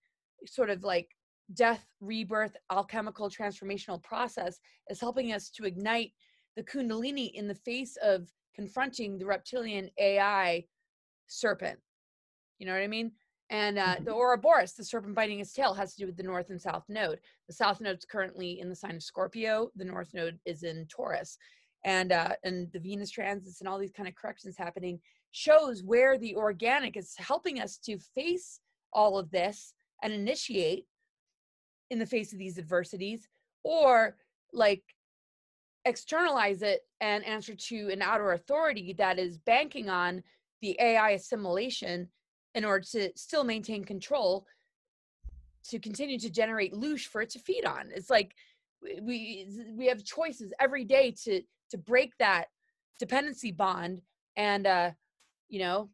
sort 0.46 0.70
of 0.70 0.84
like 0.84 1.10
death, 1.54 1.86
rebirth, 2.02 2.56
alchemical 2.72 3.30
transformational 3.30 4.02
process 4.04 4.60
is 4.90 5.00
helping 5.00 5.34
us 5.34 5.50
to 5.50 5.66
ignite 5.66 6.12
the 6.56 6.64
Kundalini 6.64 7.32
in 7.34 7.48
the 7.48 7.56
face 7.56 7.98
of 8.02 8.30
confronting 8.56 9.18
the 9.18 9.26
reptilian 9.26 9.90
AI 10.00 10.66
serpent. 11.28 11.80
You 12.60 12.66
know 12.66 12.74
what 12.74 12.82
I 12.82 12.88
mean? 12.88 13.12
And 13.50 13.78
uh, 13.78 13.96
the 14.00 14.12
mm-hmm. 14.12 14.20
Ouroboros, 14.20 14.74
the 14.74 14.84
serpent 14.84 15.16
biting 15.16 15.40
its 15.40 15.54
tail, 15.54 15.74
has 15.74 15.94
to 15.94 16.00
do 16.02 16.06
with 16.06 16.18
the 16.18 16.24
north 16.24 16.50
and 16.50 16.62
south 16.62 16.84
node. 16.90 17.20
The 17.48 17.54
south 17.54 17.80
node 17.80 17.98
is 17.98 18.06
currently 18.06 18.60
in 18.60 18.70
the 18.70 18.76
sign 18.76 18.96
of 18.96 19.04
Scorpio. 19.04 19.72
The 19.76 19.86
north 19.86 20.14
node 20.14 20.38
is 20.46 20.64
in 20.64 20.86
Taurus, 20.88 21.38
and 21.86 22.12
uh, 22.12 22.34
and 22.44 22.70
the 22.74 22.80
Venus 22.80 23.10
transits 23.10 23.62
and 23.62 23.70
all 23.70 23.80
these 23.80 23.94
kind 23.94 24.10
of 24.10 24.16
corrections 24.16 24.58
happening 24.58 25.00
shows 25.32 25.84
where 25.84 26.18
the 26.18 26.36
organic 26.36 26.98
is 26.98 27.14
helping 27.18 27.62
us 27.62 27.78
to 27.78 27.98
face 28.16 28.60
all 28.92 29.18
of 29.18 29.32
this 29.32 29.74
and 30.04 30.12
initiate 30.12 30.86
in 31.90 32.00
the 32.00 32.06
face 32.06 32.34
of 32.34 32.40
these 32.40 32.58
adversities, 32.58 33.30
or 33.64 34.18
like 34.52 34.84
externalize 35.86 36.64
it 36.64 36.82
and 37.00 37.24
answer 37.26 37.56
to 37.56 37.90
an 37.94 38.02
outer 38.02 38.34
authority 38.34 38.94
that 38.98 39.18
is 39.18 39.38
banking 39.38 39.90
on 39.90 40.22
the 40.62 40.76
AI 40.82 41.12
assimilation 41.12 42.10
in 42.58 42.66
order 42.66 42.84
to 42.92 43.12
still 43.16 43.44
maintain 43.44 43.84
control 43.84 44.46
to 45.70 45.78
continue 45.78 46.18
to 46.18 46.30
generate 46.30 46.74
loosh 46.74 47.06
for 47.06 47.22
it 47.22 47.30
to 47.30 47.40
feed 47.40 47.66
on. 47.66 47.90
It's 47.94 48.10
like 48.10 48.34
we 48.82 49.48
we 49.78 49.86
have 49.88 50.04
choices 50.04 50.52
every 50.60 50.84
day 50.84 51.14
to 51.24 51.42
to 51.70 51.78
break 51.78 52.14
that 52.18 52.46
dependency 53.00 53.52
bond 53.52 54.02
and 54.36 54.66
uh 54.66 54.92
you 55.50 55.60
know 55.60 55.90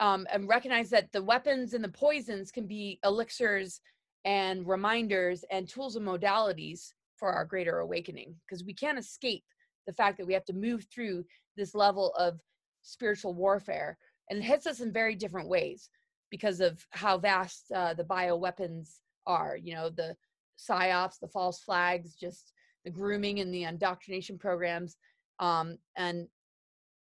um 0.00 0.26
and 0.32 0.48
recognize 0.48 0.88
that 0.90 1.12
the 1.12 1.22
weapons 1.22 1.74
and 1.74 1.84
the 1.84 1.88
poisons 1.88 2.50
can 2.50 2.66
be 2.66 2.98
elixirs 3.04 3.80
and 4.24 4.66
reminders 4.66 5.44
and 5.50 5.68
tools 5.68 5.96
and 5.96 6.06
modalities 6.06 6.92
for 7.16 7.30
our 7.32 7.44
greater 7.44 7.78
awakening. 7.80 8.34
Because 8.46 8.64
we 8.64 8.74
can't 8.74 8.98
escape 8.98 9.44
the 9.86 9.92
fact 9.92 10.18
that 10.18 10.26
we 10.26 10.34
have 10.34 10.44
to 10.46 10.52
move 10.52 10.86
through 10.92 11.24
this 11.56 11.74
level 11.74 12.12
of 12.18 12.40
spiritual 12.82 13.34
warfare. 13.34 13.98
And 14.28 14.40
it 14.40 14.44
hits 14.44 14.66
us 14.66 14.80
in 14.80 14.92
very 14.92 15.14
different 15.14 15.48
ways 15.48 15.90
because 16.30 16.60
of 16.60 16.84
how 16.90 17.18
vast 17.18 17.70
uh, 17.74 17.94
the 17.94 18.04
bioweapons 18.04 18.98
are 19.26 19.56
you 19.60 19.74
know 19.74 19.88
the 19.90 20.16
psyops 20.58 21.18
the 21.20 21.28
false 21.28 21.60
flags 21.60 22.14
just 22.14 22.52
the 22.84 22.90
grooming 22.90 23.40
and 23.40 23.52
the 23.52 23.64
indoctrination 23.64 24.38
programs 24.38 24.96
um, 25.40 25.76
and 25.96 26.26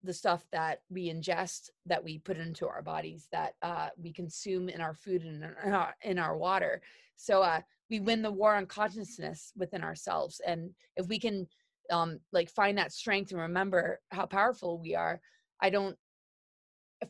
the 0.04 0.12
stuff 0.12 0.44
that 0.52 0.80
we 0.90 1.12
ingest 1.12 1.70
that 1.86 2.02
we 2.02 2.18
put 2.18 2.36
into 2.36 2.68
our 2.68 2.82
bodies 2.82 3.26
that 3.32 3.54
uh, 3.62 3.88
we 4.00 4.12
consume 4.12 4.68
in 4.68 4.80
our 4.80 4.94
food 4.94 5.22
and 5.22 5.44
in 5.64 5.72
our, 5.72 5.94
in 6.02 6.18
our 6.20 6.36
water. 6.36 6.80
So 7.16 7.42
uh, 7.42 7.60
we 7.90 7.98
win 7.98 8.22
the 8.22 8.30
war 8.30 8.54
on 8.54 8.66
consciousness 8.66 9.52
within 9.56 9.82
ourselves. 9.82 10.40
And 10.46 10.70
if 10.96 11.08
we 11.08 11.18
can 11.18 11.48
um, 11.90 12.20
like 12.32 12.50
find 12.50 12.78
that 12.78 12.92
strength 12.92 13.32
and 13.32 13.40
remember 13.40 14.00
how 14.10 14.26
powerful 14.26 14.78
we 14.78 14.94
are 14.94 15.20
i 15.60 15.70
don't 15.70 15.96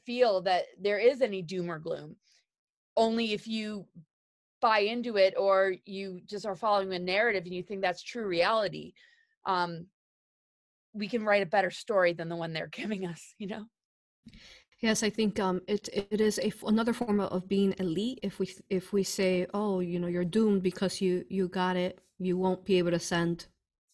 feel 0.04 0.42
that 0.42 0.64
there 0.80 0.98
is 0.98 1.20
any 1.20 1.42
doom 1.42 1.70
or 1.70 1.78
gloom 1.78 2.16
only 2.96 3.32
if 3.32 3.46
you 3.46 3.86
buy 4.60 4.80
into 4.80 5.16
it 5.16 5.34
or 5.38 5.74
you 5.84 6.20
just 6.26 6.44
are 6.44 6.56
following 6.56 6.92
a 6.92 6.98
narrative 6.98 7.44
and 7.44 7.54
you 7.54 7.62
think 7.62 7.80
that's 7.80 8.02
true 8.02 8.26
reality 8.26 8.92
um, 9.46 9.86
we 10.92 11.08
can 11.08 11.24
write 11.24 11.42
a 11.42 11.46
better 11.46 11.70
story 11.70 12.12
than 12.12 12.28
the 12.28 12.36
one 12.36 12.52
they're 12.52 12.66
giving 12.72 13.06
us 13.06 13.34
you 13.38 13.46
know 13.46 13.64
Yes, 14.80 15.02
I 15.02 15.10
think 15.10 15.40
um, 15.40 15.60
it 15.66 15.88
it 15.92 16.20
is 16.20 16.38
a, 16.38 16.52
another 16.64 16.92
form 16.92 17.18
of 17.18 17.48
being 17.48 17.74
elite. 17.78 18.20
If 18.22 18.38
we 18.38 18.48
if 18.70 18.92
we 18.92 19.02
say, 19.02 19.46
oh, 19.52 19.80
you 19.80 19.98
know, 19.98 20.06
you're 20.06 20.24
doomed 20.24 20.62
because 20.62 21.00
you 21.00 21.24
you 21.28 21.48
got 21.48 21.76
it, 21.76 22.00
you 22.20 22.36
won't 22.36 22.64
be 22.64 22.78
able 22.78 22.92
to 22.92 23.00
send, 23.00 23.46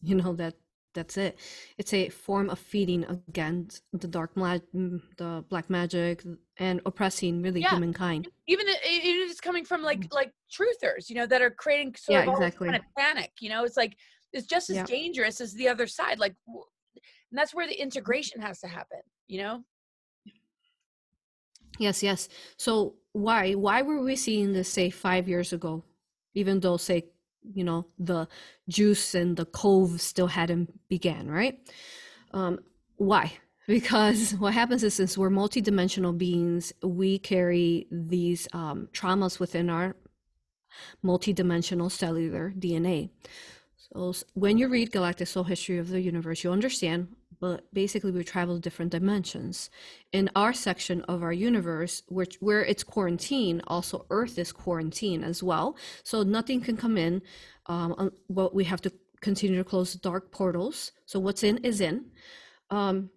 you 0.03 0.15
know, 0.15 0.35
that 0.35 0.57
that's 0.95 1.17
it. 1.17 1.39
It's 1.77 1.93
a 1.93 2.09
form 2.09 2.49
of 2.49 2.59
feeding 2.59 3.05
against 3.05 3.83
the 3.93 4.09
dark 4.09 4.37
mag, 4.37 4.63
the 4.73 5.45
black 5.49 5.69
magic, 5.69 6.25
and 6.59 6.81
oppressing 6.87 7.43
really 7.43 7.61
yeah. 7.61 7.71
humankind. 7.71 8.29
Even 8.47 8.69
it, 8.69 8.79
it 8.85 9.07
is 9.31 9.41
coming 9.41 9.65
from 9.65 9.83
like 9.83 10.01
mm. 10.01 10.15
like 10.15 10.33
truthers, 10.51 11.11
you 11.11 11.17
know, 11.17 11.27
that 11.27 11.43
are 11.43 11.51
creating 11.51 11.95
sort 11.97 12.25
yeah, 12.25 12.33
of 12.33 12.35
exactly. 12.35 12.69
kind 12.69 12.77
of 12.77 12.85
panic. 12.97 13.33
You 13.41 13.51
know, 13.51 13.65
it's 13.65 13.77
like 13.77 13.97
it's 14.33 14.47
just 14.47 14.71
as 14.71 14.77
yeah. 14.77 14.85
dangerous 14.85 15.41
as 15.41 15.53
the 15.55 15.69
other 15.69 15.87
side. 15.87 16.19
Like, 16.19 16.35
and 16.47 17.39
that's 17.39 17.55
where 17.55 17.67
the 17.67 17.81
integration 17.81 18.41
has 18.41 18.61
to 18.61 18.69
happen. 18.69 19.01
You 19.27 19.43
know. 19.43 19.65
Yes, 21.79 22.03
yes. 22.03 22.29
So 22.57 22.95
why 23.13 23.53
why 23.53 23.83
were 23.83 24.03
we 24.03 24.17
seeing 24.17 24.53
this 24.53 24.69
say 24.69 24.91
five 24.91 25.29
years 25.29 25.53
ago, 25.53 25.85
even 26.35 26.61
though 26.61 26.77
say 26.77 27.07
you 27.53 27.65
know 27.65 27.87
the 27.99 28.29
juice 28.69 29.15
and 29.15 29.37
the 29.37 29.45
cove 29.45 30.01
still 30.01 30.29
hadn't 30.29 30.89
began, 30.89 31.31
right? 31.31 31.59
Um, 32.33 32.59
why? 32.97 33.33
Because 33.67 34.33
what 34.33 34.53
happens 34.53 34.85
is 34.85 34.93
since 34.93 35.17
we're 35.17 35.31
multidimensional 35.31 36.19
beings, 36.19 36.71
we 36.83 37.19
carry 37.19 37.87
these 37.91 38.47
um, 38.53 38.89
traumas 38.93 39.41
within 39.41 39.71
our 39.71 39.97
multidimensional 41.03 41.91
cellular 41.91 42.53
DNA. 42.59 43.09
So 43.77 44.13
when 44.35 44.59
you 44.59 44.69
read 44.69 44.93
Galactic 44.93 45.29
Soul 45.29 45.45
History 45.45 45.79
of 45.79 45.89
the 45.89 46.03
Universe, 46.03 46.45
you 46.45 46.53
understand 46.53 47.09
but 47.41 47.73
basically 47.73 48.11
we 48.11 48.25
travel 48.25 48.59
different 48.59 48.93
dimensions. 48.93 49.71
In 50.13 50.31
our 50.35 50.53
section 50.53 51.03
of 51.03 51.23
our 51.23 51.33
universe, 51.33 52.03
which 52.09 52.37
where 52.41 52.65
it's 52.65 52.85
quarantine, 52.85 53.61
also 53.67 54.07
Earth 54.11 54.39
is 54.39 54.53
quarantine 54.53 55.25
as 55.25 55.43
well. 55.43 55.77
So 56.03 56.23
nothing 56.23 56.61
can 56.61 56.77
come 56.77 56.97
in. 56.97 57.23
Um, 57.67 58.13
but 58.29 58.55
we 58.55 58.65
have 58.65 58.81
to 58.83 58.93
continue 59.21 59.57
to 59.57 59.65
close 59.65 59.95
dark 59.95 60.31
portals. 60.31 60.93
So 61.07 61.19
what's 61.19 61.43
in 61.43 61.59
is 61.59 61.81
in. 61.81 62.07
Um, 62.71 63.11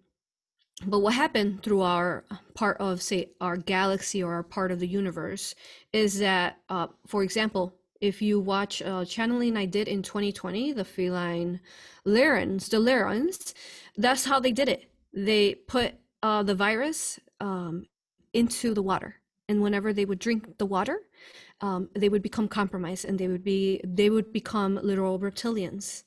but 0.86 1.00
what 1.00 1.14
happened 1.14 1.62
through 1.62 1.82
our 1.82 2.24
part 2.54 2.76
of 2.78 3.02
say 3.02 3.30
our 3.40 3.56
galaxy 3.56 4.22
or 4.22 4.34
our 4.34 4.42
part 4.42 4.70
of 4.70 4.78
the 4.78 4.86
universe 4.86 5.54
is 5.92 6.18
that 6.20 6.58
uh, 6.68 6.86
for 7.06 7.22
example 7.22 7.74
if 8.00 8.22
you 8.22 8.38
watch 8.40 8.82
uh, 8.82 9.04
channeling 9.04 9.56
I 9.56 9.66
did 9.66 9.88
in 9.88 10.02
2020, 10.02 10.72
the 10.72 10.84
feline 10.84 11.60
Lyrans, 12.06 12.68
the 12.70 12.78
Lyrans, 12.78 13.54
that's 13.96 14.24
how 14.24 14.40
they 14.40 14.52
did 14.52 14.68
it. 14.68 14.90
They 15.12 15.54
put 15.54 15.94
uh, 16.22 16.42
the 16.42 16.54
virus 16.54 17.18
um, 17.40 17.86
into 18.32 18.74
the 18.74 18.82
water, 18.82 19.16
and 19.48 19.62
whenever 19.62 19.92
they 19.92 20.04
would 20.04 20.18
drink 20.18 20.58
the 20.58 20.66
water, 20.66 21.00
um, 21.60 21.88
they 21.94 22.08
would 22.08 22.22
become 22.22 22.48
compromised, 22.48 23.04
and 23.04 23.18
they 23.18 23.28
would 23.28 23.44
be 23.44 23.80
they 23.84 24.10
would 24.10 24.32
become 24.32 24.78
literal 24.82 25.18
reptilians. 25.18 26.04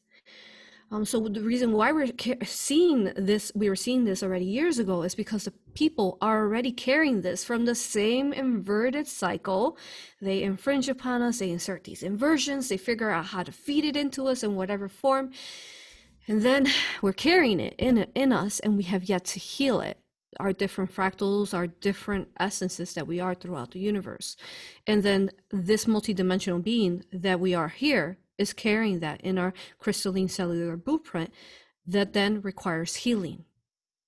Um, 0.93 1.05
so 1.05 1.21
the 1.21 1.41
reason 1.41 1.71
why 1.71 1.93
we're 1.93 2.11
seeing 2.43 3.13
this, 3.15 3.49
we 3.55 3.69
were 3.69 3.77
seeing 3.77 4.03
this 4.03 4.21
already 4.21 4.43
years 4.43 4.77
ago, 4.77 5.03
is 5.03 5.15
because 5.15 5.45
the 5.45 5.53
people 5.73 6.17
are 6.21 6.41
already 6.41 6.73
carrying 6.73 7.21
this 7.21 7.45
from 7.45 7.63
the 7.63 7.75
same 7.75 8.33
inverted 8.33 9.07
cycle. 9.07 9.77
They 10.21 10.43
infringe 10.43 10.89
upon 10.89 11.21
us. 11.21 11.39
They 11.39 11.49
insert 11.49 11.85
these 11.85 12.03
inversions. 12.03 12.67
They 12.67 12.75
figure 12.75 13.09
out 13.09 13.27
how 13.27 13.43
to 13.43 13.53
feed 13.53 13.85
it 13.85 13.95
into 13.95 14.27
us 14.27 14.43
in 14.43 14.55
whatever 14.55 14.89
form, 14.89 15.31
and 16.27 16.41
then 16.41 16.67
we're 17.01 17.13
carrying 17.13 17.61
it 17.61 17.75
in 17.77 18.05
in 18.13 18.33
us, 18.33 18.59
and 18.59 18.75
we 18.75 18.83
have 18.83 19.05
yet 19.05 19.23
to 19.25 19.39
heal 19.39 19.79
it. 19.79 19.97
Our 20.41 20.51
different 20.51 20.93
fractals, 20.93 21.53
our 21.53 21.67
different 21.67 22.29
essences 22.37 22.93
that 22.95 23.07
we 23.07 23.21
are 23.21 23.35
throughout 23.35 23.71
the 23.71 23.79
universe, 23.79 24.35
and 24.85 25.03
then 25.03 25.31
this 25.51 25.85
multidimensional 25.85 26.61
being 26.61 27.05
that 27.13 27.39
we 27.39 27.53
are 27.53 27.69
here 27.69 28.17
is 28.37 28.53
carrying 28.53 28.99
that 28.99 29.21
in 29.21 29.37
our 29.37 29.53
crystalline 29.79 30.29
cellular 30.29 30.77
blueprint 30.77 31.31
that 31.85 32.13
then 32.13 32.41
requires 32.41 32.95
healing. 32.95 33.45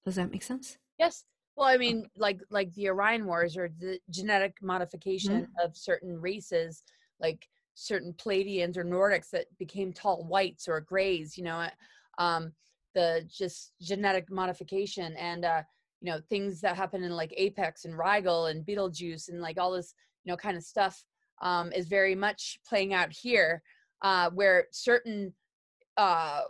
Does 0.05 0.15
that 0.15 0.32
make 0.32 0.43
sense? 0.43 0.78
Yes. 0.99 1.26
Well, 1.55 1.67
I 1.67 1.78
mean, 1.78 2.07
like 2.17 2.41
like 2.49 2.74
the 2.74 2.89
Orion 2.89 3.26
Wars 3.26 3.57
or 3.57 3.69
the 3.80 3.99
genetic 4.09 4.57
modification 4.61 5.34
mm-hmm. 5.34 5.65
of 5.65 5.78
certain 5.78 6.19
races, 6.19 6.84
like 7.19 7.47
certain 7.76 8.13
Pleiadians 8.13 8.78
or 8.78 8.84
Nordics 8.84 9.30
that 9.32 9.45
became 9.59 9.93
tall 9.93 10.24
whites 10.24 10.67
or 10.67 10.82
grays. 10.82 11.38
You 11.38 11.43
know, 11.43 11.67
um, 12.17 12.53
the 12.95 13.28
just 13.30 13.74
genetic 13.82 14.32
modification 14.32 15.15
and 15.17 15.45
uh, 15.45 15.61
you 16.01 16.11
know 16.11 16.19
things 16.30 16.59
that 16.61 16.76
happen 16.76 17.03
in 17.03 17.11
like 17.11 17.34
Apex 17.38 17.86
and 17.86 17.97
Rigel 17.97 18.47
and 18.47 18.65
Betelgeuse 18.65 19.30
and 19.30 19.41
like 19.41 19.59
all 19.59 19.71
this 19.71 19.93
you 20.24 20.32
know 20.32 20.38
kind 20.38 20.57
of 20.57 20.63
stuff 20.63 21.03
um, 21.41 21.71
is 21.71 21.88
very 21.88 22.15
much 22.15 22.59
playing 22.67 22.93
out 22.93 23.11
here 23.11 23.61
uh, 24.04 24.30
where 24.32 24.68
certain 24.72 25.34
uh, 25.97 26.41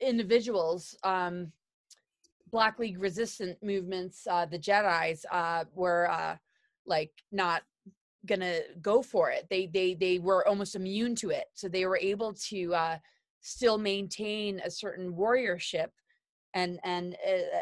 individuals, 0.00 0.96
um, 1.02 1.50
Black 2.50 2.78
League 2.78 2.98
resistant 2.98 3.58
movements, 3.62 4.26
uh, 4.30 4.46
the 4.46 4.58
Jedi's 4.58 5.26
uh, 5.30 5.64
were 5.74 6.10
uh, 6.10 6.36
like 6.86 7.12
not 7.32 7.62
gonna 8.26 8.60
go 8.80 9.02
for 9.02 9.30
it. 9.30 9.46
They 9.50 9.66
they 9.66 9.94
they 9.94 10.18
were 10.18 10.46
almost 10.46 10.74
immune 10.74 11.14
to 11.16 11.30
it, 11.30 11.46
so 11.54 11.68
they 11.68 11.86
were 11.86 11.98
able 11.98 12.34
to 12.48 12.74
uh, 12.74 12.98
still 13.40 13.78
maintain 13.78 14.60
a 14.64 14.70
certain 14.70 15.12
warriorship 15.12 15.88
and 16.54 16.78
and 16.84 17.14
uh, 17.26 17.58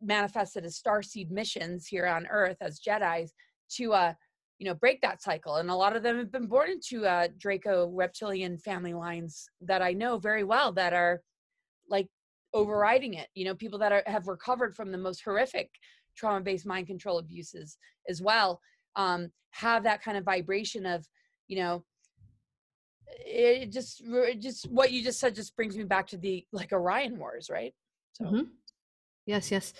manifested 0.00 0.64
as 0.64 0.80
starseed 0.80 1.30
missions 1.30 1.86
here 1.86 2.06
on 2.06 2.26
Earth 2.26 2.58
as 2.60 2.80
Jedi's 2.80 3.32
to 3.70 3.92
uh, 3.92 4.14
you 4.58 4.66
know 4.66 4.74
break 4.74 5.00
that 5.00 5.22
cycle 5.22 5.56
and 5.56 5.70
a 5.70 5.74
lot 5.74 5.96
of 5.96 6.02
them 6.02 6.18
have 6.18 6.30
been 6.30 6.46
born 6.46 6.70
into 6.70 7.04
uh, 7.06 7.28
draco 7.38 7.88
reptilian 7.92 8.56
family 8.58 8.94
lines 8.94 9.48
that 9.60 9.82
i 9.82 9.92
know 9.92 10.18
very 10.18 10.44
well 10.44 10.72
that 10.72 10.92
are 10.92 11.20
like 11.88 12.08
overriding 12.52 13.14
it 13.14 13.28
you 13.34 13.44
know 13.44 13.54
people 13.54 13.78
that 13.78 13.92
are, 13.92 14.02
have 14.06 14.28
recovered 14.28 14.74
from 14.74 14.92
the 14.92 14.98
most 14.98 15.22
horrific 15.24 15.68
trauma-based 16.16 16.66
mind 16.66 16.86
control 16.86 17.18
abuses 17.18 17.76
as 18.08 18.22
well 18.22 18.60
um, 18.96 19.30
have 19.50 19.82
that 19.82 20.02
kind 20.02 20.16
of 20.16 20.24
vibration 20.24 20.86
of 20.86 21.04
you 21.48 21.56
know 21.56 21.84
it 23.26 23.72
just 23.72 24.02
it 24.04 24.40
just 24.40 24.70
what 24.70 24.92
you 24.92 25.02
just 25.02 25.18
said 25.18 25.34
just 25.34 25.54
brings 25.56 25.76
me 25.76 25.84
back 25.84 26.06
to 26.06 26.16
the 26.16 26.44
like 26.52 26.72
orion 26.72 27.18
wars 27.18 27.48
right 27.50 27.74
so 28.12 28.24
mm-hmm. 28.24 28.42
Yes, 29.26 29.50
yes. 29.50 29.72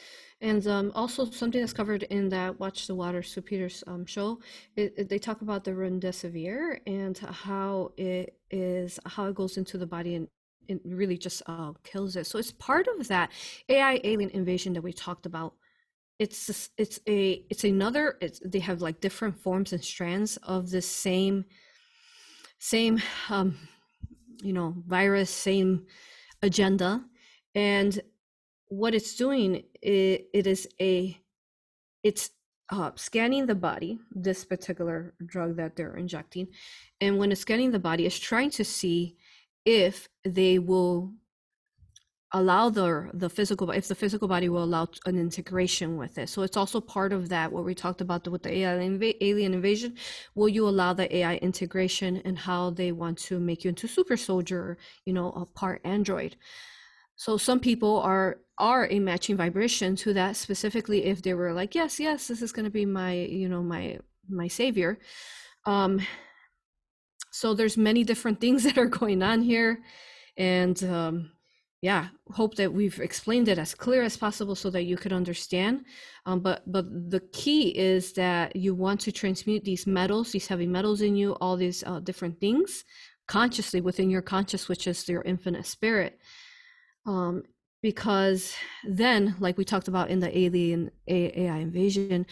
And 0.44 0.66
um, 0.66 0.92
also 0.94 1.24
something 1.24 1.62
that's 1.62 1.72
covered 1.72 2.02
in 2.02 2.28
that 2.28 2.60
Watch 2.60 2.86
the 2.86 2.94
Water 2.94 3.22
Stew 3.22 3.40
Peters 3.40 3.82
um, 3.86 4.04
show, 4.04 4.40
it, 4.76 4.92
it, 4.98 5.08
they 5.08 5.18
talk 5.18 5.40
about 5.40 5.64
the 5.64 5.70
remdesivir 5.70 6.80
and 6.86 7.16
how 7.16 7.92
it 7.96 8.36
is, 8.50 9.00
how 9.06 9.24
it 9.24 9.34
goes 9.34 9.56
into 9.56 9.78
the 9.78 9.86
body 9.86 10.16
and 10.16 10.28
it 10.68 10.82
really 10.84 11.16
just 11.16 11.42
uh, 11.46 11.72
kills 11.82 12.14
it. 12.16 12.26
So 12.26 12.38
it's 12.38 12.52
part 12.52 12.86
of 12.88 13.08
that 13.08 13.30
AI 13.70 14.02
alien 14.04 14.28
invasion 14.30 14.74
that 14.74 14.82
we 14.82 14.92
talked 14.92 15.24
about. 15.24 15.54
It's 16.18 16.46
just, 16.46 16.72
it's 16.76 17.00
a 17.08 17.42
it's 17.48 17.64
another 17.64 18.18
it's 18.20 18.38
they 18.44 18.60
have 18.60 18.82
like 18.82 19.00
different 19.00 19.36
forms 19.40 19.72
and 19.72 19.82
strands 19.82 20.36
of 20.42 20.70
the 20.70 20.80
same 20.80 21.44
same 22.60 23.02
um 23.30 23.56
you 24.42 24.52
know 24.52 24.76
virus 24.86 25.30
same 25.30 25.86
agenda 26.40 27.02
and 27.56 28.00
what 28.74 28.94
it's 28.94 29.14
doing 29.14 29.64
it, 29.82 30.28
it 30.32 30.46
is 30.46 30.68
a 30.80 31.18
it's 32.02 32.30
uh, 32.70 32.90
scanning 32.96 33.46
the 33.46 33.54
body, 33.54 33.98
this 34.10 34.44
particular 34.44 35.14
drug 35.24 35.56
that 35.56 35.76
they're 35.76 35.96
injecting. 35.96 36.48
And 37.00 37.18
when 37.18 37.30
it's 37.30 37.42
scanning 37.42 37.70
the 37.70 37.78
body, 37.78 38.06
it's 38.06 38.18
trying 38.18 38.50
to 38.50 38.64
see 38.64 39.16
if 39.64 40.08
they 40.24 40.58
will 40.58 41.12
allow 42.32 42.68
the 42.68 43.10
the 43.14 43.30
physical 43.30 43.70
if 43.70 43.86
the 43.86 43.94
physical 43.94 44.26
body 44.26 44.48
will 44.48 44.64
allow 44.64 44.88
an 45.06 45.16
integration 45.16 45.96
with 45.96 46.18
it 46.18 46.28
so 46.28 46.42
it's 46.42 46.56
also 46.56 46.80
part 46.80 47.12
of 47.12 47.28
that 47.28 47.52
what 47.52 47.64
we 47.64 47.76
talked 47.76 48.00
about 48.00 48.26
with 48.26 48.42
the 48.42 48.52
alien, 48.52 49.00
alien 49.20 49.54
invasion 49.54 49.94
will 50.34 50.48
you 50.48 50.66
allow 50.66 50.92
the 50.92 51.16
ai 51.18 51.36
integration 51.36 52.20
and 52.24 52.36
how 52.36 52.70
they 52.70 52.90
want 52.90 53.16
to 53.16 53.38
make 53.38 53.62
you 53.62 53.68
into 53.68 53.86
super 53.86 54.16
soldier 54.16 54.76
you 55.04 55.12
know 55.12 55.30
a 55.30 55.46
part 55.46 55.80
android 55.84 56.34
so 57.14 57.36
some 57.36 57.60
people 57.60 58.00
are 58.00 58.38
are 58.58 58.88
a 58.90 58.98
matching 59.00 59.36
vibration 59.36 59.96
to 59.96 60.12
that 60.12 60.36
specifically 60.36 61.04
if 61.04 61.22
they 61.22 61.34
were 61.34 61.52
like 61.52 61.74
yes 61.74 61.98
yes 61.98 62.28
this 62.28 62.40
is 62.40 62.52
going 62.52 62.64
to 62.64 62.70
be 62.70 62.86
my 62.86 63.12
you 63.12 63.48
know 63.48 63.62
my 63.62 63.98
my 64.28 64.48
savior. 64.48 64.98
Um 65.66 66.00
so 67.30 67.52
there's 67.52 67.76
many 67.76 68.04
different 68.04 68.40
things 68.40 68.62
that 68.64 68.78
are 68.78 68.86
going 68.86 69.22
on 69.22 69.42
here 69.42 69.82
and 70.36 70.82
um 70.84 71.30
yeah 71.82 72.08
hope 72.30 72.54
that 72.54 72.72
we've 72.72 72.98
explained 73.00 73.48
it 73.48 73.58
as 73.58 73.74
clear 73.74 74.02
as 74.02 74.16
possible 74.16 74.54
so 74.54 74.70
that 74.70 74.84
you 74.84 74.96
could 74.96 75.12
understand. 75.12 75.84
Um, 76.26 76.40
but 76.40 76.62
but 76.70 76.86
the 77.10 77.20
key 77.32 77.76
is 77.76 78.12
that 78.14 78.56
you 78.56 78.74
want 78.74 79.00
to 79.00 79.12
transmute 79.12 79.64
these 79.64 79.86
metals 79.86 80.32
these 80.32 80.46
heavy 80.46 80.66
metals 80.66 81.02
in 81.02 81.16
you 81.16 81.32
all 81.40 81.56
these 81.56 81.82
uh, 81.84 82.00
different 82.00 82.40
things 82.40 82.84
consciously 83.26 83.80
within 83.80 84.10
your 84.10 84.22
conscious 84.22 84.68
which 84.68 84.86
is 84.86 85.08
your 85.08 85.22
infinite 85.22 85.66
spirit. 85.66 86.18
Um, 87.06 87.42
because 87.84 88.54
then 88.82 89.36
like 89.38 89.58
we 89.58 89.64
talked 89.64 89.88
about 89.88 90.08
in 90.08 90.18
the 90.18 90.38
alien 90.44 90.90
ai 91.06 91.58
invasion 91.58 92.24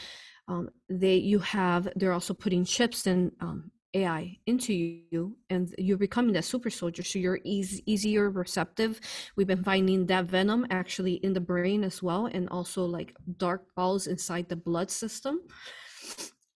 um, 0.48 0.70
they 0.88 1.16
you 1.16 1.38
have 1.38 1.88
they're 1.94 2.16
also 2.18 2.34
putting 2.34 2.64
chips 2.64 3.06
and 3.06 3.32
um, 3.40 3.70
AI 3.94 4.38
into 4.46 4.72
you 4.72 5.36
and 5.50 5.74
you're 5.78 5.98
becoming 5.98 6.32
that 6.32 6.44
super 6.44 6.70
soldier. 6.70 7.02
So 7.02 7.18
you're 7.18 7.40
easy, 7.44 7.82
easier 7.86 8.30
receptive. 8.30 9.00
We've 9.36 9.46
been 9.46 9.62
finding 9.62 10.06
that 10.06 10.24
venom 10.24 10.66
actually 10.70 11.14
in 11.14 11.32
the 11.34 11.40
brain 11.40 11.84
as 11.84 12.02
well, 12.02 12.26
and 12.26 12.48
also 12.48 12.84
like 12.86 13.14
dark 13.36 13.62
balls 13.74 14.06
inside 14.06 14.48
the 14.48 14.56
blood 14.56 14.90
system. 14.90 15.40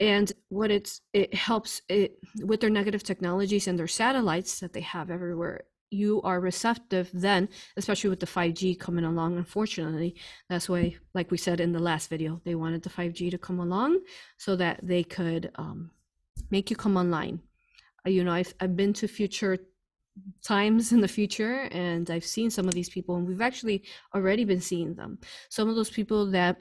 And 0.01 0.33
what 0.49 0.71
it's 0.71 1.01
it 1.13 1.35
helps 1.35 1.83
it 1.89 2.19
with 2.43 2.61
their 2.61 2.71
negative 2.71 3.03
technologies 3.03 3.67
and 3.69 3.79
their 3.79 3.87
satellites 3.87 4.61
that 4.61 4.73
they 4.73 4.83
have 4.83 5.11
everywhere. 5.11 5.65
You 5.91 6.21
are 6.23 6.41
receptive 6.41 7.11
then, 7.13 7.49
especially 7.77 8.11
with 8.11 8.21
the 8.21 8.27
5G 8.27 8.79
coming 8.79 9.05
along. 9.05 9.37
Unfortunately, 9.37 10.17
that's 10.49 10.69
why, 10.69 10.97
like 11.15 11.31
we 11.31 11.39
said 11.39 11.61
in 11.61 11.73
the 11.73 11.79
last 11.79 12.11
video, 12.11 12.41
they 12.45 12.55
wanted 12.55 12.83
the 12.83 12.91
5G 12.91 13.31
to 13.31 13.39
come 13.39 13.61
along 13.61 14.01
so 14.37 14.57
that 14.57 14.81
they 14.83 15.05
could 15.05 15.51
um, 15.57 15.91
make 16.51 16.71
you 16.71 16.77
come 16.77 16.97
online. 16.97 17.41
Uh, 18.07 18.11
you 18.11 18.25
know, 18.25 18.33
I've, 18.33 18.55
I've 18.61 18.77
been 18.77 18.93
to 18.95 19.09
future 19.09 19.59
times 20.43 20.93
in 20.93 21.01
the 21.01 21.09
future 21.09 21.69
and 21.73 22.11
I've 22.11 22.25
seen 22.25 22.51
some 22.51 22.67
of 22.67 22.75
these 22.75 22.89
people 22.89 23.17
and 23.17 23.27
we've 23.27 23.41
actually 23.41 23.83
already 24.15 24.45
been 24.45 24.61
seeing 24.61 24.95
them. 24.95 25.19
Some 25.51 25.69
of 25.69 25.77
those 25.77 25.91
people 25.91 26.31
that 26.31 26.57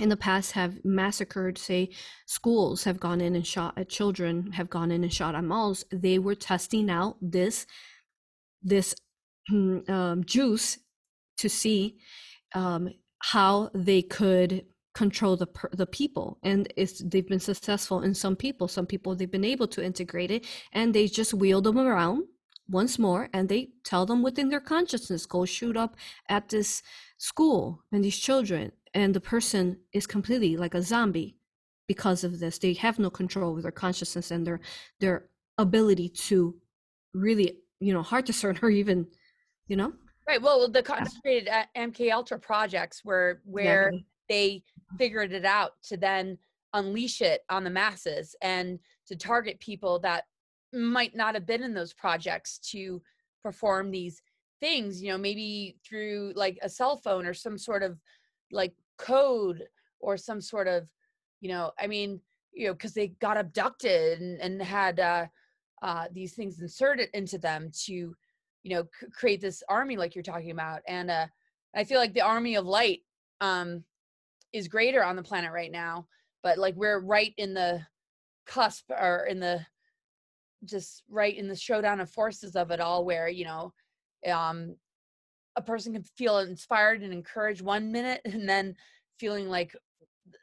in 0.00 0.08
the 0.08 0.16
past 0.16 0.52
have 0.52 0.82
massacred, 0.84 1.58
say, 1.58 1.90
schools 2.26 2.84
have 2.84 2.98
gone 2.98 3.20
in 3.20 3.36
and 3.36 3.46
shot 3.46 3.76
at 3.76 3.88
children, 3.88 4.52
have 4.52 4.70
gone 4.70 4.90
in 4.90 5.02
and 5.02 5.12
shot 5.12 5.34
at 5.34 5.44
malls. 5.44 5.84
They 5.92 6.18
were 6.18 6.34
testing 6.34 6.90
out 6.90 7.16
this 7.20 7.66
this 8.62 8.94
um, 9.50 10.24
juice 10.24 10.78
to 11.38 11.48
see 11.48 11.98
um, 12.54 12.90
how 13.18 13.70
they 13.74 14.02
could 14.02 14.64
control 14.94 15.36
the 15.36 15.48
the 15.72 15.86
people. 15.86 16.38
And 16.42 16.72
it's 16.76 16.98
they've 16.98 17.26
been 17.26 17.40
successful 17.40 18.02
in 18.02 18.14
some 18.14 18.36
people. 18.36 18.68
Some 18.68 18.86
people 18.86 19.14
they've 19.14 19.30
been 19.30 19.44
able 19.44 19.68
to 19.68 19.84
integrate 19.84 20.30
it 20.30 20.46
and 20.72 20.94
they 20.94 21.06
just 21.06 21.34
wheel 21.34 21.60
them 21.62 21.78
around 21.78 22.24
once 22.68 22.98
more 22.98 23.28
and 23.32 23.48
they 23.48 23.70
tell 23.84 24.06
them 24.06 24.22
within 24.22 24.48
their 24.48 24.60
consciousness 24.60 25.26
go 25.26 25.44
shoot 25.44 25.76
up 25.76 25.96
at 26.28 26.48
this 26.48 26.82
school 27.18 27.84
and 27.92 28.04
these 28.04 28.18
children. 28.18 28.72
And 28.92 29.14
the 29.14 29.20
person 29.20 29.78
is 29.92 30.06
completely 30.06 30.56
like 30.56 30.74
a 30.74 30.82
zombie 30.82 31.36
because 31.86 32.24
of 32.24 32.40
this. 32.40 32.58
They 32.58 32.72
have 32.74 32.98
no 32.98 33.10
control 33.10 33.50
over 33.50 33.62
their 33.62 33.70
consciousness 33.70 34.30
and 34.30 34.46
their 34.46 34.60
their 35.00 35.26
ability 35.58 36.08
to 36.08 36.56
really 37.14 37.58
you 37.80 37.92
know 37.92 38.02
heart 38.02 38.26
discern 38.26 38.58
or 38.62 38.70
even 38.70 39.06
you 39.68 39.76
know? 39.76 39.92
Right 40.28 40.40
well 40.40 40.70
the 40.70 40.82
concentrated 40.82 41.48
mk 41.76 42.12
ultra 42.12 42.38
projects 42.38 43.00
where 43.02 43.40
where 43.44 43.88
exactly. 43.88 44.06
they 44.28 44.62
figured 44.98 45.32
it 45.32 45.44
out 45.44 45.72
to 45.84 45.96
then 45.96 46.38
unleash 46.74 47.20
it 47.20 47.42
on 47.48 47.64
the 47.64 47.70
masses 47.70 48.36
and 48.42 48.78
to 49.08 49.16
target 49.16 49.58
people 49.58 49.98
that 50.00 50.24
might 50.72 51.16
not 51.16 51.34
have 51.34 51.46
been 51.46 51.64
in 51.64 51.74
those 51.74 51.92
projects 51.92 52.58
to 52.58 53.02
perform 53.42 53.90
these 53.90 54.22
things 54.60 55.02
you 55.02 55.10
know 55.10 55.18
maybe 55.18 55.76
through 55.84 56.32
like 56.36 56.58
a 56.62 56.68
cell 56.68 56.96
phone 56.96 57.26
or 57.26 57.34
some 57.34 57.58
sort 57.58 57.82
of 57.82 57.98
like 58.52 58.72
code 58.98 59.64
or 59.98 60.16
some 60.16 60.40
sort 60.40 60.68
of 60.68 60.86
you 61.40 61.48
know 61.48 61.72
i 61.80 61.86
mean 61.86 62.20
you 62.52 62.66
know 62.66 62.72
because 62.72 62.92
they 62.92 63.08
got 63.20 63.36
abducted 63.36 64.20
and, 64.20 64.40
and 64.40 64.62
had 64.62 65.00
uh, 65.00 65.26
uh, 65.82 66.06
these 66.12 66.34
things 66.34 66.60
inserted 66.60 67.08
into 67.14 67.38
them 67.38 67.70
to 67.84 67.92
you 68.62 68.74
know 68.74 68.84
c- 68.98 69.06
create 69.12 69.40
this 69.40 69.62
army 69.68 69.96
like 69.96 70.14
you're 70.14 70.22
talking 70.22 70.50
about 70.50 70.80
and 70.86 71.10
uh, 71.10 71.26
i 71.74 71.84
feel 71.84 71.98
like 71.98 72.14
the 72.14 72.20
army 72.20 72.56
of 72.56 72.66
light 72.66 73.00
um, 73.40 73.82
is 74.52 74.68
greater 74.68 75.02
on 75.02 75.16
the 75.16 75.22
planet 75.22 75.52
right 75.52 75.72
now 75.72 76.06
but 76.42 76.58
like 76.58 76.74
we're 76.76 77.00
right 77.00 77.32
in 77.38 77.54
the 77.54 77.80
cusp 78.46 78.90
or 78.90 79.26
in 79.26 79.40
the 79.40 79.64
just 80.64 81.04
right 81.08 81.36
in 81.36 81.48
the 81.48 81.56
showdown 81.56 82.00
of 82.00 82.10
forces 82.10 82.54
of 82.54 82.70
it 82.70 82.80
all 82.80 83.04
where 83.04 83.28
you 83.28 83.44
know 83.44 83.72
um 84.30 84.74
a 85.56 85.62
person 85.62 85.92
can 85.92 86.02
feel 86.02 86.38
inspired 86.38 87.02
and 87.02 87.12
encouraged 87.12 87.62
one 87.62 87.90
minute 87.90 88.20
and 88.26 88.48
then 88.48 88.74
feeling 89.18 89.48
like 89.48 89.74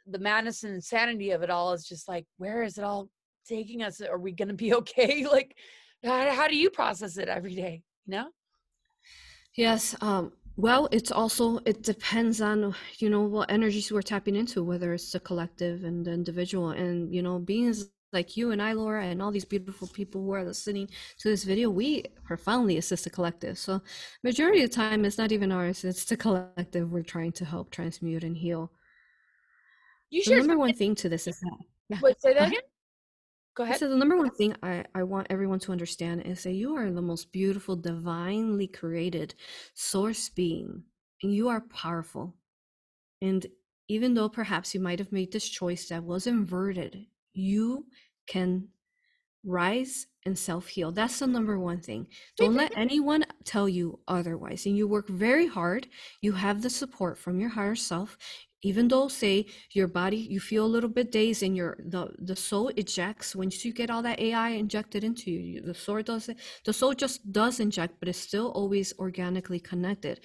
the 0.08 0.20
madness 0.20 0.64
and 0.64 0.74
insanity 0.74 1.32
of 1.32 1.44
it 1.44 1.50
all 1.50 1.74
is 1.74 1.88
just 1.88 2.08
like 2.08 2.26
where 2.38 2.64
is 2.64 2.78
it 2.78 2.84
all 2.84 3.10
taking 3.48 3.82
us 3.82 4.02
are 4.02 4.20
we 4.20 4.32
going 4.32 4.48
to 4.48 4.54
be 4.54 4.74
okay 4.82 5.26
like 5.26 5.56
how, 6.04 6.30
how 6.32 6.48
do 6.48 6.56
you 6.56 6.70
process 6.70 7.18
it 7.18 7.28
every 7.28 7.56
day 7.56 7.84
you 8.06 8.12
know 8.12 8.28
yes 9.56 9.96
um 10.02 10.32
well, 10.60 10.90
it's 10.92 11.12
also 11.12 11.60
it 11.66 11.84
depends 11.84 12.42
on 12.42 12.74
you 12.98 13.12
know 13.12 13.22
what 13.22 13.52
energies 13.52 13.92
we're 13.92 14.02
tapping 14.02 14.36
into, 14.36 14.64
whether 14.64 14.92
it's 14.92 15.12
the 15.12 15.20
collective 15.20 15.84
and 15.84 16.04
the 16.04 16.12
individual, 16.12 16.70
and 16.70 17.14
you 17.14 17.22
know 17.22 17.38
beings 17.38 17.90
like 18.12 18.36
you 18.36 18.52
and 18.52 18.62
I, 18.62 18.74
Laura, 18.74 19.04
and 19.06 19.22
all 19.22 19.30
these 19.30 19.46
beautiful 19.46 19.88
people 19.88 20.24
who 20.24 20.32
are 20.32 20.44
listening 20.44 20.90
to 21.20 21.30
this 21.30 21.44
video, 21.44 21.70
we 21.70 22.06
profoundly 22.26 22.78
assist 22.78 23.04
the 23.04 23.12
collective. 23.12 23.60
So, 23.60 23.82
majority 24.24 24.64
of 24.64 24.72
the 24.72 24.76
time, 24.76 25.06
it's 25.06 25.20
not 25.20 25.32
even 25.32 25.52
ours; 25.52 25.84
it's 25.84 26.06
the 26.06 26.18
collective 26.18 26.92
we're 26.92 27.04
trying 27.04 27.34
to 27.34 27.46
help 27.46 27.70
transmute 27.70 28.24
and 28.24 28.36
heal. 28.36 28.72
You 30.10 30.24
the 30.24 30.38
number 30.38 30.58
one 30.58 30.74
thing 30.74 30.96
to 30.96 31.10
this 31.10 31.28
is 31.28 31.40
that. 31.40 32.02
Wait, 32.02 32.20
say 32.20 32.34
that 32.34 32.48
again. 32.48 32.62
Go 33.58 33.64
ahead. 33.64 33.80
So 33.80 33.90
the 33.90 33.96
number 33.96 34.16
one 34.16 34.30
thing 34.30 34.56
I, 34.62 34.86
I 34.94 35.02
want 35.02 35.28
everyone 35.32 35.58
to 35.62 35.72
understand 35.72 36.22
is 36.28 36.44
that 36.44 36.52
you 36.52 36.76
are 36.76 36.92
the 36.92 37.02
most 37.02 37.32
beautiful, 37.32 37.76
divinely 37.76 38.68
created 38.68 39.34
source 39.74 40.30
being, 40.30 40.84
and 41.24 41.34
you 41.34 41.50
are 41.50 41.62
powerful. 41.62 42.36
And 43.20 43.48
even 43.88 44.14
though 44.14 44.30
perhaps 44.30 44.76
you 44.76 44.80
might 44.80 45.00
have 45.00 45.12
made 45.12 45.32
this 45.32 45.50
choice 45.50 45.88
that 45.88 46.04
was 46.04 46.28
inverted, 46.28 47.08
you 47.34 47.88
can 48.28 48.68
rise 49.44 50.06
and 50.24 50.38
self 50.38 50.68
heal. 50.68 50.92
That's 50.92 51.18
the 51.18 51.26
number 51.26 51.58
one 51.58 51.80
thing. 51.80 52.06
Don't 52.38 52.54
let 52.54 52.78
anyone 52.78 53.26
tell 53.44 53.68
you 53.68 54.00
otherwise. 54.08 54.68
And 54.68 54.78
you 54.78 54.88
work 54.88 55.08
very 55.10 55.48
hard. 55.48 55.88
You 56.22 56.34
have 56.34 56.62
the 56.62 56.70
support 56.70 57.18
from 57.18 57.40
your 57.40 57.50
higher 57.50 57.76
self 57.76 58.20
even 58.64 58.88
though 58.88 59.08
say 59.08 59.46
your 59.72 59.88
body 59.88 60.18
you 60.18 60.40
feel 60.40 60.66
a 60.66 60.74
little 60.76 60.90
bit 60.90 61.12
dazed 61.12 61.44
and 61.44 61.56
your 61.56 61.78
the 61.80 62.10
the 62.20 62.36
soul 62.36 62.70
ejects 62.76 63.36
once 63.36 63.64
you 63.64 63.72
get 63.74 63.90
all 63.90 64.02
that 64.02 64.20
ai 64.20 64.50
injected 64.50 65.04
into 65.04 65.30
you 65.32 65.62
the 65.62 65.74
soul 65.74 66.02
does 66.02 66.30
it 66.30 66.38
the 66.66 66.74
soul 66.74 66.94
just 66.94 67.32
does 67.32 67.60
inject 67.60 67.96
but 68.00 68.10
it's 68.10 68.18
still 68.20 68.52
always 68.52 68.94
organically 69.00 69.60
connected. 69.60 70.20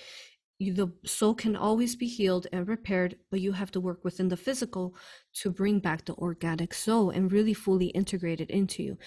You, 0.58 0.74
the 0.74 0.92
soul 1.04 1.34
can 1.34 1.56
always 1.56 1.96
be 1.96 2.06
healed 2.06 2.46
and 2.52 2.68
repaired 2.68 3.16
but 3.32 3.40
you 3.40 3.50
have 3.52 3.72
to 3.72 3.80
work 3.80 4.04
within 4.04 4.28
the 4.28 4.36
physical 4.36 4.94
to 5.40 5.50
bring 5.50 5.80
back 5.80 6.04
the 6.04 6.14
organic 6.14 6.72
soul 6.72 7.10
and 7.10 7.32
really 7.32 7.54
fully 7.54 7.86
integrate 7.86 8.40
it 8.40 8.48
into 8.50 8.84
you 8.84 8.98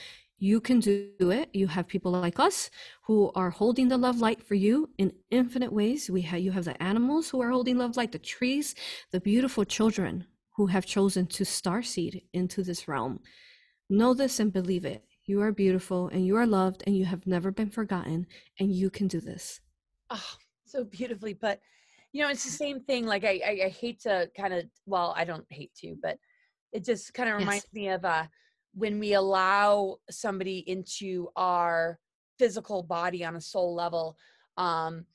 you 0.49 0.59
can 0.61 0.79
do 0.79 1.31
it. 1.39 1.49
You 1.53 1.67
have 1.67 1.87
people 1.87 2.11
like 2.11 2.39
us 2.39 2.69
who 3.07 3.31
are 3.35 3.49
holding 3.49 3.87
the 3.89 3.97
love 3.97 4.19
light 4.19 4.41
for 4.47 4.55
you 4.55 4.89
in 4.97 5.11
infinite 5.31 5.73
ways. 5.79 6.09
We 6.17 6.21
have 6.29 6.39
you 6.45 6.51
have 6.57 6.65
the 6.65 6.81
animals 6.91 7.29
who 7.29 7.41
are 7.43 7.51
holding 7.55 7.77
love 7.77 7.97
light, 7.97 8.11
the 8.11 8.19
trees, 8.35 8.67
the 9.11 9.19
beautiful 9.31 9.65
children 9.65 10.13
who 10.55 10.67
have 10.67 10.85
chosen 10.85 11.25
to 11.27 11.43
starseed 11.43 12.15
into 12.33 12.63
this 12.63 12.87
realm. 12.87 13.19
Know 13.89 14.13
this 14.13 14.39
and 14.39 14.53
believe 14.53 14.85
it. 14.85 15.03
You 15.25 15.41
are 15.41 15.51
beautiful 15.51 16.07
and 16.13 16.25
you 16.27 16.35
are 16.37 16.47
loved 16.47 16.83
and 16.85 16.95
you 16.99 17.05
have 17.05 17.25
never 17.25 17.51
been 17.51 17.71
forgotten 17.71 18.27
and 18.59 18.71
you 18.81 18.89
can 18.89 19.07
do 19.07 19.19
this. 19.19 19.61
Oh, 20.09 20.31
so 20.65 20.83
beautifully. 20.83 21.33
But 21.33 21.59
you 22.13 22.21
know, 22.21 22.29
it's 22.29 22.43
the 22.45 22.51
same 22.51 22.79
thing. 22.81 23.05
Like 23.05 23.23
I, 23.23 23.41
I, 23.45 23.51
I 23.65 23.69
hate 23.69 23.99
to 24.01 24.29
kind 24.37 24.53
of 24.53 24.65
well, 24.85 25.13
I 25.17 25.25
don't 25.25 25.45
hate 25.49 25.73
to, 25.81 25.95
but 26.01 26.17
it 26.71 26.85
just 26.85 27.13
kind 27.13 27.29
of 27.29 27.35
Yes. 27.37 27.37
reminds 27.37 27.67
me 27.73 27.89
of 27.89 28.05
uh 28.05 28.25
when 28.75 28.99
we 28.99 29.13
allow 29.13 29.97
somebody 30.09 30.59
into 30.67 31.29
our 31.35 31.97
physical 32.37 32.83
body 32.83 33.23
on 33.23 33.35
a 33.35 33.41
soul 33.41 33.73
level 33.73 34.17
um 34.57 35.05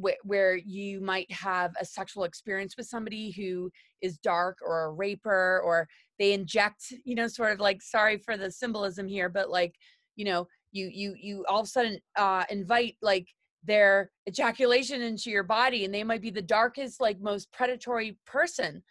wh- 0.00 0.24
where 0.24 0.56
you 0.56 1.00
might 1.00 1.30
have 1.30 1.72
a 1.80 1.84
sexual 1.84 2.24
experience 2.24 2.76
with 2.76 2.86
somebody 2.86 3.30
who 3.30 3.70
is 4.02 4.18
dark 4.18 4.58
or 4.64 4.84
a 4.84 4.92
raper 4.92 5.62
or 5.64 5.88
they 6.18 6.32
inject 6.32 6.92
you 7.04 7.14
know 7.14 7.28
sort 7.28 7.52
of 7.52 7.60
like 7.60 7.80
sorry 7.80 8.18
for 8.18 8.36
the 8.36 8.50
symbolism 8.50 9.06
here 9.06 9.28
but 9.28 9.50
like 9.50 9.74
you 10.16 10.24
know 10.24 10.46
you 10.72 10.90
you 10.92 11.14
you 11.20 11.44
all 11.48 11.60
of 11.60 11.66
a 11.66 11.70
sudden 11.70 11.98
uh 12.16 12.44
invite 12.50 12.96
like 13.02 13.28
their 13.64 14.10
ejaculation 14.28 15.02
into 15.02 15.30
your 15.30 15.42
body 15.42 15.84
and 15.84 15.92
they 15.94 16.04
might 16.04 16.22
be 16.22 16.30
the 16.30 16.42
darkest 16.42 17.00
like 17.00 17.20
most 17.20 17.50
predatory 17.52 18.16
person 18.26 18.82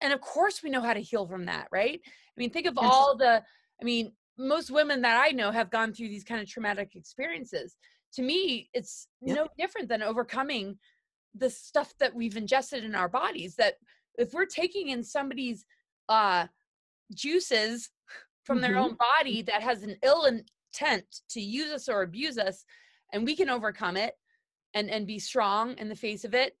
and 0.00 0.12
of 0.12 0.20
course 0.20 0.62
we 0.62 0.70
know 0.70 0.80
how 0.80 0.92
to 0.94 1.00
heal 1.00 1.26
from 1.26 1.46
that 1.46 1.68
right 1.70 2.00
i 2.04 2.34
mean 2.36 2.50
think 2.50 2.66
of 2.66 2.78
all 2.78 3.16
the 3.16 3.42
i 3.80 3.84
mean 3.84 4.12
most 4.38 4.70
women 4.70 5.02
that 5.02 5.22
i 5.24 5.30
know 5.30 5.50
have 5.50 5.70
gone 5.70 5.92
through 5.92 6.08
these 6.08 6.24
kind 6.24 6.40
of 6.40 6.48
traumatic 6.48 6.94
experiences 6.94 7.76
to 8.12 8.22
me 8.22 8.68
it's 8.72 9.08
Yep. 9.22 9.36
no 9.36 9.48
different 9.58 9.88
than 9.88 10.02
overcoming 10.02 10.78
the 11.34 11.50
stuff 11.50 11.92
that 12.00 12.14
we've 12.14 12.36
ingested 12.36 12.84
in 12.84 12.94
our 12.94 13.08
bodies 13.08 13.54
that 13.56 13.74
if 14.16 14.32
we're 14.32 14.46
taking 14.46 14.88
in 14.88 15.02
somebody's 15.02 15.64
uh 16.08 16.46
juices 17.14 17.90
from 18.44 18.60
their 18.60 18.74
Mhm. 18.74 18.80
own 18.82 18.96
body 18.96 19.42
that 19.42 19.62
has 19.62 19.82
an 19.82 19.96
ill 20.02 20.24
intent 20.24 21.22
to 21.30 21.40
use 21.40 21.70
us 21.70 21.88
or 21.88 22.02
abuse 22.02 22.38
us 22.38 22.64
and 23.12 23.24
we 23.24 23.36
can 23.36 23.50
overcome 23.50 23.96
it 23.96 24.14
and 24.74 24.90
and 24.90 25.06
be 25.06 25.18
strong 25.18 25.76
in 25.78 25.88
the 25.88 25.96
face 25.96 26.24
of 26.24 26.34
it 26.34 26.56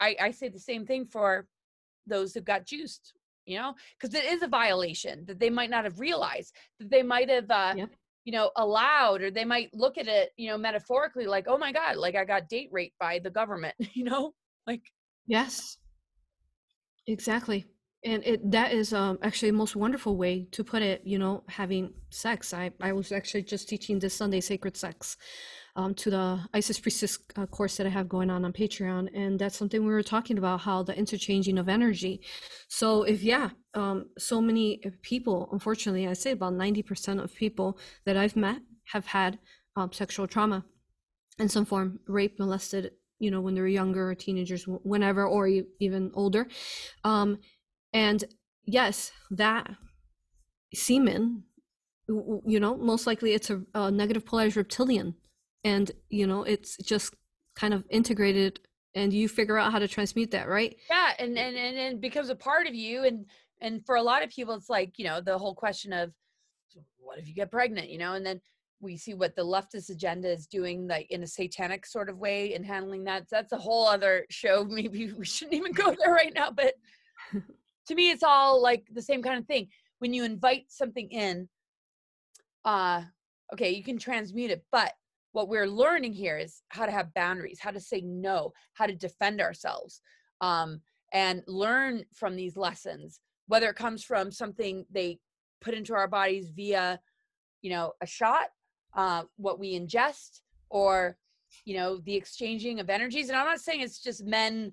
i 0.00 0.16
i 0.20 0.30
say 0.30 0.48
the 0.48 0.58
same 0.58 0.84
thing 0.86 1.06
for 1.06 1.46
those 2.06 2.34
who 2.34 2.40
got 2.40 2.66
juiced 2.66 3.14
you 3.46 3.58
know 3.58 3.74
because 3.98 4.14
it 4.14 4.24
is 4.24 4.42
a 4.42 4.48
violation 4.48 5.24
that 5.26 5.38
they 5.38 5.50
might 5.50 5.70
not 5.70 5.84
have 5.84 6.00
realized 6.00 6.54
that 6.78 6.90
they 6.90 7.02
might 7.02 7.28
have 7.28 7.50
uh 7.50 7.74
Yep. 7.76 7.90
you 8.24 8.32
know 8.32 8.50
allowed 8.56 9.20
or 9.22 9.30
they 9.30 9.44
might 9.44 9.68
look 9.74 9.98
at 9.98 10.08
it 10.08 10.32
you 10.36 10.48
know 10.48 10.56
metaphorically 10.56 11.26
like 11.26 11.46
oh 11.48 11.58
my 11.58 11.72
god 11.72 11.96
like 11.96 12.14
i 12.14 12.24
got 12.24 12.48
date 12.48 12.68
raped 12.72 12.98
by 12.98 13.18
the 13.18 13.30
government 13.30 13.74
you 13.94 14.04
know 14.04 14.32
like 14.66 14.82
Yes, 15.26 15.78
exactly. 17.06 17.66
And 18.04 18.22
it 18.24 18.50
that 18.50 18.72
is 18.72 18.92
um 18.92 19.18
actually 19.22 19.50
the 19.50 19.56
most 19.56 19.76
wonderful 19.76 20.16
way 20.16 20.46
to 20.52 20.62
put 20.62 20.82
it, 20.82 21.02
you 21.04 21.18
know, 21.18 21.42
having 21.48 21.94
sex. 22.10 22.52
I 22.52 22.70
I 22.80 22.92
was 22.92 23.12
actually 23.12 23.44
just 23.44 23.68
teaching 23.68 23.98
this 23.98 24.14
Sunday 24.14 24.40
sacred 24.40 24.76
sex 24.76 25.16
um 25.76 25.94
to 25.94 26.10
the 26.10 26.40
Isis 26.52 26.78
Priestess 26.78 27.18
uh, 27.36 27.46
course 27.46 27.76
that 27.76 27.86
I 27.86 27.90
have 27.90 28.08
going 28.08 28.30
on 28.30 28.44
on 28.44 28.52
Patreon, 28.52 29.08
and 29.14 29.38
that's 29.38 29.56
something 29.56 29.80
we 29.84 29.92
were 29.92 30.02
talking 30.02 30.38
about 30.38 30.60
how 30.60 30.82
the 30.82 30.96
interchanging 30.96 31.58
of 31.58 31.68
energy. 31.68 32.20
So 32.68 33.02
if 33.02 33.22
yeah, 33.22 33.50
um 33.74 34.06
so 34.18 34.40
many 34.40 34.80
people, 35.02 35.48
unfortunately, 35.52 36.06
I 36.08 36.12
say 36.12 36.32
about 36.32 36.54
90% 36.54 37.22
of 37.22 37.34
people 37.34 37.78
that 38.04 38.16
I've 38.16 38.36
met 38.36 38.60
have 38.92 39.06
had 39.06 39.38
um, 39.76 39.92
sexual 39.92 40.26
trauma 40.26 40.64
in 41.38 41.48
some 41.48 41.64
form, 41.64 42.00
rape, 42.06 42.38
molested, 42.38 42.92
you 43.18 43.30
know, 43.30 43.40
when 43.40 43.54
they 43.54 43.60
were 43.60 43.66
younger, 43.66 44.10
or 44.10 44.14
teenagers, 44.14 44.64
whenever, 44.66 45.26
or 45.26 45.48
even 45.80 46.10
older. 46.14 46.46
Um, 47.02 47.38
and 47.92 48.24
yes, 48.64 49.12
that 49.30 49.70
semen, 50.74 51.44
you 52.08 52.60
know, 52.60 52.76
most 52.76 53.06
likely 53.06 53.32
it's 53.32 53.50
a, 53.50 53.62
a 53.74 53.90
negative 53.90 54.26
polarized 54.26 54.56
reptilian, 54.56 55.14
and 55.64 55.90
you 56.10 56.26
know, 56.26 56.42
it's 56.44 56.76
just 56.76 57.14
kind 57.56 57.74
of 57.74 57.84
integrated, 57.90 58.60
and 58.94 59.12
you 59.12 59.28
figure 59.28 59.58
out 59.58 59.72
how 59.72 59.78
to 59.78 59.88
transmute 59.88 60.30
that, 60.32 60.48
right? 60.48 60.76
yeah 60.90 61.12
and 61.18 61.36
and 61.38 61.56
and, 61.56 61.76
and 61.76 62.00
becomes 62.00 62.28
a 62.28 62.36
part 62.36 62.66
of 62.66 62.74
you 62.74 63.04
and 63.04 63.26
and 63.60 63.84
for 63.86 63.96
a 63.96 64.02
lot 64.02 64.22
of 64.22 64.30
people 64.30 64.54
it's 64.54 64.68
like 64.68 64.98
you 64.98 65.04
know 65.04 65.20
the 65.20 65.36
whole 65.36 65.54
question 65.54 65.92
of 65.92 66.12
what 66.98 67.18
if 67.18 67.28
you 67.28 67.34
get 67.34 67.50
pregnant? 67.50 67.90
You 67.90 67.98
know 67.98 68.14
and 68.14 68.24
then 68.24 68.40
we 68.80 68.96
see 68.96 69.14
what 69.14 69.34
the 69.34 69.42
leftist 69.42 69.88
agenda 69.88 70.30
is 70.30 70.46
doing 70.46 70.86
like 70.86 71.10
in 71.10 71.22
a 71.22 71.26
satanic 71.26 71.86
sort 71.86 72.10
of 72.10 72.18
way 72.18 72.54
in 72.54 72.62
handling 72.62 73.04
that. 73.04 73.24
That's 73.30 73.52
a 73.52 73.56
whole 73.56 73.86
other 73.86 74.26
show. 74.30 74.64
Maybe 74.68 75.12
we 75.12 75.24
shouldn't 75.24 75.54
even 75.54 75.72
go 75.72 75.94
there 75.98 76.12
right 76.12 76.34
now 76.34 76.50
but 76.50 76.74
to 77.32 77.94
me 77.94 78.10
it's 78.10 78.22
all 78.22 78.62
like 78.62 78.86
the 78.92 79.02
same 79.02 79.22
kind 79.22 79.38
of 79.38 79.46
thing. 79.46 79.68
When 79.98 80.12
you 80.12 80.24
invite 80.24 80.66
something 80.68 81.08
in 81.10 81.48
uh 82.64 83.02
okay 83.52 83.70
you 83.70 83.82
can 83.82 83.98
transmute 83.98 84.50
it 84.50 84.64
but 84.72 84.92
what 85.34 85.48
we're 85.48 85.66
learning 85.66 86.12
here 86.12 86.38
is 86.38 86.62
how 86.68 86.86
to 86.86 86.92
have 86.92 87.12
boundaries 87.14 87.58
how 87.60 87.70
to 87.70 87.80
say 87.80 88.00
no 88.00 88.52
how 88.72 88.86
to 88.86 88.94
defend 88.94 89.40
ourselves 89.40 90.00
um 90.40 90.80
and 91.12 91.42
learn 91.46 92.04
from 92.14 92.36
these 92.36 92.56
lessons 92.56 93.20
whether 93.48 93.68
it 93.68 93.76
comes 93.76 94.02
from 94.02 94.30
something 94.30 94.86
they 94.90 95.18
put 95.60 95.74
into 95.74 95.94
our 95.94 96.08
bodies 96.08 96.50
via 96.54 96.98
you 97.62 97.70
know 97.70 97.92
a 98.00 98.06
shot 98.06 98.48
uh 98.96 99.22
what 99.36 99.58
we 99.58 99.78
ingest 99.78 100.40
or 100.70 101.16
you 101.64 101.76
know 101.76 101.98
the 101.98 102.14
exchanging 102.14 102.80
of 102.80 102.88
energies. 102.90 103.28
And 103.28 103.38
i'm 103.38 103.46
not 103.46 103.60
saying 103.60 103.80
it's 103.80 104.00
just 104.00 104.24
men 104.24 104.72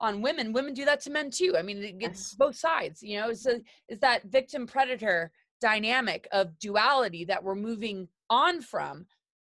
on 0.00 0.22
women. 0.22 0.52
Women 0.52 0.74
do 0.74 0.84
that 0.84 1.00
to 1.02 1.10
men 1.10 1.28
too. 1.30 1.56
I 1.58 1.62
mean 1.62 1.82
it 1.82 1.98
gets 1.98 2.20
Yes. 2.20 2.34
both 2.34 2.56
sides 2.56 3.02
you 3.02 3.18
know? 3.18 3.30
It's, 3.30 3.46
a, 3.46 3.60
it's 3.88 4.00
that 4.00 4.24
victim 4.24 4.66
predator 4.66 5.32
dynamic 5.60 6.28
of 6.30 6.56
duality 6.58 7.24
that 7.24 7.42
we're 7.42 7.56
moving 7.56 8.08
on 8.30 8.60
from 8.60 9.06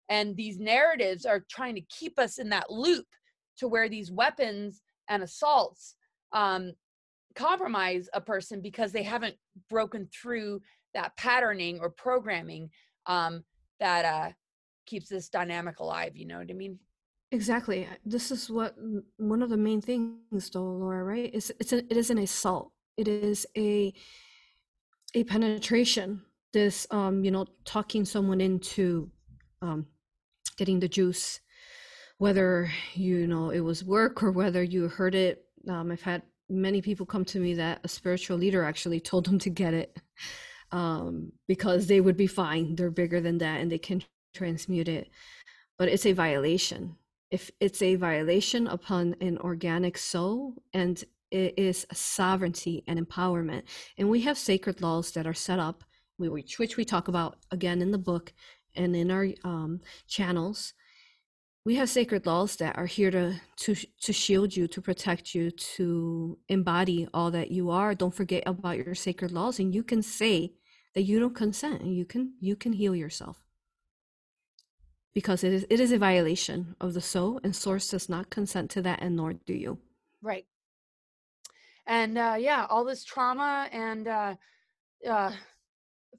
and 0.09 0.37
these 0.37 0.59
narratives 0.59 1.25
are 1.25 1.45
trying 1.51 1.75
to 1.75 1.83
keep 1.83 2.19
us 2.19 2.39
in 2.39 2.49
that 2.51 2.71
loop 2.71 3.07
to 3.59 3.69
where 3.69 3.89
these 3.89 4.11
weapons 4.11 4.83
and 5.09 5.23
assaults 5.23 5.95
um, 6.33 6.73
compromise 7.35 8.09
a 8.15 8.21
person 8.21 8.61
because 8.61 8.93
they 8.93 9.03
haven't 9.03 9.37
broken 9.69 10.09
through 10.13 10.61
that 10.95 11.17
patterning 11.17 11.79
or 11.81 11.91
programming 11.91 12.71
um, 13.07 13.45
that 13.81 14.05
uh, 14.05 14.33
keeps 14.87 15.09
this 15.09 15.29
dynamic 15.29 15.81
alive 15.81 16.17
you 16.17 16.27
know 16.27 16.39
what 16.39 16.51
i 16.51 16.55
mean 16.55 16.79
Exactly. 17.31 17.87
This 18.07 18.31
is 18.31 18.49
what 18.49 18.75
one 19.19 19.43
of 19.43 19.51
the 19.51 19.57
main 19.57 19.83
things, 19.83 20.51
though, 20.51 20.63
Laura. 20.63 21.05
Right? 21.05 21.31
It's 21.33 21.51
it's 21.61 21.73
a, 21.73 21.79
it 21.79 21.97
is 21.97 22.11
an 22.11 22.19
assault. 22.19 22.73
It 22.97 23.07
is 23.07 23.47
a 23.57 23.93
a 25.15 25.25
penetration. 25.25 26.23
This 26.55 26.87
um, 26.91 27.23
you 27.23 27.31
know, 27.31 27.47
talking 27.67 28.07
someone 28.07 28.41
into 28.41 29.11
um, 29.61 29.87
getting 30.59 30.81
the 30.81 30.89
juice, 30.89 31.41
whether 32.19 32.71
you 32.95 33.27
know 33.27 33.51
it 33.51 33.61
was 33.61 33.85
work 33.85 34.23
or 34.23 34.31
whether 34.31 34.63
you 34.63 34.89
heard 34.89 35.15
it. 35.15 35.45
Um, 35.67 35.91
I've 35.91 36.03
had 36.03 36.23
many 36.51 36.83
people 36.83 37.07
come 37.07 37.25
to 37.27 37.41
me 37.41 37.55
that 37.55 37.81
a 37.85 37.89
spiritual 37.89 38.39
leader 38.39 38.65
actually 38.65 39.01
told 39.01 39.27
them 39.27 39.39
to 39.39 39.51
get 39.51 39.75
it 39.75 39.97
um, 40.73 41.33
because 41.47 41.87
they 41.87 42.01
would 42.01 42.17
be 42.17 42.27
fine. 42.27 42.75
They're 42.75 42.91
bigger 42.91 43.21
than 43.21 43.39
that 43.39 43.61
and 43.61 43.71
they 43.71 43.79
can 43.79 44.03
transmute 44.35 44.89
it. 44.89 45.09
But 45.79 45.89
it's 45.89 46.07
a 46.07 46.13
violation. 46.13 46.97
If 47.31 47.51
it's 47.61 47.83
a 47.83 47.95
violation 47.97 48.67
upon 48.67 49.17
an 49.21 49.39
organic 49.39 49.99
soul 49.99 50.55
and 50.73 51.03
it 51.31 51.55
is 51.59 51.87
sovereignty 51.93 52.85
and 52.87 52.99
empowerment. 52.99 53.65
And 53.99 54.09
we 54.09 54.23
have 54.23 54.39
sacred 54.39 54.81
laws 54.81 55.11
that 55.13 55.27
are 55.27 55.35
set 55.35 55.59
up, 55.59 55.85
which, 56.17 56.59
which 56.59 56.79
we 56.79 56.87
talk 56.87 57.09
about 57.09 57.37
again 57.51 57.83
in 57.83 57.91
the 57.91 57.99
book 57.99 58.33
and 58.75 58.95
in 58.97 59.11
our 59.11 59.29
um, 59.45 59.81
channels. 60.07 60.75
We 61.65 61.75
have 61.77 61.91
sacred 61.91 62.27
laws 62.27 62.57
that 62.57 62.79
are 62.79 62.87
here 62.87 63.11
to, 63.11 63.35
to 63.59 63.75
to 64.03 64.13
shield 64.13 64.57
you, 64.57 64.67
to 64.69 64.81
protect 64.81 65.35
you, 65.35 65.51
to 65.77 66.39
embody 66.49 67.09
all 67.13 67.31
that 67.33 67.51
you 67.51 67.71
are. 67.71 67.95
Don't 67.95 68.15
forget 68.15 68.43
about 68.47 68.79
your 68.79 68.95
sacred 68.95 69.33
laws, 69.33 69.59
and 69.59 69.75
you 69.75 69.83
can 69.83 70.03
say 70.03 70.55
that 70.95 71.03
you 71.03 71.21
don't 71.21 71.35
consent, 71.35 71.83
and 71.83 71.95
you 71.95 72.05
can 72.07 72.35
you 72.41 72.57
can 72.57 72.73
heal 72.73 72.95
yourself 72.97 73.45
because 75.15 75.45
it 75.45 75.53
is 75.53 75.67
it 75.71 75.81
is 75.81 75.93
a 75.93 75.99
violation 75.99 76.75
of 76.81 76.95
the 76.95 77.01
soul, 77.03 77.41
and 77.45 77.55
source 77.55 77.89
does 77.89 78.09
not 78.09 78.31
consent 78.31 78.71
to 78.71 78.83
that, 78.83 79.03
and 79.03 79.17
nor 79.17 79.35
do 79.35 79.53
you. 79.55 79.79
right 80.23 80.47
and 81.87 82.19
uh, 82.19 82.37
yeah 82.39 82.67
all 82.71 82.85
this 82.85 83.05
trauma 83.05 83.69
and 83.73 84.07
uh, 84.09 84.35
uh, 85.09 85.33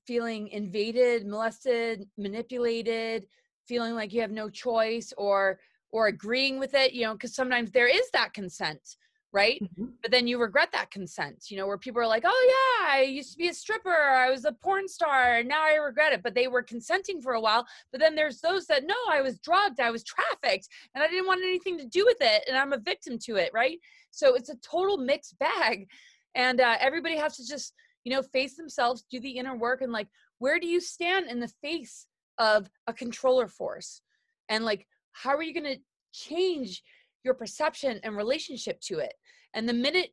feeling 0.05 0.47
invaded 0.49 1.25
molested 1.25 2.07
manipulated 2.17 3.27
feeling 3.67 3.93
like 3.95 4.13
you 4.13 4.21
have 4.21 4.31
no 4.31 4.49
choice 4.49 5.13
or 5.17 5.59
or 5.91 6.07
agreeing 6.07 6.59
with 6.59 6.73
it 6.73 6.93
you 6.93 7.03
know 7.03 7.13
because 7.13 7.33
sometimes 7.35 7.71
there 7.71 7.87
is 7.87 8.09
that 8.11 8.33
consent 8.33 8.97
right? 9.31 9.61
Mhm. 9.61 9.91
but 10.01 10.09
then 10.09 10.27
you 10.27 10.39
regret 10.39 10.71
that 10.71 10.89
consent 10.89 11.51
you 11.51 11.57
know 11.57 11.67
where 11.67 11.77
people 11.77 12.01
are 12.01 12.07
like 12.07 12.23
oh 12.25 12.47
yeah 12.49 12.95
i 12.95 13.01
used 13.03 13.31
to 13.33 13.37
be 13.37 13.49
a 13.49 13.53
stripper 13.53 13.93
i 13.93 14.31
was 14.31 14.43
a 14.45 14.51
porn 14.53 14.87
star 14.87 15.35
and 15.35 15.47
now 15.47 15.61
i 15.63 15.75
regret 15.75 16.13
it. 16.13 16.23
But 16.23 16.33
they 16.33 16.47
were 16.47 16.63
consenting 16.63 17.21
for 17.21 17.33
a 17.33 17.41
while 17.41 17.67
but 17.91 18.01
then 18.01 18.15
there's 18.15 18.41
those 18.41 18.65
that 18.67 18.85
no 18.85 18.95
i 19.11 19.21
was 19.21 19.37
drugged 19.39 19.79
i 19.79 19.91
was 19.91 20.03
trafficked 20.03 20.67
and 20.95 21.03
i 21.03 21.07
didn't 21.07 21.27
want 21.27 21.43
anything 21.43 21.77
to 21.77 21.85
do 21.85 22.05
with 22.05 22.17
it 22.21 22.43
and 22.47 22.57
i'm 22.57 22.73
a 22.73 22.79
victim 22.79 23.19
to 23.25 23.35
it 23.35 23.51
right? 23.53 23.77
So 24.11 24.33
it's 24.33 24.49
a 24.49 24.55
total 24.57 24.97
mixed 24.97 25.37
bag 25.37 25.87
and 26.33 26.59
uh, 26.61 26.77
everybody 26.79 27.17
has 27.17 27.37
to 27.37 27.47
just 27.47 27.73
you 28.03 28.11
know 28.11 28.21
face 28.21 28.55
themselves 28.55 29.05
do 29.09 29.19
the 29.19 29.31
inner 29.31 29.55
work 29.55 29.81
and 29.81 29.91
like 29.91 30.07
where 30.39 30.59
do 30.59 30.67
you 30.67 30.79
stand 30.79 31.29
in 31.29 31.39
the 31.39 31.51
face 31.61 32.07
of 32.37 32.69
a 32.87 32.93
controller 32.93 33.47
force 33.47 34.01
and 34.49 34.65
like 34.65 34.87
how 35.11 35.35
are 35.35 35.43
you 35.43 35.53
going 35.53 35.75
to 35.75 35.81
change 36.13 36.81
your 37.23 37.33
perception 37.33 37.99
and 38.03 38.15
relationship 38.15 38.79
to 38.79 38.99
it 38.99 39.13
and 39.53 39.67
the 39.67 39.73
minute 39.73 40.11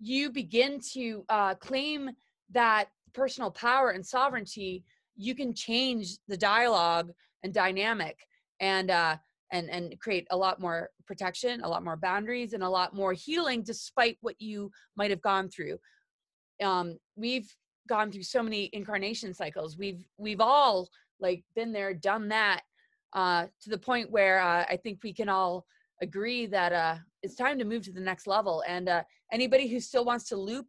you 0.00 0.30
begin 0.30 0.80
to 0.92 1.24
uh, 1.28 1.54
claim 1.54 2.10
that 2.50 2.88
personal 3.12 3.50
power 3.50 3.90
and 3.90 4.04
sovereignty, 4.04 4.84
you 5.16 5.34
can 5.34 5.54
change 5.54 6.18
the 6.28 6.36
dialogue 6.36 7.10
and 7.42 7.54
dynamic 7.54 8.18
and 8.60 8.90
uh, 8.90 9.16
and 9.52 9.70
and 9.70 9.98
create 10.00 10.26
a 10.30 10.36
lot 10.36 10.60
more 10.60 10.90
protection, 11.06 11.62
a 11.62 11.68
lot 11.68 11.84
more 11.84 11.96
boundaries, 11.96 12.52
and 12.52 12.62
a 12.62 12.68
lot 12.68 12.94
more 12.94 13.12
healing, 13.12 13.62
despite 13.62 14.18
what 14.20 14.40
you 14.40 14.70
might 14.96 15.10
have 15.10 15.22
gone 15.22 15.48
through. 15.48 15.78
Um, 16.62 16.98
we've 17.16 17.52
gone 17.88 18.10
through 18.10 18.22
so 18.22 18.42
many 18.42 18.70
incarnation 18.72 19.34
cycles. 19.34 19.76
We've 19.76 20.04
we've 20.18 20.40
all 20.40 20.88
like 21.20 21.44
been 21.54 21.72
there, 21.72 21.94
done 21.94 22.28
that, 22.28 22.62
uh, 23.14 23.46
to 23.62 23.70
the 23.70 23.78
point 23.78 24.10
where 24.10 24.40
uh, 24.40 24.64
I 24.68 24.78
think 24.82 25.00
we 25.02 25.12
can 25.12 25.28
all 25.28 25.64
agree 26.02 26.46
that 26.46 26.72
uh, 26.72 26.96
it's 27.22 27.36
time 27.36 27.58
to 27.58 27.64
move 27.64 27.84
to 27.84 27.92
the 27.92 28.00
next 28.00 28.26
level. 28.26 28.62
And 28.66 28.88
uh, 28.88 29.02
anybody 29.32 29.68
who 29.68 29.80
still 29.80 30.04
wants 30.04 30.28
to 30.28 30.36
loop 30.36 30.66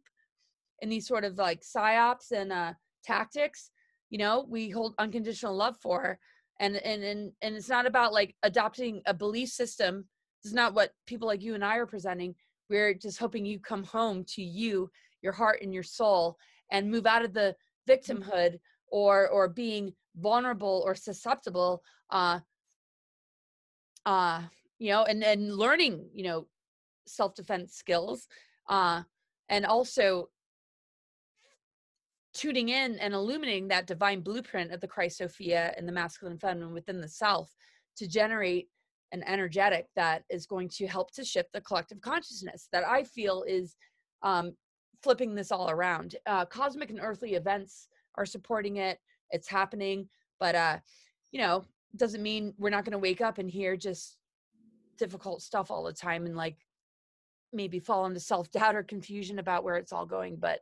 in 0.80 0.88
these 0.88 1.06
sort 1.06 1.24
of 1.24 1.38
like 1.38 1.62
psyops 1.62 2.30
and 2.32 2.52
uh, 2.52 2.72
tactics, 3.04 3.70
you 4.10 4.18
know, 4.18 4.46
we 4.48 4.70
hold 4.70 4.94
unconditional 4.98 5.54
love 5.54 5.76
for. 5.82 6.18
And 6.58 6.76
and 6.76 7.04
and 7.04 7.32
and 7.42 7.54
it's 7.54 7.68
not 7.68 7.86
about 7.86 8.14
like 8.14 8.34
adopting 8.42 9.02
a 9.06 9.12
belief 9.12 9.50
system. 9.50 10.06
This 10.42 10.50
is 10.50 10.54
not 10.54 10.74
what 10.74 10.92
people 11.06 11.28
like 11.28 11.42
you 11.42 11.54
and 11.54 11.64
I 11.64 11.76
are 11.76 11.86
presenting. 11.86 12.34
We're 12.70 12.94
just 12.94 13.18
hoping 13.18 13.44
you 13.44 13.60
come 13.60 13.84
home 13.84 14.24
to 14.28 14.42
you, 14.42 14.90
your 15.26 15.32
heart 15.32 15.58
and 15.62 15.74
your 15.74 15.82
soul, 15.82 16.36
and 16.70 16.90
move 16.90 17.06
out 17.06 17.24
of 17.24 17.32
the 17.34 17.54
victimhood 17.88 18.58
or 18.88 19.28
or 19.28 19.48
being 19.48 19.92
vulnerable 20.16 20.82
or 20.86 20.94
susceptible 20.94 21.82
uh 22.10 22.38
uh 24.06 24.42
you 24.78 24.90
know 24.90 25.04
and 25.04 25.22
and 25.22 25.52
learning 25.54 26.08
you 26.14 26.24
know 26.24 26.46
self-defense 27.06 27.74
skills 27.74 28.26
uh 28.68 29.02
and 29.48 29.66
also 29.66 30.28
tuning 32.34 32.68
in 32.68 32.98
and 32.98 33.14
illuminating 33.14 33.68
that 33.68 33.86
divine 33.86 34.20
blueprint 34.20 34.70
of 34.70 34.80
the 34.80 34.88
Christ 34.88 35.18
Sophia 35.18 35.72
and 35.76 35.88
the 35.88 35.92
masculine 35.92 36.38
feminine 36.38 36.74
within 36.74 37.00
the 37.00 37.08
self 37.08 37.50
to 37.96 38.06
generate 38.06 38.68
an 39.12 39.22
energetic 39.22 39.86
that 39.96 40.22
is 40.28 40.46
going 40.46 40.68
to 40.68 40.86
help 40.86 41.10
to 41.12 41.24
shift 41.24 41.48
the 41.54 41.60
collective 41.62 42.00
consciousness 42.00 42.68
that 42.72 42.84
I 42.86 43.04
feel 43.04 43.44
is 43.48 43.76
um, 44.22 44.52
flipping 45.06 45.36
this 45.36 45.52
all 45.52 45.70
around. 45.70 46.16
Uh, 46.26 46.44
cosmic 46.44 46.90
and 46.90 46.98
earthly 47.00 47.34
events 47.34 47.86
are 48.16 48.26
supporting 48.26 48.78
it. 48.78 48.98
It's 49.30 49.46
happening, 49.46 50.08
but 50.40 50.56
uh, 50.56 50.78
you 51.30 51.38
know, 51.38 51.62
doesn't 51.94 52.24
mean 52.24 52.52
we're 52.58 52.70
not 52.70 52.84
going 52.84 52.90
to 52.90 52.98
wake 52.98 53.20
up 53.20 53.38
and 53.38 53.48
hear 53.48 53.76
just 53.76 54.18
difficult 54.98 55.42
stuff 55.42 55.70
all 55.70 55.84
the 55.84 55.92
time 55.92 56.26
and 56.26 56.36
like 56.36 56.56
maybe 57.52 57.78
fall 57.78 58.06
into 58.06 58.18
self 58.18 58.50
doubt 58.50 58.74
or 58.74 58.82
confusion 58.82 59.38
about 59.38 59.62
where 59.62 59.76
it's 59.76 59.92
all 59.92 60.06
going. 60.06 60.38
But 60.40 60.58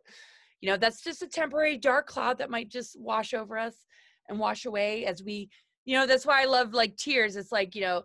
you 0.60 0.68
know, 0.68 0.76
that's 0.76 1.02
just 1.02 1.22
a 1.22 1.26
temporary 1.26 1.78
dark 1.78 2.06
cloud 2.06 2.36
that 2.36 2.50
might 2.50 2.68
just 2.68 3.00
wash 3.00 3.32
over 3.32 3.56
us 3.56 3.86
and 4.28 4.38
wash 4.38 4.66
away 4.66 5.06
as 5.06 5.22
we, 5.22 5.48
you 5.86 5.96
know, 5.96 6.06
that's 6.06 6.26
why 6.26 6.42
I 6.42 6.44
love 6.44 6.74
like 6.74 6.98
tears. 6.98 7.36
It's 7.36 7.50
like, 7.50 7.74
you 7.74 7.80
know, 7.80 8.02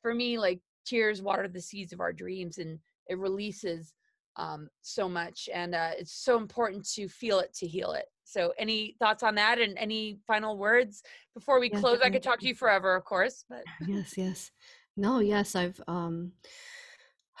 for 0.00 0.12
me, 0.12 0.38
like 0.38 0.58
tears 0.84 1.22
water 1.22 1.46
the 1.46 1.60
seeds 1.60 1.92
of 1.92 2.00
our 2.00 2.12
dreams 2.12 2.58
and 2.58 2.80
it 3.06 3.16
releases 3.16 3.94
um, 4.36 4.68
so 4.80 5.08
much. 5.08 5.48
And 5.52 5.74
uh, 5.74 5.90
it's 5.98 6.12
so 6.12 6.38
important 6.38 6.88
to 6.94 7.08
feel 7.08 7.38
it 7.40 7.52
to 7.54 7.66
heal 7.66 7.92
it. 7.92 8.06
So, 8.24 8.52
any 8.58 8.96
thoughts 8.98 9.22
on 9.22 9.34
that 9.34 9.60
and 9.60 9.76
any 9.76 10.18
final 10.26 10.56
words 10.56 11.02
before 11.34 11.60
we 11.60 11.70
yes, 11.70 11.80
close? 11.80 12.00
I 12.02 12.08
could 12.08 12.22
talk 12.22 12.40
to 12.40 12.48
you 12.48 12.54
forever, 12.54 12.94
of 12.94 13.04
course. 13.04 13.44
But 13.48 13.64
yes, 13.86 14.16
yes, 14.16 14.50
no, 14.96 15.18
yes, 15.18 15.54
I've 15.54 15.80
um, 15.86 16.32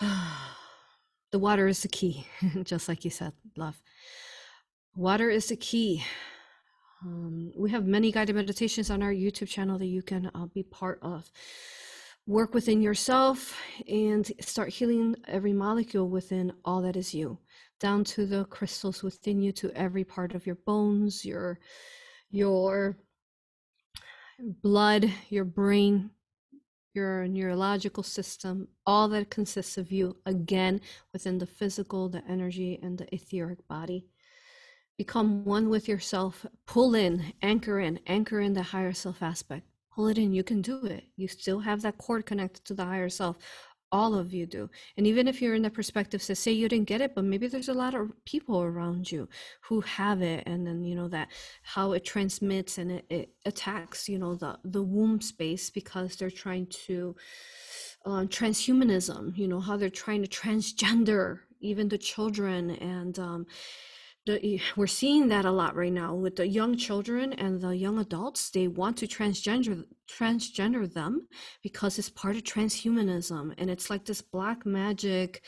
the 0.00 1.38
water 1.38 1.66
is 1.66 1.82
the 1.82 1.88
key, 1.88 2.26
just 2.64 2.88
like 2.88 3.04
you 3.04 3.10
said, 3.10 3.32
love. 3.56 3.80
Water 4.94 5.30
is 5.30 5.46
the 5.46 5.56
key. 5.56 6.04
Um, 7.04 7.52
we 7.56 7.70
have 7.70 7.86
many 7.86 8.12
guided 8.12 8.36
meditations 8.36 8.90
on 8.90 9.02
our 9.02 9.12
YouTube 9.12 9.48
channel 9.48 9.78
that 9.78 9.86
you 9.86 10.02
can 10.02 10.30
uh, 10.34 10.46
be 10.46 10.62
part 10.62 10.98
of. 11.02 11.30
Work 12.26 12.54
within 12.54 12.80
yourself 12.80 13.58
and 13.88 14.30
start 14.40 14.68
healing 14.70 15.16
every 15.26 15.52
molecule 15.52 16.08
within 16.08 16.52
all 16.64 16.80
that 16.82 16.96
is 16.96 17.12
you 17.12 17.38
down 17.80 18.04
to 18.04 18.26
the 18.26 18.44
crystals 18.44 19.02
within 19.02 19.42
you 19.42 19.50
to 19.50 19.72
every 19.72 20.04
part 20.04 20.36
of 20.36 20.46
your 20.46 20.54
bones 20.54 21.24
your 21.24 21.58
your 22.30 22.96
blood 24.38 25.10
your 25.30 25.44
brain 25.44 26.10
your 26.94 27.26
neurological 27.26 28.04
system 28.04 28.68
all 28.86 29.08
that 29.08 29.30
consists 29.30 29.76
of 29.76 29.90
you 29.90 30.16
again 30.26 30.80
within 31.12 31.38
the 31.38 31.46
physical 31.46 32.08
the 32.08 32.22
energy 32.28 32.78
and 32.82 32.98
the 32.98 33.12
etheric 33.14 33.66
body. 33.66 34.06
Become 34.98 35.44
one 35.44 35.70
with 35.70 35.88
yourself. 35.88 36.44
Pull 36.66 36.94
in 36.94 37.32
anchor 37.40 37.80
in 37.80 37.98
anchor 38.06 38.40
in 38.40 38.52
the 38.52 38.62
higher 38.62 38.92
self 38.92 39.22
aspect 39.22 39.66
pull 39.94 40.08
it 40.08 40.18
in 40.18 40.32
you 40.32 40.44
can 40.44 40.62
do 40.62 40.84
it. 40.84 41.04
You 41.16 41.28
still 41.28 41.60
have 41.60 41.82
that 41.82 41.98
cord 41.98 42.26
connected 42.26 42.64
to 42.66 42.74
the 42.74 42.84
higher 42.84 43.08
self. 43.08 43.36
All 43.90 44.14
of 44.14 44.32
you 44.32 44.46
do. 44.46 44.70
And 44.96 45.06
even 45.06 45.28
if 45.28 45.42
you're 45.42 45.54
in 45.54 45.60
the 45.60 45.70
perspective 45.70 46.22
to 46.22 46.34
say 46.34 46.50
you 46.50 46.66
didn't 46.66 46.88
get 46.88 47.02
it 47.02 47.14
but 47.14 47.24
maybe 47.24 47.46
there's 47.46 47.68
a 47.68 47.74
lot 47.74 47.94
of 47.94 48.10
people 48.24 48.62
around 48.62 49.12
you 49.12 49.28
who 49.60 49.82
have 49.82 50.22
it 50.22 50.44
and 50.46 50.66
then 50.66 50.82
you 50.82 50.94
know 50.94 51.08
that 51.08 51.28
how 51.62 51.92
it 51.92 52.02
transmits 52.02 52.78
and 52.78 52.90
it, 52.90 53.04
it 53.10 53.34
attacks 53.44 54.08
you 54.08 54.18
know 54.18 54.34
the 54.34 54.58
the 54.64 54.82
womb 54.82 55.20
space 55.20 55.68
because 55.68 56.16
they're 56.16 56.30
trying 56.30 56.66
to 56.68 57.14
uh, 58.06 58.24
transhumanism 58.36 59.36
you 59.36 59.46
know 59.46 59.60
how 59.60 59.76
they're 59.76 59.90
trying 59.90 60.22
to 60.22 60.28
transgender 60.28 61.40
even 61.60 61.88
the 61.88 61.98
children 61.98 62.70
and 62.70 63.18
um, 63.18 63.46
the, 64.24 64.60
we're 64.76 64.86
seeing 64.86 65.28
that 65.28 65.44
a 65.44 65.50
lot 65.50 65.74
right 65.74 65.92
now 65.92 66.14
with 66.14 66.36
the 66.36 66.46
young 66.46 66.76
children 66.76 67.32
and 67.32 67.60
the 67.60 67.76
young 67.76 67.98
adults. 67.98 68.50
They 68.50 68.68
want 68.68 68.96
to 68.98 69.06
transgender 69.06 69.84
transgender 70.08 70.92
them 70.92 71.26
because 71.62 71.98
it's 71.98 72.10
part 72.10 72.36
of 72.36 72.42
transhumanism 72.42 73.54
and 73.56 73.70
it's 73.70 73.88
like 73.88 74.04
this 74.04 74.20
black 74.20 74.66
magic 74.66 75.42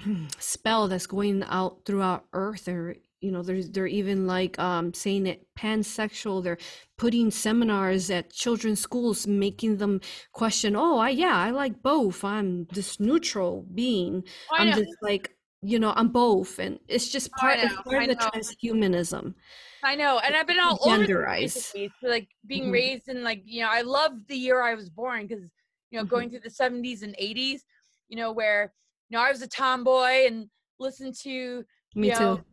spell 0.38 0.88
that's 0.88 1.06
going 1.06 1.44
out 1.44 1.84
throughout 1.84 2.24
earth. 2.32 2.66
Or 2.66 2.96
you 3.20 3.30
know 3.30 3.42
there's 3.42 3.70
they're 3.70 3.86
even 3.86 4.26
like 4.26 4.58
um 4.58 4.92
saying 4.92 5.28
it 5.28 5.46
pansexual. 5.56 6.42
They're 6.42 6.58
putting 6.96 7.30
seminars 7.30 8.10
at 8.10 8.32
children's 8.32 8.80
schools 8.80 9.24
making 9.28 9.76
them 9.76 10.00
question 10.32 10.74
oh 10.74 10.98
i 10.98 11.10
yeah 11.10 11.36
i 11.36 11.50
like 11.50 11.80
both. 11.80 12.24
I'm 12.24 12.66
this 12.72 12.98
neutral 12.98 13.64
being. 13.72 14.24
Oh, 14.52 14.56
i'm 14.56 14.72
just 14.72 14.96
like 15.00 15.37
you 15.62 15.78
know 15.78 15.92
i'm 15.96 16.08
both 16.08 16.58
and 16.58 16.78
it's 16.88 17.08
just 17.08 17.30
part, 17.32 17.58
know, 17.58 17.68
part 17.84 18.02
of 18.02 18.08
the 18.08 18.14
transhumanism 18.14 19.34
i 19.82 19.94
know 19.94 20.20
and 20.24 20.36
i've 20.36 20.46
been 20.46 20.60
all 20.60 20.78
genderized 20.78 21.74
over 21.74 22.10
like 22.10 22.28
being 22.46 22.64
mm-hmm. 22.64 22.72
raised 22.72 23.08
in 23.08 23.24
like 23.24 23.42
you 23.44 23.62
know 23.62 23.68
i 23.70 23.80
love 23.80 24.12
the 24.28 24.36
year 24.36 24.62
i 24.62 24.74
was 24.74 24.88
born 24.88 25.26
because 25.26 25.42
you 25.90 25.98
know 25.98 26.04
mm-hmm. 26.04 26.14
going 26.14 26.30
through 26.30 26.40
the 26.40 26.50
70s 26.50 27.02
and 27.02 27.16
80s 27.16 27.60
you 28.08 28.16
know 28.16 28.30
where 28.30 28.72
you 29.08 29.16
know 29.16 29.24
i 29.24 29.30
was 29.30 29.42
a 29.42 29.48
tomboy 29.48 30.26
and 30.26 30.48
listened 30.78 31.14
to 31.22 31.64
me 31.94 32.08
you 32.08 32.14
know, 32.14 32.36
too 32.36 32.44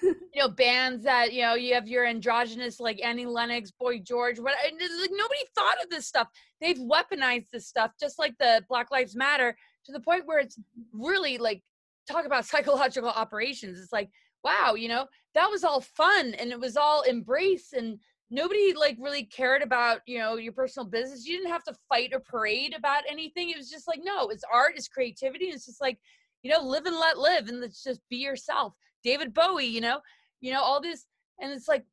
you 0.02 0.14
know 0.36 0.48
bands 0.48 1.04
that 1.04 1.32
you 1.32 1.42
know 1.42 1.54
you 1.54 1.74
have 1.74 1.88
your 1.88 2.06
androgynous 2.06 2.80
like 2.80 3.04
Annie 3.04 3.26
Lennox, 3.26 3.70
Boy 3.72 3.98
George. 3.98 4.38
What 4.38 4.54
like 4.64 5.10
nobody 5.10 5.40
thought 5.54 5.82
of 5.82 5.90
this 5.90 6.06
stuff. 6.06 6.28
They've 6.60 6.78
weaponized 6.78 7.50
this 7.52 7.66
stuff 7.66 7.92
just 8.00 8.18
like 8.18 8.34
the 8.38 8.62
Black 8.68 8.90
Lives 8.90 9.16
Matter 9.16 9.56
to 9.86 9.92
the 9.92 10.00
point 10.00 10.26
where 10.26 10.38
it's 10.38 10.58
really 10.92 11.38
like 11.38 11.62
talk 12.08 12.26
about 12.26 12.44
psychological 12.52 13.10
operations 13.10 13.78
it's 13.78 13.92
like 13.92 14.10
wow 14.44 14.74
you 14.74 14.88
know 14.88 15.06
that 15.34 15.50
was 15.50 15.64
all 15.64 15.80
fun 15.80 16.34
and 16.34 16.50
it 16.50 16.60
was 16.60 16.76
all 16.76 17.02
embrace 17.02 17.72
and 17.72 17.98
nobody 18.30 18.74
like 18.74 18.96
really 19.00 19.24
cared 19.24 19.62
about 19.62 20.00
you 20.06 20.18
know 20.18 20.36
your 20.36 20.52
personal 20.52 20.86
business. 20.86 21.26
You 21.26 21.36
didn't 21.36 21.52
have 21.52 21.64
to 21.64 21.74
fight 21.88 22.10
or 22.12 22.20
parade 22.20 22.74
about 22.76 23.04
anything. 23.08 23.50
It 23.50 23.56
was 23.56 23.70
just 23.70 23.88
like 23.88 24.00
no 24.02 24.28
it's 24.28 24.44
art 24.52 24.72
it's 24.76 24.88
creativity 24.88 25.46
it's 25.46 25.66
just 25.66 25.80
like 25.80 25.98
you 26.42 26.50
know 26.50 26.60
live 26.60 26.86
and 26.86 26.96
let 26.96 27.18
live 27.18 27.48
and 27.48 27.60
let's 27.60 27.82
just 27.82 28.00
be 28.08 28.16
yourself. 28.16 28.74
David 29.04 29.32
bowie 29.32 29.66
you 29.66 29.80
know 29.80 30.00
you 30.40 30.52
know 30.52 30.62
all 30.62 30.80
this 30.80 31.06
and 31.40 31.52
it's 31.52 31.68
like 31.68 31.84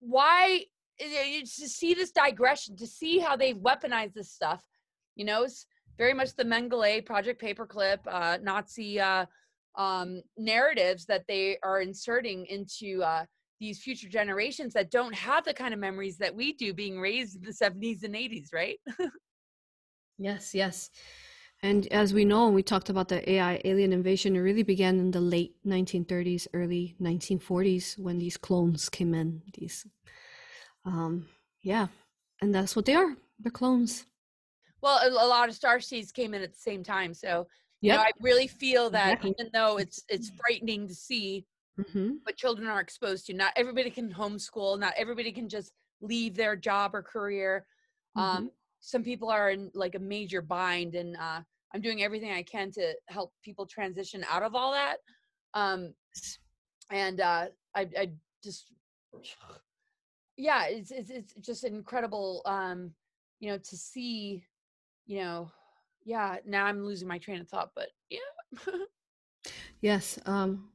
why 0.00 0.64
to 1.00 1.46
see 1.46 1.94
this 1.94 2.12
digression 2.12 2.76
to 2.76 2.86
see 2.86 3.18
how 3.18 3.34
they've 3.36 3.56
weaponized 3.56 4.14
this 4.14 4.30
stuff 4.30 4.62
you 5.16 5.24
know 5.24 5.42
it's 5.42 5.66
very 5.98 6.14
much 6.14 6.34
the 6.36 6.44
mengele 6.44 7.04
project 7.04 7.42
paperclip 7.42 7.98
uh 8.06 8.38
nazi 8.40 9.00
uh 9.00 9.26
um, 9.76 10.22
narratives 10.36 11.04
that 11.06 11.24
they 11.26 11.58
are 11.62 11.80
inserting 11.80 12.46
into 12.46 13.02
uh, 13.02 13.24
these 13.60 13.80
future 13.80 14.08
generations 14.08 14.72
that 14.74 14.90
don't 14.90 15.14
have 15.14 15.44
the 15.44 15.54
kind 15.54 15.72
of 15.72 15.80
memories 15.80 16.18
that 16.18 16.34
we 16.34 16.52
do 16.52 16.74
being 16.74 17.00
raised 17.00 17.36
in 17.36 17.42
the 17.42 17.52
70s 17.52 18.02
and 18.02 18.14
80s 18.14 18.52
right? 18.52 18.78
Yes 20.18 20.54
yes. 20.54 20.90
And 21.62 21.86
as 21.88 22.12
we 22.14 22.24
know 22.24 22.48
we 22.50 22.62
talked 22.62 22.90
about 22.90 23.08
the 23.08 23.28
ai 23.32 23.60
alien 23.64 23.92
invasion 23.92 24.36
it 24.36 24.40
really 24.40 24.62
began 24.62 24.98
in 24.98 25.10
the 25.10 25.20
late 25.20 25.56
1930s 25.66 26.46
early 26.52 26.94
1940s 27.00 27.98
when 27.98 28.18
these 28.18 28.36
clones 28.36 28.88
came 28.88 29.14
in 29.14 29.42
these 29.54 29.86
um 30.84 31.26
yeah 31.62 31.86
and 32.40 32.54
that's 32.54 32.76
what 32.76 32.84
they 32.84 32.94
are 32.94 33.16
they're 33.40 33.50
clones. 33.50 34.06
Well 34.82 34.98
a, 34.98 35.08
a 35.08 35.26
lot 35.26 35.48
of 35.48 35.54
star 35.54 35.80
seeds 35.80 36.12
came 36.12 36.34
in 36.34 36.42
at 36.42 36.52
the 36.52 36.58
same 36.58 36.84
time 36.84 37.14
so 37.14 37.48
You 37.84 37.92
know, 37.92 37.98
I 37.98 38.10
really 38.20 38.46
feel 38.46 38.88
that 38.90 39.12
Exactly. 39.12 39.34
even 39.38 39.50
though 39.52 39.76
it's 39.76 40.02
it's 40.08 40.30
frightening 40.30 40.88
to 40.88 40.94
see 40.94 41.46
hmm 41.90 42.12
what 42.22 42.36
children 42.36 42.66
are 42.68 42.80
exposed 42.80 43.26
to, 43.26 43.34
not 43.34 43.52
everybody 43.56 43.90
can 43.90 44.10
homeschool, 44.10 44.78
not 44.78 44.94
everybody 44.96 45.30
can 45.30 45.48
just 45.48 45.72
leave 46.00 46.34
their 46.34 46.56
job 46.56 46.94
or 46.94 47.02
career. 47.02 47.66
Um, 48.16 48.50
some 48.80 49.02
people 49.02 49.28
are 49.28 49.50
in 49.50 49.70
like 49.74 49.94
a 49.94 49.98
major 49.98 50.40
bind, 50.40 50.94
and 50.94 51.14
uh, 51.16 51.40
I'm 51.74 51.82
doing 51.82 52.02
everything 52.02 52.32
I 52.32 52.42
can 52.42 52.70
to 52.72 52.94
help 53.08 53.32
people 53.42 53.66
transition 53.66 54.24
out 54.30 54.42
of 54.42 54.54
all 54.54 54.72
that. 54.72 54.96
Um, 55.52 55.92
and 56.90 57.20
uh, 57.20 57.48
I, 57.74 57.80
I 57.98 58.10
just, 58.42 58.72
yeah, 60.38 60.64
it's, 60.68 60.90
it's 60.90 61.10
it's 61.10 61.34
just 61.40 61.64
incredible, 61.64 62.40
um, 62.46 62.94
you 63.40 63.50
know, 63.50 63.58
to 63.58 63.76
see, 63.76 64.42
you 65.06 65.18
know, 65.18 65.50
yeah. 66.04 66.36
Now 66.46 66.66
I'm 66.66 66.84
losing 66.84 67.08
my 67.08 67.18
train 67.18 67.40
of 67.40 67.48
thought, 67.48 67.70
but 67.74 67.88
yeah. 68.10 68.18
Yes. 69.80 70.18
Um, 70.24 70.68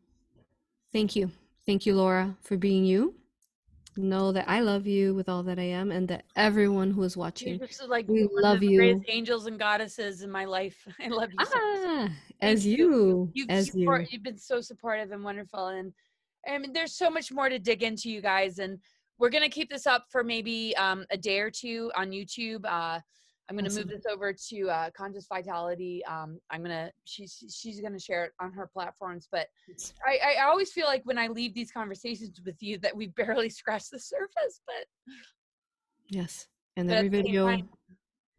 thank 0.94 1.16
you. 1.16 1.32
Thank 1.66 1.86
you, 1.88 1.96
Laura, 1.96 2.36
for 2.42 2.58
being 2.58 2.86
you. 2.86 3.16
Know 3.98 4.32
that 4.32 4.48
I 4.48 4.60
love 4.60 4.86
you 4.86 5.16
with 5.16 5.28
all 5.28 5.42
that 5.44 5.58
I 5.58 5.64
am 5.64 5.92
and 5.92 6.08
that 6.10 6.24
everyone 6.36 6.92
who 6.92 7.02
is 7.04 7.18
watching. 7.18 7.58
just 7.60 7.88
like 7.90 8.08
We 8.08 8.30
love 8.32 8.62
you. 8.62 9.04
angels 9.08 9.48
and 9.48 9.58
goddesses 9.58 10.22
in 10.22 10.30
my 10.32 10.46
life. 10.46 10.88
I 11.04 11.08
love 11.08 11.30
you 11.38 11.44
so. 11.46 11.52
Ah, 11.56 12.10
as 12.42 12.64
Thank 12.64 12.78
you, 12.78 13.32
You've 13.34 13.50
as 13.50 13.74
you. 13.74 14.06
you've 14.12 14.24
been 14.24 14.38
so 14.38 14.62
supportive 14.62 15.12
and 15.12 15.24
wonderful, 15.24 15.68
and 15.70 15.92
I 16.48 16.58
mean, 16.60 16.72
there's 16.72 16.94
so 16.96 17.10
much 17.10 17.32
more 17.32 17.50
to 17.50 17.58
dig 17.60 17.82
into, 17.84 18.10
you 18.10 18.22
guys, 18.22 18.60
and 18.60 18.78
we're 19.18 19.30
gonna 19.32 19.50
keep 19.50 19.70
this 19.70 19.86
up 19.88 20.06
for 20.10 20.24
maybe 20.24 20.76
um, 20.78 21.06
a 21.10 21.18
day 21.18 21.40
or 21.40 21.50
two 21.52 21.92
on 21.98 22.12
YouTube. 22.12 22.64
Uh, 22.66 23.00
I'm 23.50 23.56
gonna 23.56 23.68
Awesome. 23.68 23.88
move 23.88 23.89
this 23.89 24.06
over 24.06 24.32
to 24.32 24.70
uh, 24.70 24.89
Conscious 24.91 25.26
Vitality. 25.28 26.04
Um, 26.06 26.39
I'm 26.52 26.62
gonna 26.62 26.91
she's 27.06 27.43
she's 27.52 27.82
gonna 27.82 28.00
share 28.00 28.26
it 28.26 28.32
on 28.39 28.52
her 28.54 28.68
platforms, 28.72 29.28
but 29.32 29.47
I, 30.08 30.38
I 30.38 30.43
always 30.47 30.72
feel 30.72 30.86
like 30.86 31.02
when 31.06 31.18
I 31.18 31.28
leave 31.28 31.56
these 31.56 31.72
conversations 31.72 32.39
with 32.45 32.62
you 32.62 32.78
that 32.80 32.95
we 32.95 33.08
barely 33.18 33.50
scratched 33.50 33.91
the 33.91 34.00
surface, 34.00 34.62
but 34.68 34.86
Yes. 36.10 36.47
And 36.78 36.89
every 36.91 37.10
the 37.10 37.18
video 37.18 37.47
time- 37.47 37.70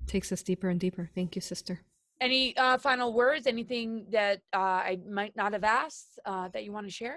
takes 0.07 0.33
us 0.33 0.43
deeper 0.43 0.69
and 0.69 0.79
deeper. 0.81 1.11
Thank 1.15 1.35
you, 1.37 1.41
sister. 1.43 1.81
any 2.21 2.57
uh, 2.57 2.79
final 2.79 3.13
words? 3.13 3.47
Anything 3.47 4.07
that 4.11 4.41
uh, 4.53 4.59
I 4.59 4.99
might 5.09 5.35
not 5.37 5.53
have 5.53 5.65
asked 5.65 6.19
uh, 6.25 6.49
that 6.49 6.65
you 6.65 6.73
want 6.73 6.87
to 6.87 6.93
share? 6.93 7.17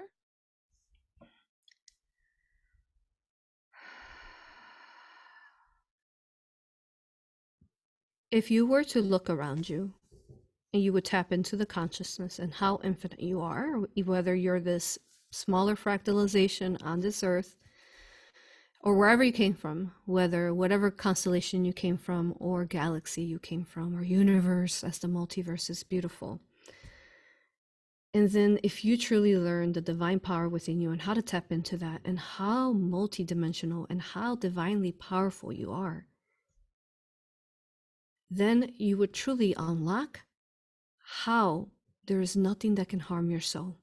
If 8.34 8.50
you 8.50 8.66
were 8.66 8.82
to 8.82 9.00
look 9.00 9.30
around 9.30 9.68
you 9.68 9.92
and 10.72 10.82
you 10.82 10.92
would 10.92 11.04
tap 11.04 11.30
into 11.30 11.54
the 11.54 11.64
consciousness 11.64 12.40
and 12.40 12.52
how 12.52 12.80
infinite 12.82 13.20
you 13.20 13.40
are, 13.40 13.76
whether 14.04 14.34
you're 14.34 14.58
this 14.58 14.98
smaller 15.30 15.76
fractalization 15.76 16.76
on 16.82 16.98
this 16.98 17.22
earth 17.22 17.56
or 18.80 18.96
wherever 18.96 19.22
you 19.22 19.30
came 19.30 19.54
from, 19.54 19.92
whether 20.06 20.52
whatever 20.52 20.90
constellation 20.90 21.64
you 21.64 21.72
came 21.72 21.96
from, 21.96 22.34
or 22.40 22.64
galaxy 22.64 23.22
you 23.22 23.38
came 23.38 23.64
from, 23.64 23.96
or 23.96 24.02
universe, 24.02 24.82
as 24.82 24.98
the 24.98 25.06
multiverse 25.06 25.70
is 25.70 25.84
beautiful. 25.84 26.40
And 28.12 28.28
then, 28.30 28.58
if 28.64 28.84
you 28.84 28.96
truly 28.96 29.38
learn 29.38 29.74
the 29.74 29.80
divine 29.80 30.18
power 30.18 30.48
within 30.48 30.80
you 30.80 30.90
and 30.90 31.02
how 31.02 31.14
to 31.14 31.22
tap 31.22 31.52
into 31.52 31.76
that, 31.76 32.00
and 32.04 32.18
how 32.18 32.72
multidimensional 32.72 33.86
and 33.88 34.02
how 34.02 34.34
divinely 34.34 34.90
powerful 34.90 35.52
you 35.52 35.70
are, 35.70 36.08
then 38.36 38.72
you 38.76 38.96
would 38.96 39.12
truly 39.12 39.54
unlock 39.56 40.20
how 41.24 41.68
there 42.06 42.20
is 42.20 42.36
nothing 42.36 42.74
that 42.74 42.88
can 42.88 43.00
harm 43.00 43.30
your 43.30 43.40
soul. 43.40 43.76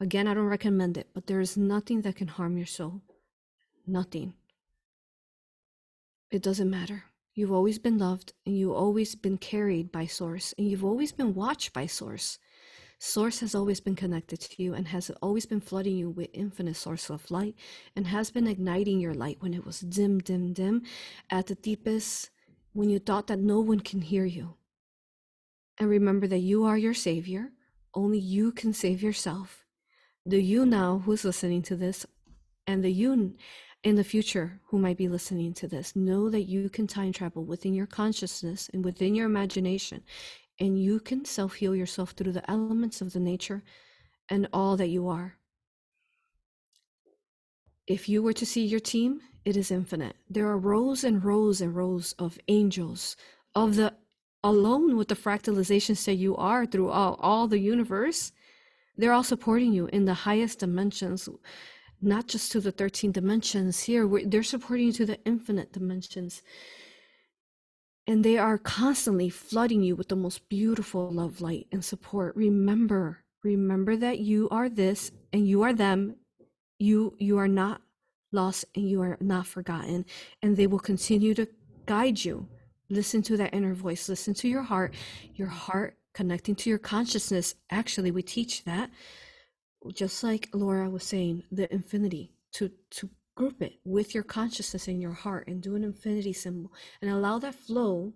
Again, 0.00 0.26
I 0.26 0.34
don't 0.34 0.46
recommend 0.46 0.96
it, 0.96 1.08
but 1.14 1.26
there 1.26 1.40
is 1.40 1.56
nothing 1.56 2.00
that 2.02 2.16
can 2.16 2.28
harm 2.28 2.56
your 2.56 2.66
soul. 2.66 3.02
Nothing. 3.86 4.34
It 6.30 6.42
doesn't 6.42 6.70
matter. 6.70 7.04
You've 7.34 7.52
always 7.52 7.78
been 7.78 7.98
loved 7.98 8.32
and 8.46 8.56
you've 8.56 8.72
always 8.72 9.14
been 9.14 9.38
carried 9.38 9.92
by 9.92 10.06
Source 10.06 10.54
and 10.56 10.68
you've 10.68 10.84
always 10.84 11.12
been 11.12 11.34
watched 11.34 11.72
by 11.72 11.86
Source. 11.86 12.38
Source 12.98 13.40
has 13.40 13.54
always 13.54 13.80
been 13.80 13.96
connected 13.96 14.40
to 14.40 14.62
you 14.62 14.74
and 14.74 14.88
has 14.88 15.10
always 15.20 15.44
been 15.44 15.60
flooding 15.60 15.96
you 15.96 16.10
with 16.10 16.30
infinite 16.32 16.76
source 16.76 17.10
of 17.10 17.30
light 17.30 17.56
and 17.96 18.06
has 18.06 18.30
been 18.30 18.46
igniting 18.46 19.00
your 19.00 19.14
light 19.14 19.38
when 19.40 19.54
it 19.54 19.66
was 19.66 19.80
dim, 19.80 20.20
dim, 20.20 20.52
dim 20.52 20.82
at 21.28 21.48
the 21.48 21.56
deepest 21.56 22.30
when 22.72 22.90
you 22.90 22.98
thought 22.98 23.26
that 23.26 23.38
no 23.38 23.60
one 23.60 23.80
can 23.80 24.00
hear 24.00 24.24
you. 24.24 24.54
And 25.78 25.88
remember 25.88 26.26
that 26.26 26.38
you 26.38 26.64
are 26.64 26.78
your 26.78 26.94
savior. 26.94 27.50
Only 27.94 28.18
you 28.18 28.52
can 28.52 28.72
save 28.72 29.02
yourself. 29.02 29.64
The 30.24 30.42
you 30.42 30.64
now 30.64 31.02
who's 31.04 31.24
listening 31.24 31.62
to 31.62 31.76
this 31.76 32.06
and 32.66 32.84
the 32.84 32.92
you 32.92 33.34
in 33.82 33.96
the 33.96 34.04
future 34.04 34.60
who 34.66 34.78
might 34.78 34.96
be 34.96 35.08
listening 35.08 35.52
to 35.54 35.66
this 35.66 35.96
know 35.96 36.30
that 36.30 36.42
you 36.42 36.68
can 36.68 36.86
time 36.86 37.12
travel 37.12 37.44
within 37.44 37.74
your 37.74 37.86
consciousness 37.86 38.70
and 38.72 38.84
within 38.84 39.14
your 39.14 39.26
imagination 39.26 40.02
and 40.60 40.80
you 40.80 41.00
can 41.00 41.24
self 41.24 41.54
heal 41.54 41.74
yourself 41.74 42.10
through 42.12 42.32
the 42.32 42.48
elements 42.48 43.00
of 43.00 43.12
the 43.12 43.20
nature 43.20 43.62
and 44.28 44.48
all 44.52 44.76
that 44.76 44.88
you 44.88 45.08
are. 45.08 45.36
If 47.86 48.08
you 48.08 48.22
were 48.22 48.32
to 48.34 48.46
see 48.46 48.64
your 48.64 48.80
team, 48.80 49.20
it 49.44 49.56
is 49.56 49.70
infinite. 49.70 50.16
There 50.30 50.46
are 50.46 50.58
rows 50.58 51.02
and 51.02 51.24
rows 51.24 51.60
and 51.60 51.74
rows 51.74 52.14
of 52.18 52.38
angels 52.48 53.16
of 53.54 53.76
the 53.76 53.94
alone 54.44 54.96
with 54.96 55.08
the 55.08 55.16
fractalizations 55.16 56.04
that 56.04 56.14
you 56.14 56.36
are 56.36 56.66
through 56.66 56.90
all, 56.90 57.48
the 57.48 57.58
universe. 57.58 58.32
They're 58.96 59.12
all 59.12 59.24
supporting 59.24 59.72
you 59.72 59.86
in 59.86 60.04
the 60.04 60.14
highest 60.14 60.60
dimensions, 60.60 61.28
not 62.00 62.28
just 62.28 62.52
to 62.52 62.60
the 62.60 62.72
13 62.72 63.12
dimensions 63.12 63.84
here. 63.84 64.08
They're 64.26 64.42
supporting 64.42 64.86
you 64.86 64.92
to 64.94 65.06
the 65.06 65.18
infinite 65.24 65.72
dimensions. 65.72 66.42
And 68.06 68.24
they 68.24 68.36
are 68.36 68.58
constantly 68.58 69.28
flooding 69.28 69.82
you 69.82 69.94
with 69.94 70.08
the 70.08 70.16
most 70.16 70.48
beautiful 70.48 71.12
love 71.12 71.40
light 71.40 71.68
and 71.70 71.84
support. 71.84 72.34
Remember, 72.34 73.24
remember 73.44 73.96
that 73.96 74.18
you 74.18 74.48
are 74.50 74.68
this 74.68 75.12
and 75.32 75.46
you 75.46 75.62
are 75.62 75.72
them. 75.72 76.16
You 76.82 77.14
you 77.18 77.38
are 77.38 77.48
not 77.48 77.80
lost 78.32 78.64
and 78.74 78.88
you 78.88 79.00
are 79.02 79.16
not 79.20 79.46
forgotten. 79.46 80.04
And 80.42 80.56
they 80.56 80.66
will 80.66 80.80
continue 80.80 81.34
to 81.34 81.46
guide 81.86 82.24
you. 82.24 82.48
Listen 82.90 83.22
to 83.22 83.36
that 83.36 83.54
inner 83.54 83.74
voice. 83.74 84.08
Listen 84.08 84.34
to 84.34 84.48
your 84.48 84.62
heart. 84.62 84.94
Your 85.34 85.48
heart 85.48 85.96
connecting 86.12 86.56
to 86.56 86.70
your 86.70 86.78
consciousness. 86.78 87.54
Actually, 87.70 88.10
we 88.10 88.22
teach 88.22 88.64
that 88.64 88.90
just 89.94 90.22
like 90.22 90.48
Laura 90.52 90.88
was 90.88 91.04
saying, 91.04 91.42
the 91.50 91.72
infinity 91.72 92.32
to 92.52 92.70
to 92.90 93.10
group 93.34 93.62
it 93.62 93.74
with 93.84 94.14
your 94.14 94.24
consciousness 94.24 94.88
in 94.88 95.00
your 95.00 95.12
heart 95.12 95.48
and 95.48 95.62
do 95.62 95.74
an 95.74 95.84
infinity 95.84 96.32
symbol 96.32 96.70
and 97.00 97.10
allow 97.10 97.38
that 97.38 97.54
flow 97.54 98.12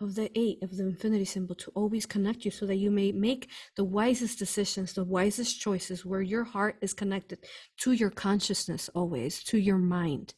of 0.00 0.14
the 0.14 0.30
eight 0.38 0.62
of 0.62 0.76
the 0.76 0.84
infinity 0.86 1.24
symbol 1.24 1.54
to 1.54 1.70
always 1.74 2.06
connect 2.06 2.44
you 2.44 2.50
so 2.50 2.66
that 2.66 2.76
you 2.76 2.90
may 2.90 3.12
make 3.12 3.50
the 3.76 3.84
wisest 3.84 4.38
decisions, 4.38 4.92
the 4.92 5.04
wisest 5.04 5.60
choices 5.60 6.04
where 6.04 6.22
your 6.22 6.44
heart 6.44 6.76
is 6.80 6.94
connected 6.94 7.38
to 7.78 7.92
your 7.92 8.10
consciousness 8.10 8.88
always, 8.94 9.42
to 9.44 9.58
your 9.58 9.78
mind. 9.78 10.34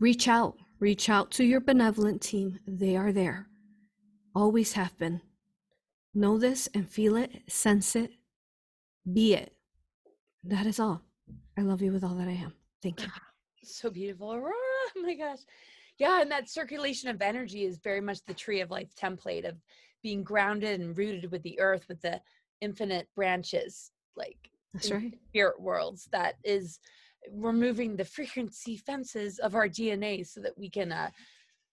Reach 0.00 0.26
out, 0.26 0.56
reach 0.80 1.08
out 1.08 1.30
to 1.32 1.44
your 1.44 1.60
benevolent 1.60 2.20
team. 2.20 2.58
They 2.66 2.96
are 2.96 3.12
there, 3.12 3.46
always 4.34 4.72
have 4.72 4.96
been. 4.98 5.20
Know 6.14 6.38
this 6.38 6.68
and 6.74 6.90
feel 6.90 7.16
it, 7.16 7.42
sense 7.48 7.96
it, 7.96 8.10
be 9.10 9.34
it. 9.34 9.52
That 10.44 10.66
is 10.66 10.80
all. 10.80 11.02
I 11.56 11.62
love 11.62 11.80
you 11.80 11.92
with 11.92 12.04
all 12.04 12.14
that 12.16 12.28
I 12.28 12.32
am. 12.32 12.52
Thank 12.82 13.02
you. 13.02 13.08
so 13.64 13.90
beautiful 13.90 14.32
aurora 14.32 14.52
oh 14.96 15.02
my 15.02 15.14
gosh 15.14 15.38
yeah 16.02 16.20
and 16.20 16.30
that 16.32 16.50
circulation 16.50 17.08
of 17.08 17.22
energy 17.22 17.64
is 17.64 17.78
very 17.78 18.00
much 18.00 18.18
the 18.26 18.34
tree 18.34 18.60
of 18.60 18.72
life 18.72 18.90
template 19.00 19.48
of 19.48 19.56
being 20.02 20.24
grounded 20.24 20.80
and 20.80 20.98
rooted 20.98 21.30
with 21.30 21.42
the 21.44 21.58
earth 21.60 21.84
with 21.88 22.00
the 22.02 22.20
infinite 22.60 23.06
branches 23.14 23.92
like 24.16 24.50
That's 24.74 24.90
right. 24.90 25.14
spirit 25.28 25.60
worlds 25.60 26.08
that 26.10 26.34
is 26.42 26.80
removing 27.32 27.94
the 27.94 28.04
frequency 28.04 28.76
fences 28.76 29.38
of 29.38 29.54
our 29.54 29.68
dna 29.68 30.26
so 30.26 30.40
that 30.40 30.58
we 30.58 30.68
can 30.68 30.90
uh, 30.90 31.10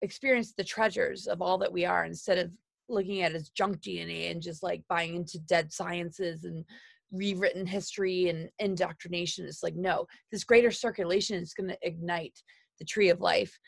experience 0.02 0.54
the 0.56 0.64
treasures 0.64 1.26
of 1.26 1.42
all 1.42 1.58
that 1.58 1.72
we 1.72 1.84
are 1.84 2.04
instead 2.04 2.38
of 2.38 2.52
looking 2.88 3.22
at 3.22 3.34
as 3.34 3.50
junk 3.50 3.80
dna 3.80 4.30
and 4.30 4.40
just 4.40 4.62
like 4.62 4.84
buying 4.88 5.16
into 5.16 5.40
dead 5.40 5.72
sciences 5.72 6.44
and 6.44 6.64
rewritten 7.10 7.66
history 7.66 8.28
and 8.28 8.48
indoctrination 8.60 9.46
it's 9.46 9.64
like 9.64 9.74
no 9.74 10.06
this 10.30 10.44
greater 10.44 10.70
circulation 10.70 11.42
is 11.42 11.54
going 11.54 11.68
to 11.68 11.76
ignite 11.82 12.38
the 12.78 12.84
tree 12.84 13.10
of 13.10 13.20
life 13.20 13.58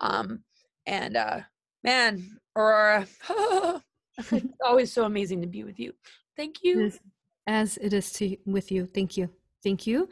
um 0.00 0.42
and 0.86 1.16
uh 1.16 1.40
man 1.84 2.22
aurora 2.56 3.06
it's 4.32 4.46
always 4.64 4.92
so 4.92 5.04
amazing 5.04 5.40
to 5.40 5.46
be 5.46 5.64
with 5.64 5.78
you 5.78 5.92
thank 6.36 6.62
you 6.62 6.90
As 7.46 7.78
it 7.78 7.92
is 7.92 8.12
to 8.12 8.36
with 8.46 8.70
you. 8.70 8.86
Thank 8.86 9.16
you. 9.16 9.30
Thank 9.64 9.86
you. 9.86 10.08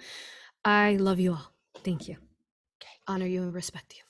I 0.64 0.96
love 0.96 1.20
you 1.20 1.32
all. 1.32 1.52
Thank 1.84 2.08
you. 2.08 2.16
Honor 3.06 3.26
you 3.26 3.42
and 3.42 3.54
respect 3.54 3.94
you. 3.96 4.07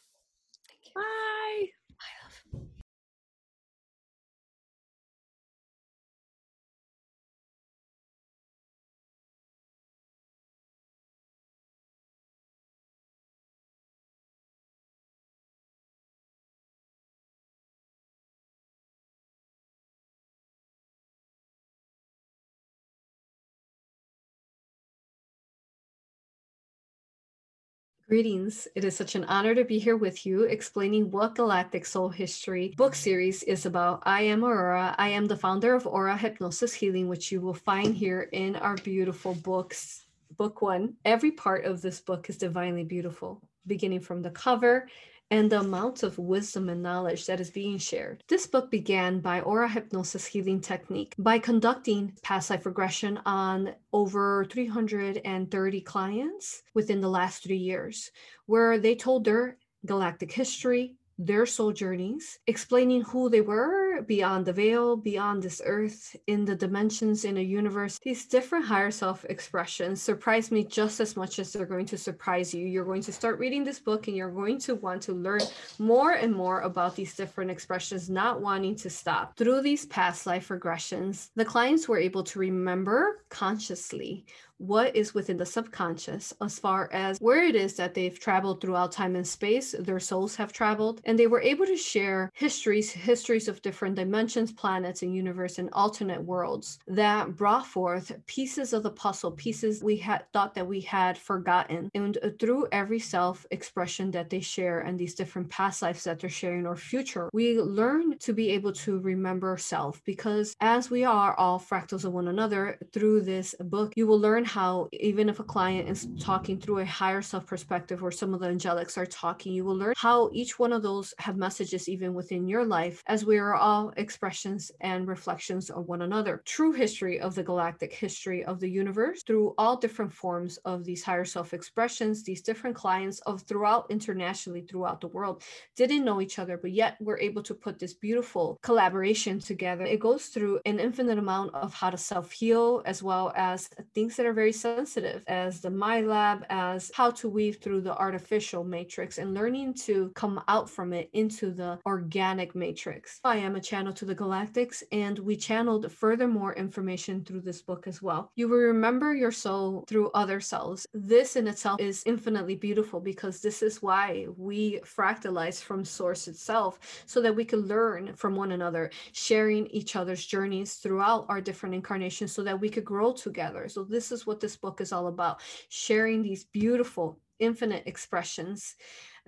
Greetings. 28.09 28.67
It 28.75 28.85
is 28.85 28.97
such 28.97 29.17
an 29.17 29.25
honor 29.25 29.55
to 29.55 29.67
be 29.67 29.79
here 29.79 29.99
with 29.99 30.25
you 30.25 30.45
explaining 30.45 31.11
what 31.11 31.35
Galactic 31.35 31.85
Soul 31.85 32.09
History 32.09 32.73
book 32.75 32.95
series 32.95 33.43
is 33.43 33.67
about. 33.67 34.03
I 34.07 34.23
am 34.23 34.47
Aurora. 34.47 34.95
I 34.97 35.11
am 35.11 35.27
the 35.27 35.37
founder 35.37 35.75
of 35.75 35.87
Aura 35.87 36.17
Hypnosis 36.17 36.73
Healing, 36.73 37.09
which 37.09 37.31
you 37.31 37.43
will 37.43 37.53
find 37.53 37.95
here 37.95 38.31
in 38.33 38.57
our 38.57 38.77
beautiful 38.77 39.35
books. 39.35 40.07
Book 40.39 40.63
one. 40.63 40.95
Every 41.05 41.33
part 41.33 41.67
of 41.67 41.83
this 41.83 42.01
book 42.01 42.31
is 42.31 42.39
divinely 42.39 42.83
beautiful, 42.83 43.43
beginning 43.67 44.01
from 44.01 44.23
the 44.23 44.31
cover 44.31 44.89
and 45.31 45.51
the 45.51 45.61
amount 45.61 46.03
of 46.03 46.19
wisdom 46.19 46.69
and 46.69 46.83
knowledge 46.83 47.27
that 47.27 47.41
is 47.41 47.51
being 47.51 47.79
shared. 47.79 48.23
This 48.29 48.47
book 48.47 48.71
began 48.71 49.21
by 49.21 49.41
Aura 49.41 49.69
Hypnosis 49.69 50.27
Healing 50.27 50.61
Technique 50.61 51.15
by 51.19 51.39
conducting 51.39 52.13
past 52.23 52.51
life 52.51 52.67
regression 52.67 53.21
on 53.27 53.75
over 53.93 54.47
330 54.51 55.81
clients 55.83 56.63
within 56.75 57.01
the 57.01 57.09
last 57.09 57.43
three 57.43 57.57
years, 57.57 58.11
where 58.47 58.79
they 58.79 58.95
told 58.95 59.25
their 59.25 59.59
galactic 59.87 60.33
history, 60.33 60.97
their 61.19 61.47
soul 61.47 61.73
journeys, 61.73 62.39
explaining 62.47 63.03
who 63.03 63.29
they 63.29 63.41
were 63.41 63.88
beyond 64.07 64.47
the 64.47 64.53
veil, 64.53 64.97
beyond 64.97 65.43
this 65.43 65.61
earth, 65.65 66.17
in 66.27 66.45
the 66.45 66.55
dimensions, 66.55 67.25
in 67.25 67.37
a 67.39 67.41
universe. 67.41 67.99
These 68.03 68.27
different 68.27 68.65
higher 68.65 68.91
self 68.91 69.25
expressions 69.27 70.03
surprise 70.03 70.51
me 70.51 70.65
just 70.65 71.01
as 71.01 71.17
much 71.17 71.39
as 71.39 71.53
they're 71.53 71.67
going 71.67 71.87
to 71.87 71.99
surprise 71.99 72.55
you. 72.55 72.67
You're 72.67 72.85
going 72.85 73.03
to 73.03 73.13
start 73.13 73.39
reading 73.39 73.65
this 73.65 73.81
book 73.81 74.09
and 74.09 74.17
you're 74.17 74.31
going 74.31 74.59
to 74.61 74.75
want 74.77 75.03
to 75.03 75.13
learn 75.13 75.41
more 75.79 76.13
and 76.13 76.35
more 76.35 76.61
about 76.61 76.97
these 76.97 77.15
different 77.15 77.51
expressions, 77.51 78.09
not 78.09 78.41
wanting 78.41 78.77
to 78.77 78.91
stop. 78.91 79.37
Through 79.37 79.63
these 79.63 79.87
past 79.87 80.27
life 80.27 80.49
regressions, 80.49 81.31
the 81.35 81.45
clients 81.45 81.89
were 81.89 81.99
able 81.99 82.25
to 82.25 82.39
remember 82.39 83.25
consciously 83.29 84.25
what 84.59 84.95
is 84.97 85.15
within 85.15 85.37
the 85.37 85.47
subconscious 85.47 86.35
as 86.41 86.59
far 86.59 86.91
as 86.93 87.19
where 87.19 87.45
it 87.45 87.55
is 87.55 87.75
that 87.75 87.95
they've 87.95 88.19
traveled 88.19 88.61
throughout 88.61 88.91
time 88.91 89.15
and 89.15 89.27
space, 89.27 89.75
their 89.79 90.01
souls 90.01 90.35
have 90.35 90.53
traveled, 90.53 91.01
and 91.05 91.19
they 91.19 91.29
were 91.29 91.41
able 91.41 91.65
to 91.65 91.77
share 91.77 92.31
histories, 92.35 92.91
histories 92.91 93.47
of 93.47 93.63
different 93.63 93.88
dimensions, 93.95 94.53
planets, 94.53 95.03
and 95.03 95.15
universe 95.15 95.59
and 95.59 95.69
alternate 95.73 96.23
worlds 96.23 96.79
that 96.87 97.37
brought 97.37 97.67
forth 97.67 98.13
pieces 98.27 98.73
of 98.73 98.83
the 98.83 98.91
puzzle, 98.91 99.33
pieces 99.33 99.83
we 99.83 99.97
had 99.97 100.25
thought 100.33 100.55
that 100.55 100.67
we 100.67 100.81
had 100.81 101.17
forgotten. 101.17 101.91
And 101.95 102.19
uh, 102.23 102.31
through 102.39 102.69
every 102.73 102.99
self 102.99 103.47
expression 103.51 104.11
that 104.13 104.31
they 104.31 104.41
share 104.41 104.81
and 104.81 104.99
these 104.99 105.15
different 105.15 105.49
past 105.51 105.83
lives 105.83 106.05
that 106.05 106.21
they're 106.21 106.31
sharing 106.31 106.67
or 106.67 106.77
future, 106.77 107.29
we 107.33 107.61
learn 107.61 108.19
to 108.19 108.33
be 108.33 108.51
able 108.51 108.73
to 108.73 108.99
remember 109.01 109.57
self 109.57 110.03
because 110.05 110.55
as 110.61 110.91
we 110.91 111.05
are 111.05 111.35
all 111.35 111.59
fractals 111.61 112.05
of 112.05 112.13
one 112.13 112.29
another 112.29 112.79
through 112.93 113.23
this 113.23 113.55
book, 113.61 113.93
you 113.97 114.07
will 114.07 114.19
learn 114.21 114.45
how 114.45 114.89
even 114.93 115.29
if 115.29 115.41
a 115.41 115.45
client 115.45 115.89
is 115.89 116.09
talking 116.19 116.59
through 116.59 116.79
a 116.81 116.87
higher 116.87 117.23
self 117.23 117.47
perspective 117.47 118.03
or 118.03 118.11
some 118.11 118.35
of 118.35 118.41
the 118.41 118.47
angelics 118.47 118.97
are 118.97 119.07
talking, 119.07 119.53
you 119.53 119.65
will 119.65 119.77
learn 119.77 119.95
how 119.97 120.31
each 120.33 120.59
one 120.59 120.73
of 120.73 120.83
those 120.83 121.15
have 121.19 121.37
messages 121.37 121.89
even 121.89 122.15
within 122.15 122.49
your 122.49 122.65
life 122.65 123.03
as 123.07 123.25
we 123.25 123.39
are 123.39 123.55
all 123.55 123.78
expressions 123.97 124.71
and 124.81 125.09
reflections 125.09 125.71
of 125.71 125.89
one 125.89 126.03
another. 126.03 126.43
True 126.45 126.73
history 126.73 127.21
of 127.21 127.35
the 127.35 127.43
galactic 127.43 127.93
history 127.93 128.45
of 128.45 128.61
the 128.61 128.69
universe 128.83 129.23
through 129.23 129.55
all 129.59 129.77
different 129.77 130.13
forms 130.13 130.57
of 130.65 130.85
these 130.85 131.03
higher 131.03 131.25
self 131.25 131.55
expressions, 131.55 132.23
these 132.23 132.43
different 132.43 132.77
clients 132.77 133.19
of 133.21 133.43
throughout 133.43 133.87
internationally 133.91 134.63
throughout 134.63 135.01
the 135.01 135.09
world 135.17 135.43
didn't 135.77 136.05
know 136.05 136.21
each 136.21 136.39
other, 136.39 136.57
but 136.57 136.73
yet 136.73 136.97
we're 137.01 137.19
able 137.29 137.43
to 137.43 137.55
put 137.55 137.79
this 137.79 137.95
beautiful 137.95 138.59
collaboration 138.63 139.39
together. 139.39 139.85
It 139.85 140.01
goes 140.01 140.27
through 140.27 140.61
an 140.67 140.79
infinite 140.79 141.19
amount 141.19 141.55
of 141.55 141.75
how 141.75 141.91
to 141.91 141.99
self 141.99 142.33
heal 142.33 142.83
as 142.85 143.03
well 143.03 143.33
as 143.37 143.69
things 143.95 144.17
that 144.17 144.27
are 144.27 144.33
very 144.33 144.53
sensitive 144.53 145.23
as 145.27 145.61
the 145.61 145.71
MILAB, 145.71 146.45
as 146.51 146.91
how 146.95 147.11
to 147.13 147.29
weave 147.29 147.59
through 147.63 147.83
the 147.83 147.97
artificial 147.97 148.65
matrix 148.65 149.19
and 149.19 149.35
learning 149.35 149.75
to 149.75 150.11
come 150.15 150.43
out 150.49 150.69
from 150.69 150.93
it 150.93 151.09
into 151.13 151.51
the 151.51 151.79
organic 151.87 152.55
matrix. 152.55 153.21
I 153.25 153.37
am 153.37 153.57
a 153.57 153.61
channel 153.69 153.93
to 153.93 154.07
the 154.07 154.15
galactics, 154.15 154.83
and 154.93 155.19
we 155.19 155.37
channeled 155.37 155.93
furthermore 155.93 156.55
information 156.55 157.23
through 157.25 157.43
this 157.43 157.61
book 157.61 157.87
as 157.87 158.01
well. 158.01 158.33
You 158.35 158.49
will 158.49 158.59
remember 158.59 159.15
your 159.15 159.31
soul 159.31 159.85
through 159.87 160.11
other 160.13 160.41
cells. 160.41 160.87
This 160.95 161.37
in 161.37 161.47
itself 161.47 161.79
is 161.81 162.03
infinitely 162.07 162.57
beautiful 162.57 162.99
because 162.99 163.41
this 163.41 163.63
is 163.63 163.83
why 163.83 164.27
we 164.37 164.81
fractalize 164.85 165.63
from 165.63 165.85
source 165.85 166.29
itself 166.29 167.05
so 167.05 167.21
that 167.21 167.37
we 167.37 167.45
can 167.45 167.61
learn 167.61 168.15
from 168.15 168.35
one 168.35 168.53
another, 168.53 168.91
sharing 169.13 169.67
each 169.67 169.97
other's 169.97 170.25
journeys 170.25 170.75
throughout 170.75 171.27
our 171.29 171.41
different 171.41 171.75
incarnations 171.75 172.33
so 172.33 172.43
that 172.43 172.59
we 172.59 172.71
could 172.71 172.85
grow 172.85 173.13
together. 173.13 173.69
So 173.69 173.85
this 173.85 174.11
is 174.13 174.27
what 174.27 174.41
this 174.41 174.57
book 174.57 174.81
is 174.81 174.93
all 174.93 175.09
about 175.09 175.43
sharing 175.69 176.23
these 176.23 176.45
beautiful, 176.45 177.19
infinite 177.39 177.85
expressions 177.87 178.75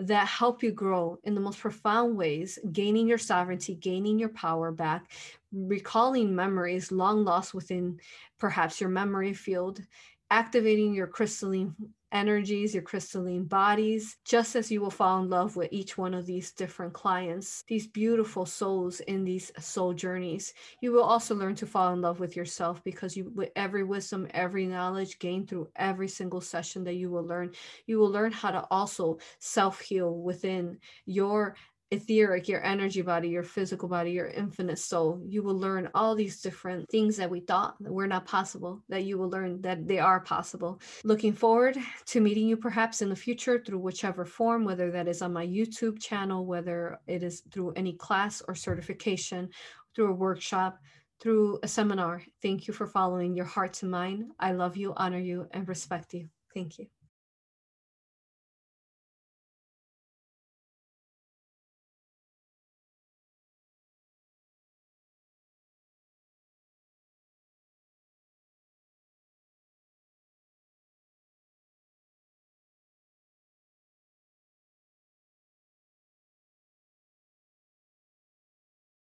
that 0.00 0.26
help 0.26 0.62
you 0.62 0.72
grow 0.72 1.18
in 1.24 1.34
the 1.34 1.40
most 1.40 1.58
profound 1.60 2.16
ways, 2.16 2.58
gaining 2.72 3.06
your 3.06 3.18
sovereignty, 3.18 3.74
gaining 3.74 4.18
your 4.18 4.30
power 4.30 4.72
back, 4.72 5.10
recalling 5.52 6.34
memories 6.34 6.90
long 6.90 7.24
lost 7.24 7.54
within 7.54 8.00
perhaps 8.38 8.80
your 8.80 8.90
memory 8.90 9.34
field, 9.34 9.80
activating 10.30 10.94
your 10.94 11.06
crystalline 11.06 11.74
energies, 12.12 12.74
your 12.74 12.82
crystalline 12.82 13.44
bodies, 13.44 14.16
just 14.24 14.56
as 14.56 14.70
you 14.70 14.80
will 14.80 14.90
fall 14.90 15.22
in 15.22 15.28
love 15.28 15.56
with 15.56 15.72
each 15.72 15.96
one 15.96 16.14
of 16.14 16.26
these 16.26 16.52
different 16.52 16.92
clients, 16.92 17.64
these 17.68 17.86
beautiful 17.86 18.46
souls 18.46 19.00
in 19.00 19.24
these 19.24 19.52
soul 19.58 19.92
journeys. 19.92 20.52
You 20.80 20.92
will 20.92 21.02
also 21.02 21.34
learn 21.34 21.54
to 21.56 21.66
fall 21.66 21.92
in 21.92 22.00
love 22.00 22.20
with 22.20 22.36
yourself 22.36 22.82
because 22.84 23.16
you 23.16 23.30
with 23.34 23.50
every 23.56 23.84
wisdom, 23.84 24.26
every 24.30 24.66
knowledge 24.66 25.18
gained 25.18 25.48
through 25.48 25.68
every 25.76 26.08
single 26.08 26.40
session 26.40 26.84
that 26.84 26.94
you 26.94 27.10
will 27.10 27.24
learn, 27.24 27.52
you 27.86 27.98
will 27.98 28.10
learn 28.10 28.32
how 28.32 28.50
to 28.50 28.66
also 28.70 29.18
self-heal 29.38 30.14
within 30.14 30.78
your 31.06 31.54
etheric, 31.90 32.48
your 32.48 32.64
energy 32.64 33.02
body, 33.02 33.28
your 33.28 33.42
physical 33.42 33.88
body, 33.88 34.12
your 34.12 34.28
infinite 34.28 34.78
soul. 34.78 35.20
You 35.26 35.42
will 35.42 35.58
learn 35.58 35.88
all 35.94 36.14
these 36.14 36.40
different 36.40 36.88
things 36.88 37.16
that 37.16 37.30
we 37.30 37.40
thought 37.40 37.74
were 37.80 38.06
not 38.06 38.26
possible, 38.26 38.82
that 38.88 39.04
you 39.04 39.18
will 39.18 39.28
learn 39.28 39.60
that 39.62 39.88
they 39.88 39.98
are 39.98 40.20
possible. 40.20 40.80
Looking 41.04 41.32
forward 41.32 41.76
to 42.06 42.20
meeting 42.20 42.46
you 42.46 42.56
perhaps 42.56 43.02
in 43.02 43.08
the 43.08 43.16
future 43.16 43.62
through 43.64 43.80
whichever 43.80 44.24
form, 44.24 44.64
whether 44.64 44.90
that 44.92 45.08
is 45.08 45.22
on 45.22 45.32
my 45.32 45.46
YouTube 45.46 46.00
channel, 46.00 46.46
whether 46.46 47.00
it 47.06 47.22
is 47.22 47.42
through 47.50 47.72
any 47.72 47.94
class 47.94 48.42
or 48.46 48.54
certification, 48.54 49.48
through 49.94 50.10
a 50.10 50.14
workshop, 50.14 50.78
through 51.20 51.58
a 51.62 51.68
seminar. 51.68 52.22
Thank 52.40 52.68
you 52.68 52.74
for 52.74 52.86
following 52.86 53.34
your 53.34 53.46
heart 53.46 53.74
to 53.74 53.86
mine. 53.86 54.30
I 54.38 54.52
love 54.52 54.76
you, 54.76 54.94
honor 54.96 55.18
you, 55.18 55.48
and 55.50 55.68
respect 55.68 56.14
you. 56.14 56.28
Thank 56.54 56.78
you. 56.78 56.86